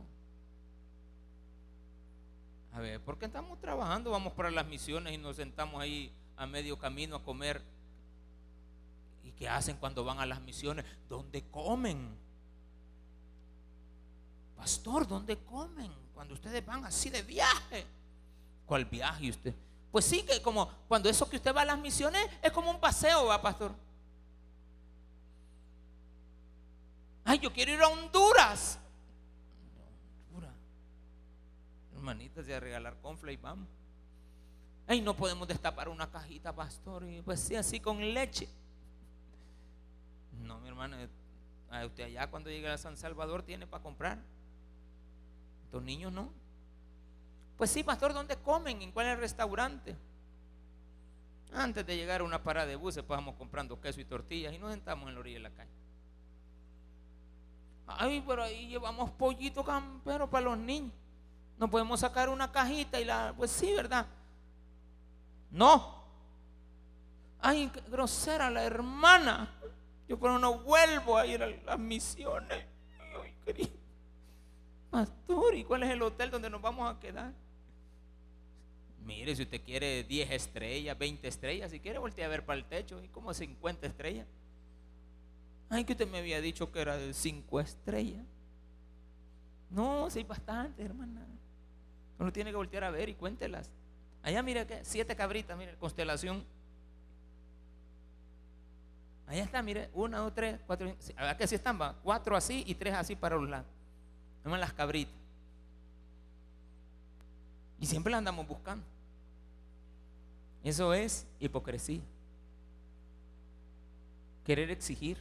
A 2.74 2.80
ver, 2.80 3.00
¿por 3.00 3.18
qué 3.18 3.24
estamos 3.24 3.58
trabajando? 3.58 4.10
Vamos 4.10 4.34
para 4.34 4.50
las 4.50 4.66
misiones 4.66 5.14
y 5.14 5.18
nos 5.18 5.36
sentamos 5.36 5.80
ahí 5.80 6.12
a 6.36 6.46
medio 6.46 6.78
camino 6.78 7.16
a 7.16 7.22
comer. 7.22 7.62
¿Y 9.24 9.32
qué 9.32 9.48
hacen 9.48 9.78
cuando 9.78 10.04
van 10.04 10.18
a 10.18 10.26
las 10.26 10.42
misiones? 10.42 10.84
¿Dónde 11.08 11.42
comen? 11.50 12.14
Pastor, 14.58 15.08
¿dónde 15.08 15.38
comen? 15.38 15.90
Cuando 16.12 16.34
ustedes 16.34 16.64
van 16.66 16.84
así 16.84 17.08
de 17.08 17.22
viaje. 17.22 17.86
¿Cuál 18.66 18.84
viaje 18.84 19.30
usted? 19.30 19.54
Pues 19.90 20.04
sí, 20.04 20.22
que 20.22 20.42
como 20.42 20.68
cuando 20.86 21.08
eso 21.08 21.26
que 21.30 21.36
usted 21.36 21.54
va 21.54 21.62
a 21.62 21.64
las 21.64 21.78
misiones 21.78 22.28
es 22.42 22.52
como 22.52 22.70
un 22.70 22.78
paseo, 22.78 23.24
va, 23.24 23.40
pastor. 23.40 23.83
Ay, 27.24 27.38
yo 27.38 27.52
quiero 27.52 27.72
ir 27.72 27.80
a 27.80 27.88
Honduras. 27.88 28.78
Honduras. 30.28 30.54
Hermanitas, 31.94 32.48
a 32.48 32.60
regalar 32.60 32.96
confla 33.00 33.32
y 33.32 33.36
vamos. 33.36 33.68
Ay, 34.86 35.00
no 35.00 35.16
podemos 35.16 35.48
destapar 35.48 35.88
una 35.88 36.10
cajita, 36.10 36.54
pastor. 36.54 37.04
Y 37.08 37.22
pues 37.22 37.40
sí, 37.40 37.56
así 37.56 37.80
con 37.80 37.98
leche. 38.12 38.48
No, 40.42 40.60
mi 40.60 40.68
hermano, 40.68 40.96
usted 41.86 42.04
allá 42.04 42.30
cuando 42.30 42.50
llegue 42.50 42.68
a 42.68 42.76
San 42.76 42.96
Salvador 42.96 43.42
tiene 43.42 43.66
para 43.66 43.82
comprar. 43.82 44.18
Los 45.72 45.82
niños 45.82 46.12
no. 46.12 46.30
Pues 47.56 47.70
sí, 47.70 47.82
pastor, 47.82 48.12
¿dónde 48.12 48.36
comen? 48.36 48.82
¿En 48.82 48.92
cuál 48.92 49.06
es 49.06 49.12
el 49.12 49.18
restaurante? 49.18 49.96
Antes 51.52 51.86
de 51.86 51.96
llegar 51.96 52.20
a 52.20 52.24
una 52.24 52.42
parada 52.42 52.66
de 52.66 52.76
buses, 52.76 53.02
pasamos 53.04 53.36
comprando 53.36 53.80
queso 53.80 54.00
y 54.00 54.04
tortillas 54.04 54.52
y 54.52 54.58
nos 54.58 54.72
sentamos 54.72 55.08
en 55.08 55.14
la 55.14 55.20
orilla 55.20 55.36
de 55.36 55.42
la 55.42 55.50
calle. 55.50 55.83
Ay, 57.86 58.22
pero 58.26 58.42
ahí 58.42 58.68
llevamos 58.68 59.10
pollito 59.10 59.64
campero 59.64 60.28
para 60.28 60.44
los 60.46 60.58
niños. 60.58 60.92
No 61.58 61.68
podemos 61.70 62.00
sacar 62.00 62.28
una 62.28 62.50
cajita 62.50 63.00
y 63.00 63.04
la. 63.04 63.34
Pues 63.36 63.50
sí, 63.50 63.72
¿verdad? 63.74 64.06
No. 65.50 66.04
Ay, 67.40 67.70
qué 67.72 67.80
grosera 67.90 68.50
la 68.50 68.64
hermana. 68.64 69.50
Yo 70.08 70.18
pero 70.18 70.38
no 70.38 70.58
vuelvo 70.58 71.16
a 71.16 71.26
ir 71.26 71.42
a 71.42 71.46
las 71.46 71.78
misiones. 71.78 72.66
Ay, 73.22 73.34
querido. 73.44 73.70
Pastor, 74.90 75.54
¿y 75.54 75.64
cuál 75.64 75.82
es 75.82 75.90
el 75.90 76.02
hotel 76.02 76.30
donde 76.30 76.50
nos 76.50 76.62
vamos 76.62 76.94
a 76.94 76.98
quedar? 76.98 77.32
Mire, 79.04 79.36
si 79.36 79.42
usted 79.42 79.60
quiere 79.62 80.02
10 80.04 80.30
estrellas, 80.30 80.96
20 80.96 81.28
estrellas, 81.28 81.70
si 81.70 81.80
quiere 81.80 81.98
voltear 81.98 82.26
a 82.26 82.30
ver 82.30 82.44
para 82.44 82.58
el 82.58 82.64
techo, 82.64 83.02
y 83.02 83.08
como 83.08 83.34
50 83.34 83.86
estrellas. 83.86 84.26
Ay, 85.68 85.84
que 85.84 85.92
usted 85.92 86.08
me 86.08 86.18
había 86.18 86.40
dicho 86.40 86.70
que 86.70 86.80
era 86.80 86.96
de 86.96 87.12
5 87.12 87.60
estrellas. 87.60 88.24
No, 89.70 90.08
sí 90.10 90.22
bastante, 90.22 90.84
hermana. 90.84 91.26
Uno 92.18 92.32
tiene 92.32 92.50
que 92.50 92.56
voltear 92.56 92.84
a 92.84 92.90
ver 92.90 93.08
y 93.08 93.14
cuéntelas. 93.14 93.70
Allá 94.22 94.42
mire 94.42 94.66
que 94.66 94.84
siete 94.84 95.14
cabritas, 95.16 95.58
mire, 95.58 95.76
constelación. 95.76 96.44
Allá 99.26 99.42
está, 99.42 99.62
mire, 99.62 99.90
una, 99.92 100.18
dos, 100.18 100.34
tres, 100.34 100.60
cuatro. 100.66 100.94
¿A 101.16 101.36
que 101.36 101.46
sí 101.46 101.56
están? 101.56 101.80
Va? 101.80 101.94
Cuatro 102.02 102.36
así 102.36 102.62
y 102.66 102.74
tres 102.74 102.94
así 102.94 103.16
para 103.16 103.36
los 103.36 103.48
lados 103.48 103.66
no 104.50 104.56
las 104.56 104.72
cabritas. 104.72 105.14
Y 107.80 107.86
siempre 107.86 108.10
las 108.10 108.18
andamos 108.18 108.46
buscando. 108.46 108.84
Eso 110.62 110.94
es 110.94 111.26
hipocresía. 111.40 112.00
Querer 114.44 114.70
exigir. 114.70 115.18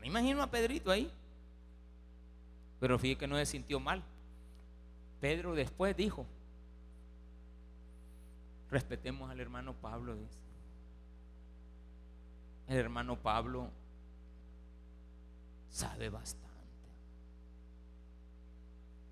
Me 0.00 0.06
imagino 0.06 0.42
a 0.42 0.50
Pedrito 0.50 0.90
ahí. 0.90 1.10
Pero 2.80 2.98
fíjate 2.98 3.20
que 3.20 3.26
no 3.26 3.36
se 3.36 3.46
sintió 3.46 3.80
mal. 3.80 4.02
Pedro 5.20 5.54
después 5.54 5.96
dijo, 5.96 6.26
respetemos 8.70 9.30
al 9.30 9.40
hermano 9.40 9.72
Pablo. 9.72 10.14
El 12.68 12.76
hermano 12.76 13.16
Pablo 13.16 13.70
sabe 15.70 16.10
bastante 16.10 16.44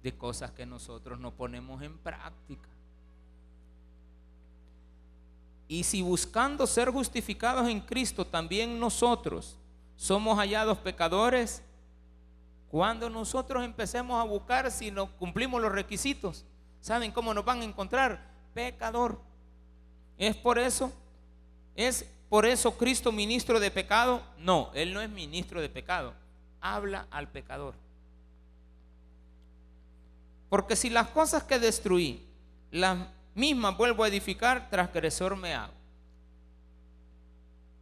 de 0.03 0.13
cosas 0.13 0.51
que 0.51 0.67
nosotros 0.67 1.19
no 1.19 1.33
ponemos 1.33 1.81
en 1.81 1.97
práctica. 1.97 2.69
Y 5.69 5.85
si 5.85 6.03
buscando 6.03 6.67
ser 6.67 6.91
justificados 6.91 7.69
en 7.69 7.81
Cristo 7.81 8.27
también 8.27 8.79
nosotros 8.79 9.57
somos 9.97 10.39
hallados 10.39 10.79
pecadores, 10.79 11.63
cuando 12.73 13.11
nosotros 13.11 13.65
empecemos 13.65 14.19
a 14.19 14.25
buscar 14.25 14.71
si 14.71 14.91
no 14.91 15.15
cumplimos 15.17 15.61
los 15.61 15.73
requisitos, 15.73 16.47
¿saben 16.81 17.13
cómo 17.13 17.35
nos 17.35 17.45
van 17.45 17.61
a 17.61 17.65
encontrar? 17.65 18.31
Pecador. 18.55 19.21
¿Es 20.17 20.35
por 20.37 20.59
eso? 20.59 20.91
¿Es 21.77 22.07
por 22.31 22.47
eso 22.47 22.77
Cristo 22.79 23.13
ministro 23.13 23.61
de 23.61 23.71
pecado? 23.71 24.23
No, 24.39 24.71
Él 24.73 24.95
no 24.95 25.03
es 25.03 25.11
ministro 25.11 25.61
de 25.61 25.69
pecado. 25.69 26.15
Habla 26.63 27.07
al 27.11 27.29
pecador. 27.29 27.75
Porque 30.49 30.77
si 30.77 30.89
las 30.89 31.09
cosas 31.09 31.43
que 31.43 31.59
destruí, 31.59 32.27
las 32.71 32.99
mismas 33.35 33.77
vuelvo 33.77 34.05
a 34.05 34.09
edificar, 34.09 34.71
transgresor 34.71 35.37
me 35.37 35.55
hago. 35.55 35.75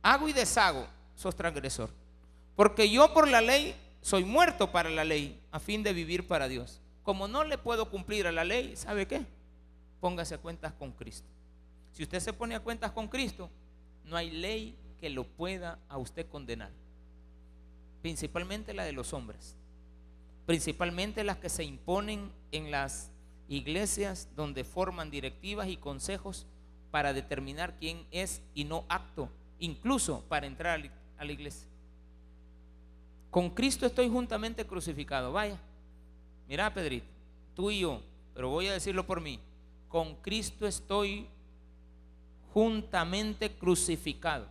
Hago 0.03 0.29
y 0.29 0.33
deshago, 0.33 0.87
sos 1.15 1.37
transgresor. 1.37 2.00
Porque 2.57 2.91
yo 2.91 3.13
por 3.15 3.29
la 3.29 3.41
ley 3.41 3.75
soy 4.01 4.25
muerto 4.25 4.71
para 4.71 4.91
la 4.91 5.05
ley, 5.05 5.41
a 5.51 5.61
fin 5.61 5.83
de 5.83 5.93
vivir 5.93 6.27
para 6.27 6.49
Dios. 6.49 6.81
Como 7.03 7.29
no 7.29 7.45
le 7.45 7.59
puedo 7.59 7.91
cumplir 7.91 8.27
a 8.27 8.33
la 8.33 8.45
ley, 8.45 8.77
¿sabe 8.77 9.07
qué? 9.07 9.25
Póngase 10.01 10.35
a 10.35 10.39
cuentas 10.39 10.73
con 10.73 10.93
Cristo. 10.93 11.29
Si 11.93 12.03
usted 12.03 12.21
se 12.21 12.33
pone 12.33 12.55
a 12.55 12.61
cuentas 12.61 12.93
con 12.93 13.09
Cristo, 13.09 13.51
no 14.05 14.17
hay 14.17 14.31
ley 14.31 14.77
que 14.99 15.11
lo 15.11 15.25
pueda 15.25 15.79
a 15.89 15.99
usted 15.99 16.29
condenar. 16.29 16.71
Principalmente 18.03 18.75
la 18.75 18.85
de 18.85 18.93
los 18.93 19.13
hombres 19.13 19.57
principalmente 20.51 21.23
las 21.23 21.37
que 21.37 21.49
se 21.49 21.63
imponen 21.63 22.33
en 22.51 22.73
las 22.73 23.13
iglesias 23.49 24.29
donde 24.35 24.65
forman 24.65 25.09
directivas 25.09 25.69
y 25.69 25.77
consejos 25.77 26.45
para 26.91 27.13
determinar 27.13 27.77
quién 27.79 28.05
es 28.11 28.43
y 28.53 28.65
no 28.65 28.85
acto, 28.89 29.31
incluso 29.61 30.25
para 30.29 30.49
entrar 30.49 30.91
a 31.19 31.25
la 31.25 31.31
iglesia. 31.31 31.69
Con 33.31 33.51
Cristo 33.51 33.87
estoy 33.87 34.09
juntamente 34.09 34.67
crucificado. 34.67 35.33
Vaya, 35.33 35.59
mira 36.49 36.73
Pedrito, 36.75 37.07
tú 37.55 37.71
y 37.71 37.81
yo, 37.81 38.01
pero 38.35 38.49
voy 38.49 38.67
a 38.67 38.73
decirlo 38.73 39.07
por 39.07 39.21
mí. 39.21 39.39
Con 39.89 40.17
Cristo 40.17 40.67
estoy 40.67 41.27
juntamente 42.53 43.51
crucificado. 43.51 44.47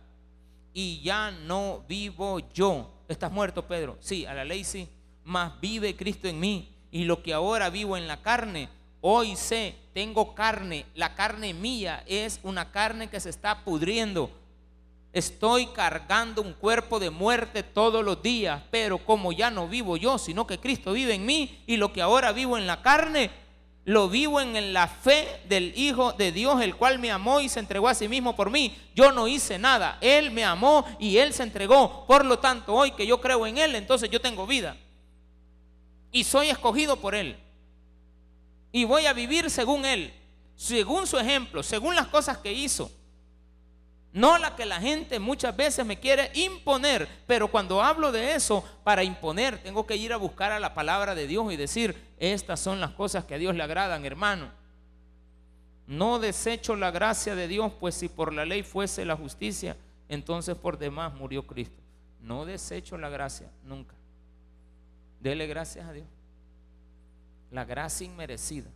Y 0.72 1.00
ya 1.02 1.30
no 1.30 1.84
vivo 1.88 2.40
yo. 2.52 2.90
¿Estás 3.08 3.32
muerto, 3.32 3.66
Pedro? 3.66 3.96
Sí, 4.00 4.24
a 4.24 4.34
la 4.34 4.44
ley 4.44 4.64
sí. 4.64 4.88
Mas 5.24 5.60
vive 5.60 5.96
Cristo 5.96 6.28
en 6.28 6.38
mí. 6.38 6.72
Y 6.90 7.04
lo 7.04 7.22
que 7.22 7.32
ahora 7.32 7.70
vivo 7.70 7.96
en 7.96 8.06
la 8.06 8.22
carne, 8.22 8.68
hoy 9.00 9.36
sé, 9.36 9.74
tengo 9.92 10.34
carne. 10.34 10.86
La 10.94 11.14
carne 11.14 11.54
mía 11.54 12.02
es 12.06 12.40
una 12.42 12.70
carne 12.70 13.08
que 13.08 13.20
se 13.20 13.30
está 13.30 13.64
pudriendo. 13.64 14.30
Estoy 15.12 15.66
cargando 15.66 16.40
un 16.40 16.52
cuerpo 16.52 17.00
de 17.00 17.10
muerte 17.10 17.64
todos 17.64 18.04
los 18.04 18.22
días, 18.22 18.62
pero 18.70 18.98
como 18.98 19.32
ya 19.32 19.50
no 19.50 19.66
vivo 19.66 19.96
yo, 19.96 20.18
sino 20.18 20.46
que 20.46 20.60
Cristo 20.60 20.92
vive 20.92 21.14
en 21.14 21.26
mí 21.26 21.62
y 21.66 21.76
lo 21.76 21.92
que 21.92 22.00
ahora 22.00 22.30
vivo 22.30 22.56
en 22.56 22.68
la 22.68 22.80
carne, 22.80 23.30
lo 23.84 24.08
vivo 24.08 24.40
en 24.40 24.72
la 24.72 24.86
fe 24.86 25.40
del 25.48 25.72
Hijo 25.76 26.12
de 26.12 26.30
Dios, 26.30 26.62
el 26.62 26.76
cual 26.76 27.00
me 27.00 27.10
amó 27.10 27.40
y 27.40 27.48
se 27.48 27.58
entregó 27.58 27.88
a 27.88 27.94
sí 27.94 28.06
mismo 28.06 28.36
por 28.36 28.50
mí. 28.50 28.76
Yo 28.94 29.10
no 29.10 29.26
hice 29.26 29.58
nada, 29.58 29.98
Él 30.00 30.30
me 30.30 30.44
amó 30.44 30.84
y 31.00 31.16
Él 31.16 31.32
se 31.32 31.42
entregó. 31.42 32.06
Por 32.06 32.24
lo 32.24 32.38
tanto, 32.38 32.72
hoy 32.72 32.92
que 32.92 33.04
yo 33.04 33.20
creo 33.20 33.44
en 33.48 33.58
Él, 33.58 33.74
entonces 33.74 34.08
yo 34.10 34.20
tengo 34.20 34.46
vida. 34.46 34.76
Y 36.12 36.22
soy 36.22 36.50
escogido 36.50 36.96
por 36.96 37.16
Él. 37.16 37.36
Y 38.70 38.84
voy 38.84 39.06
a 39.06 39.12
vivir 39.12 39.50
según 39.50 39.84
Él, 39.84 40.14
según 40.54 41.08
su 41.08 41.18
ejemplo, 41.18 41.64
según 41.64 41.96
las 41.96 42.06
cosas 42.06 42.38
que 42.38 42.52
hizo. 42.52 42.92
No 44.12 44.38
la 44.38 44.56
que 44.56 44.66
la 44.66 44.80
gente 44.80 45.20
muchas 45.20 45.56
veces 45.56 45.86
me 45.86 46.00
quiere 46.00 46.32
imponer, 46.34 47.08
pero 47.26 47.48
cuando 47.48 47.80
hablo 47.80 48.10
de 48.10 48.34
eso, 48.34 48.64
para 48.82 49.04
imponer, 49.04 49.62
tengo 49.62 49.86
que 49.86 49.96
ir 49.96 50.12
a 50.12 50.16
buscar 50.16 50.50
a 50.50 50.58
la 50.58 50.74
palabra 50.74 51.14
de 51.14 51.28
Dios 51.28 51.52
y 51.52 51.56
decir, 51.56 51.96
estas 52.18 52.58
son 52.58 52.80
las 52.80 52.90
cosas 52.90 53.24
que 53.24 53.36
a 53.36 53.38
Dios 53.38 53.54
le 53.54 53.62
agradan, 53.62 54.04
hermano. 54.04 54.50
No 55.86 56.18
desecho 56.18 56.74
la 56.74 56.90
gracia 56.90 57.36
de 57.36 57.46
Dios, 57.46 57.72
pues 57.78 57.94
si 57.94 58.08
por 58.08 58.32
la 58.32 58.44
ley 58.44 58.64
fuese 58.64 59.04
la 59.04 59.16
justicia, 59.16 59.76
entonces 60.08 60.56
por 60.56 60.76
demás 60.76 61.14
murió 61.14 61.46
Cristo. 61.46 61.80
No 62.20 62.44
desecho 62.44 62.98
la 62.98 63.10
gracia, 63.10 63.48
nunca. 63.64 63.94
Dele 65.20 65.46
gracias 65.46 65.86
a 65.86 65.92
Dios. 65.92 66.06
La 67.52 67.64
gracia 67.64 68.06
inmerecida. 68.06 68.70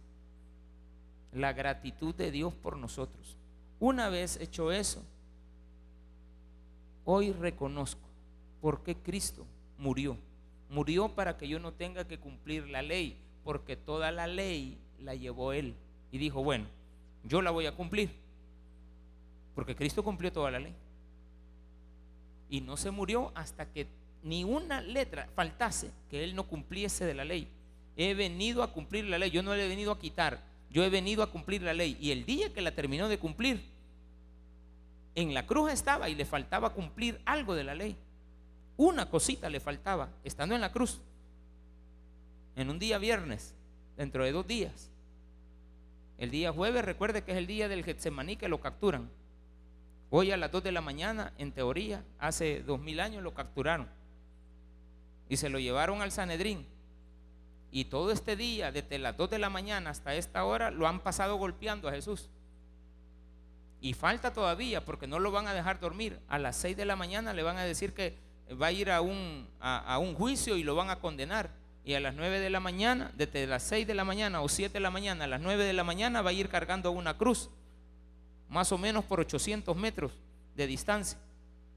La 1.33 1.53
gratitud 1.53 2.15
de 2.15 2.31
Dios 2.31 2.55
por 2.55 2.77
nosotros. 2.77 3.37
Una 3.81 4.09
vez 4.09 4.39
hecho 4.41 4.71
eso, 4.71 5.03
Hoy 7.05 7.33
reconozco 7.33 8.01
por 8.61 8.83
qué 8.83 8.97
Cristo 8.97 9.47
murió. 9.79 10.17
Murió 10.71 11.09
para 11.11 11.37
que 11.37 11.49
yo 11.49 11.59
no 11.59 11.73
tenga 11.73 12.07
que 12.07 12.19
cumplir 12.19 12.69
la 12.69 12.83
ley, 12.83 13.17
porque 13.45 13.77
toda 13.77 14.11
la 14.11 14.27
ley 14.27 14.79
la 14.99 15.15
llevó 15.15 15.53
Él. 15.53 15.75
Y 16.11 16.19
dijo, 16.19 16.43
bueno, 16.43 16.67
yo 17.25 17.43
la 17.43 17.51
voy 17.51 17.67
a 17.67 17.73
cumplir, 17.73 18.11
porque 19.55 19.77
Cristo 19.77 20.03
cumplió 20.03 20.33
toda 20.33 20.51
la 20.51 20.61
ley. 20.61 20.75
Y 22.49 22.61
no 22.61 22.77
se 22.77 22.91
murió 22.91 23.33
hasta 23.35 23.71
que 23.71 23.87
ni 24.23 24.45
una 24.45 24.81
letra 24.81 25.29
faltase 25.35 25.91
que 26.11 26.25
Él 26.25 26.35
no 26.35 26.45
cumpliese 26.45 27.05
de 27.05 27.15
la 27.15 27.25
ley. 27.25 27.49
He 27.97 28.15
venido 28.15 28.63
a 28.63 28.73
cumplir 28.73 29.05
la 29.05 29.19
ley, 29.19 29.31
yo 29.31 29.43
no 29.43 29.55
le 29.55 29.67
he 29.67 29.69
venido 29.69 29.93
a 29.93 29.99
quitar, 29.99 30.43
yo 30.71 30.83
he 30.83 30.89
venido 30.89 31.23
a 31.23 31.31
cumplir 31.31 31.63
la 31.63 31.75
ley. 31.75 31.97
Y 32.01 32.11
el 32.11 32.25
día 32.25 32.53
que 32.53 32.63
la 32.63 32.75
terminó 32.75 33.09
de 33.09 33.19
cumplir, 33.19 33.74
en 35.15 35.35
la 35.35 35.47
cruz 35.47 35.73
estaba 35.73 36.09
y 36.09 36.15
le 36.15 36.25
faltaba 36.25 36.71
cumplir 36.71 37.21
algo 37.25 37.55
de 37.55 37.65
la 37.65 37.75
ley. 37.75 37.97
Una 38.77 39.09
cosita 39.09 39.49
le 39.49 39.61
faltaba, 39.61 40.09
estando 40.25 40.55
en 40.55 40.61
la 40.61 40.73
cruz. 40.73 41.01
En 42.57 42.71
un 42.71 42.79
día 42.79 42.99
viernes, 42.99 43.55
dentro 43.97 44.25
de 44.25 44.33
dos 44.33 44.47
días. 44.47 44.91
El 46.19 46.31
día 46.31 46.53
jueves, 46.53 46.85
recuerde 46.85 47.23
que 47.23 47.33
es 47.33 47.39
el 47.39 47.47
día 47.47 47.69
del 47.69 47.85
Getsemaní 47.85 48.37
que 48.37 48.49
lo 48.49 48.61
capturan. 48.61 49.11
Hoy 50.11 50.31
a 50.31 50.37
las 50.37 50.51
dos 50.51 50.63
de 50.63 50.73
la 50.73 50.81
mañana, 50.81 51.33
en 51.39 51.53
teoría, 51.53 52.05
hace 52.19 52.63
dos 52.63 52.81
mil 52.81 53.01
años 53.01 53.23
lo 53.23 53.35
capturaron. 53.35 53.89
Y 55.29 55.37
se 55.37 55.49
lo 55.49 55.59
llevaron 55.59 56.03
al 56.03 56.13
Sanedrín. 56.13 56.67
Y 57.73 57.87
todo 57.87 58.13
este 58.13 58.37
día, 58.37 58.71
desde 58.71 58.99
las 58.99 59.17
dos 59.17 59.31
de 59.31 59.39
la 59.39 59.51
mañana 59.51 59.91
hasta 59.91 60.15
esta 60.15 60.45
hora, 60.45 60.71
lo 60.71 60.87
han 60.87 61.01
pasado 61.01 61.37
golpeando 61.37 61.89
a 61.89 61.93
Jesús. 61.93 62.29
Y 63.85 63.93
falta 63.93 64.33
todavía 64.33 64.83
porque 64.83 65.07
no 65.07 65.19
lo 65.19 65.31
van 65.31 65.47
a 65.47 65.53
dejar 65.53 65.79
dormir. 65.79 66.19
A 66.29 66.39
las 66.39 66.57
6 66.57 66.75
de 66.75 66.87
la 66.87 66.97
mañana 66.97 67.35
le 67.35 67.43
van 67.43 67.59
a 67.59 67.65
decir 67.65 67.93
que 67.93 68.17
va 68.59 68.69
a 68.69 68.73
ir 68.73 68.91
a 68.91 69.03
un, 69.03 69.47
juicio 70.17 70.57
y 70.57 70.63
lo 70.63 70.75
van 70.75 70.89
a 70.89 71.01
condenar. 71.01 71.51
Y 71.85 71.93
a 71.93 72.01
las 72.01 72.15
9 72.15 72.41
de 72.41 72.49
la 72.49 72.61
mañana, 72.61 73.13
desde 73.15 73.47
las 73.47 73.63
6 73.65 73.87
de 73.87 73.93
la 73.93 74.07
mañana 74.07 74.41
o 74.41 74.49
7 74.49 74.73
de 74.73 74.81
la 74.81 74.91
mañana 74.91 75.25
a 75.25 75.27
las 75.27 75.43
9 75.43 75.65
de 75.65 75.75
la 75.75 75.85
mañana 75.85 76.23
va 76.23 76.31
a 76.31 76.33
ir 76.33 76.49
cargando 76.49 76.93
una 76.93 77.19
cruz, 77.19 77.51
más 78.49 78.73
o 78.73 78.79
menos 78.79 79.05
por 79.05 79.21
800 79.21 79.77
metros 79.77 80.13
de 80.57 80.67
distancia. 80.67 81.19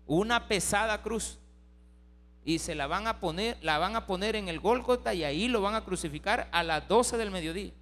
Una 0.05 0.47
pesada 0.47 1.01
cruz. 1.01 1.39
Y 2.45 2.59
se 2.59 2.73
la 2.73 2.87
van 2.87 3.07
a 3.07 3.19
poner, 3.19 3.57
la 3.61 3.79
van 3.79 3.97
a 3.97 4.07
poner 4.07 4.37
en 4.37 4.47
el 4.47 4.61
Gólgota 4.61 5.13
y 5.13 5.25
ahí 5.25 5.49
lo 5.49 5.59
van 5.59 5.75
a 5.75 5.83
crucificar 5.83 6.47
a 6.53 6.63
las 6.63 6.87
12 6.87 7.17
del 7.17 7.31
mediodía. 7.31 7.73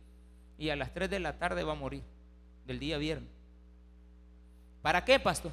Y 0.57 0.69
a 0.69 0.76
las 0.76 0.95
3 0.95 1.11
de 1.11 1.19
la 1.19 1.38
tarde 1.38 1.63
va 1.63 1.73
a 1.73 1.76
morir, 1.76 2.01
del 2.65 2.80
día 2.80 2.97
viernes. 2.97 3.34
¿Para 4.86 5.03
qué, 5.03 5.19
pastor? 5.19 5.51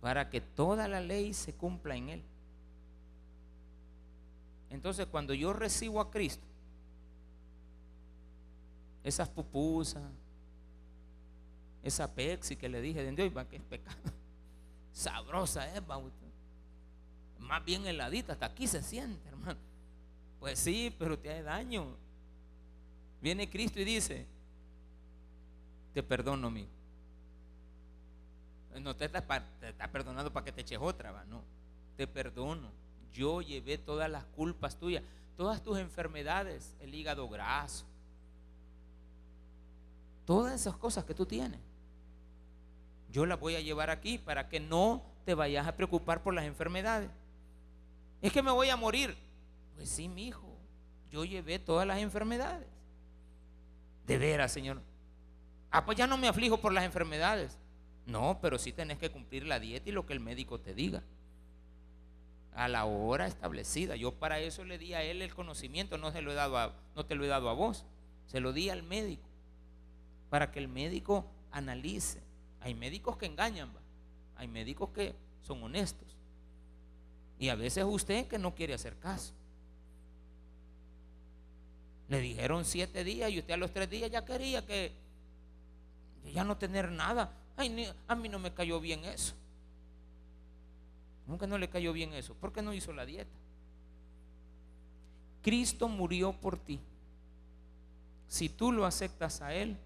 Para 0.00 0.28
que 0.28 0.40
toda 0.40 0.88
la 0.88 1.00
ley 1.00 1.32
se 1.32 1.54
cumpla 1.54 1.94
en 1.94 2.08
él. 2.08 2.22
Entonces, 4.68 5.06
cuando 5.06 5.32
yo 5.32 5.52
recibo 5.52 6.00
a 6.00 6.10
Cristo, 6.10 6.42
esas 9.04 9.28
pupusas, 9.28 10.02
esa 11.84 12.12
Pepsi 12.12 12.56
que 12.56 12.68
le 12.68 12.80
dije 12.80 13.04
de 13.04 13.12
Dios, 13.12 13.32
que 13.48 13.54
es 13.58 13.62
pecado. 13.62 13.96
Sabrosa 14.92 15.72
es, 15.72 15.80
Más 17.38 17.64
bien 17.64 17.86
heladita, 17.86 18.32
hasta 18.32 18.46
aquí 18.46 18.66
se 18.66 18.82
siente, 18.82 19.28
hermano. 19.28 19.60
Pues 20.40 20.58
sí, 20.58 20.92
pero 20.98 21.16
te 21.16 21.30
hace 21.30 21.44
daño. 21.44 21.94
Viene 23.20 23.48
Cristo 23.48 23.78
y 23.78 23.84
dice, 23.84 24.26
te 25.94 26.02
perdono, 26.02 26.48
amigo. 26.48 26.81
No 28.80 28.96
te 28.96 29.04
está, 29.04 29.22
perdonando 29.92 30.32
para 30.32 30.44
que 30.44 30.52
te 30.52 30.62
eches 30.62 30.78
otra, 30.80 31.12
¿va? 31.12 31.24
no. 31.24 31.42
Te 31.96 32.06
perdono. 32.06 32.70
Yo 33.12 33.42
llevé 33.42 33.76
todas 33.76 34.10
las 34.10 34.24
culpas 34.24 34.78
tuyas, 34.78 35.02
todas 35.36 35.62
tus 35.62 35.78
enfermedades, 35.78 36.74
el 36.80 36.94
hígado 36.94 37.28
graso, 37.28 37.84
todas 40.24 40.54
esas 40.54 40.76
cosas 40.76 41.04
que 41.04 41.14
tú 41.14 41.26
tienes. 41.26 41.60
Yo 43.10 43.26
las 43.26 43.38
voy 43.38 43.56
a 43.56 43.60
llevar 43.60 43.90
aquí 43.90 44.16
para 44.16 44.48
que 44.48 44.58
no 44.58 45.02
te 45.26 45.34
vayas 45.34 45.66
a 45.66 45.76
preocupar 45.76 46.22
por 46.22 46.32
las 46.32 46.46
enfermedades. 46.46 47.10
Es 48.22 48.32
que 48.32 48.42
me 48.42 48.50
voy 48.50 48.70
a 48.70 48.76
morir. 48.76 49.14
Pues 49.76 49.90
sí, 49.90 50.08
mi 50.08 50.28
hijo, 50.28 50.56
yo 51.10 51.24
llevé 51.24 51.58
todas 51.58 51.86
las 51.86 51.98
enfermedades. 51.98 52.66
De 54.06 54.16
veras, 54.16 54.50
Señor. 54.50 54.80
Ah, 55.70 55.84
pues 55.84 55.98
ya 55.98 56.06
no 56.06 56.16
me 56.16 56.28
aflijo 56.28 56.58
por 56.58 56.72
las 56.72 56.84
enfermedades. 56.84 57.58
No, 58.06 58.38
pero 58.40 58.58
sí 58.58 58.72
tenés 58.72 58.98
que 58.98 59.10
cumplir 59.10 59.46
la 59.46 59.60
dieta 59.60 59.88
y 59.88 59.92
lo 59.92 60.06
que 60.06 60.12
el 60.12 60.20
médico 60.20 60.60
te 60.60 60.74
diga. 60.74 61.02
A 62.54 62.68
la 62.68 62.84
hora 62.84 63.26
establecida. 63.26 63.96
Yo 63.96 64.12
para 64.12 64.40
eso 64.40 64.64
le 64.64 64.78
di 64.78 64.94
a 64.94 65.02
él 65.02 65.22
el 65.22 65.34
conocimiento, 65.34 65.98
no, 65.98 66.10
se 66.10 66.20
lo 66.20 66.32
he 66.32 66.34
dado 66.34 66.58
a, 66.58 66.74
no 66.94 67.06
te 67.06 67.14
lo 67.14 67.24
he 67.24 67.28
dado 67.28 67.48
a 67.48 67.54
vos. 67.54 67.84
Se 68.26 68.40
lo 68.40 68.52
di 68.52 68.70
al 68.70 68.82
médico. 68.82 69.22
Para 70.30 70.50
que 70.50 70.58
el 70.58 70.68
médico 70.68 71.26
analice. 71.50 72.20
Hay 72.60 72.74
médicos 72.74 73.16
que 73.16 73.26
engañan, 73.26 73.70
hay 74.36 74.48
médicos 74.48 74.90
que 74.90 75.14
son 75.42 75.62
honestos. 75.62 76.16
Y 77.38 77.48
a 77.48 77.54
veces 77.54 77.84
usted 77.84 78.28
que 78.28 78.38
no 78.38 78.54
quiere 78.54 78.74
hacer 78.74 78.96
caso. 78.98 79.32
Le 82.08 82.20
dijeron 82.20 82.64
siete 82.64 83.04
días 83.04 83.30
y 83.30 83.38
usted 83.38 83.54
a 83.54 83.56
los 83.56 83.72
tres 83.72 83.88
días 83.88 84.10
ya 84.10 84.24
quería 84.24 84.64
que 84.66 84.92
ya 86.32 86.44
no 86.44 86.56
tener 86.56 86.92
nada 86.92 87.32
a 88.08 88.14
mí 88.14 88.28
no 88.28 88.38
me 88.38 88.52
cayó 88.52 88.80
bien 88.80 89.04
eso. 89.04 89.34
Nunca 91.26 91.46
no 91.46 91.58
le 91.58 91.68
cayó 91.68 91.92
bien 91.92 92.12
eso. 92.14 92.34
¿Por 92.34 92.52
qué 92.52 92.62
no 92.62 92.74
hizo 92.74 92.92
la 92.92 93.06
dieta? 93.06 93.30
Cristo 95.42 95.88
murió 95.88 96.32
por 96.32 96.58
ti. 96.58 96.80
Si 98.28 98.48
tú 98.48 98.72
lo 98.72 98.86
aceptas 98.86 99.42
a 99.42 99.54
Él, 99.54 99.76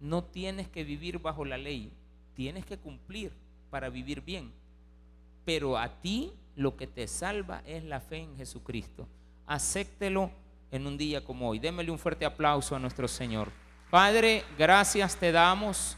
no 0.00 0.24
tienes 0.24 0.68
que 0.68 0.84
vivir 0.84 1.18
bajo 1.18 1.44
la 1.44 1.58
ley. 1.58 1.92
Tienes 2.34 2.64
que 2.64 2.78
cumplir 2.78 3.32
para 3.70 3.88
vivir 3.88 4.22
bien. 4.22 4.52
Pero 5.44 5.78
a 5.78 6.00
ti 6.00 6.32
lo 6.56 6.76
que 6.76 6.86
te 6.86 7.06
salva 7.06 7.62
es 7.66 7.84
la 7.84 8.00
fe 8.00 8.18
en 8.18 8.36
Jesucristo. 8.36 9.06
Acéptelo 9.46 10.30
en 10.70 10.86
un 10.86 10.96
día 10.96 11.24
como 11.24 11.48
hoy. 11.48 11.58
Démele 11.58 11.90
un 11.90 11.98
fuerte 11.98 12.24
aplauso 12.24 12.74
a 12.74 12.78
nuestro 12.78 13.08
Señor. 13.08 13.50
Padre, 13.90 14.44
gracias 14.56 15.16
te 15.16 15.32
damos 15.32 15.96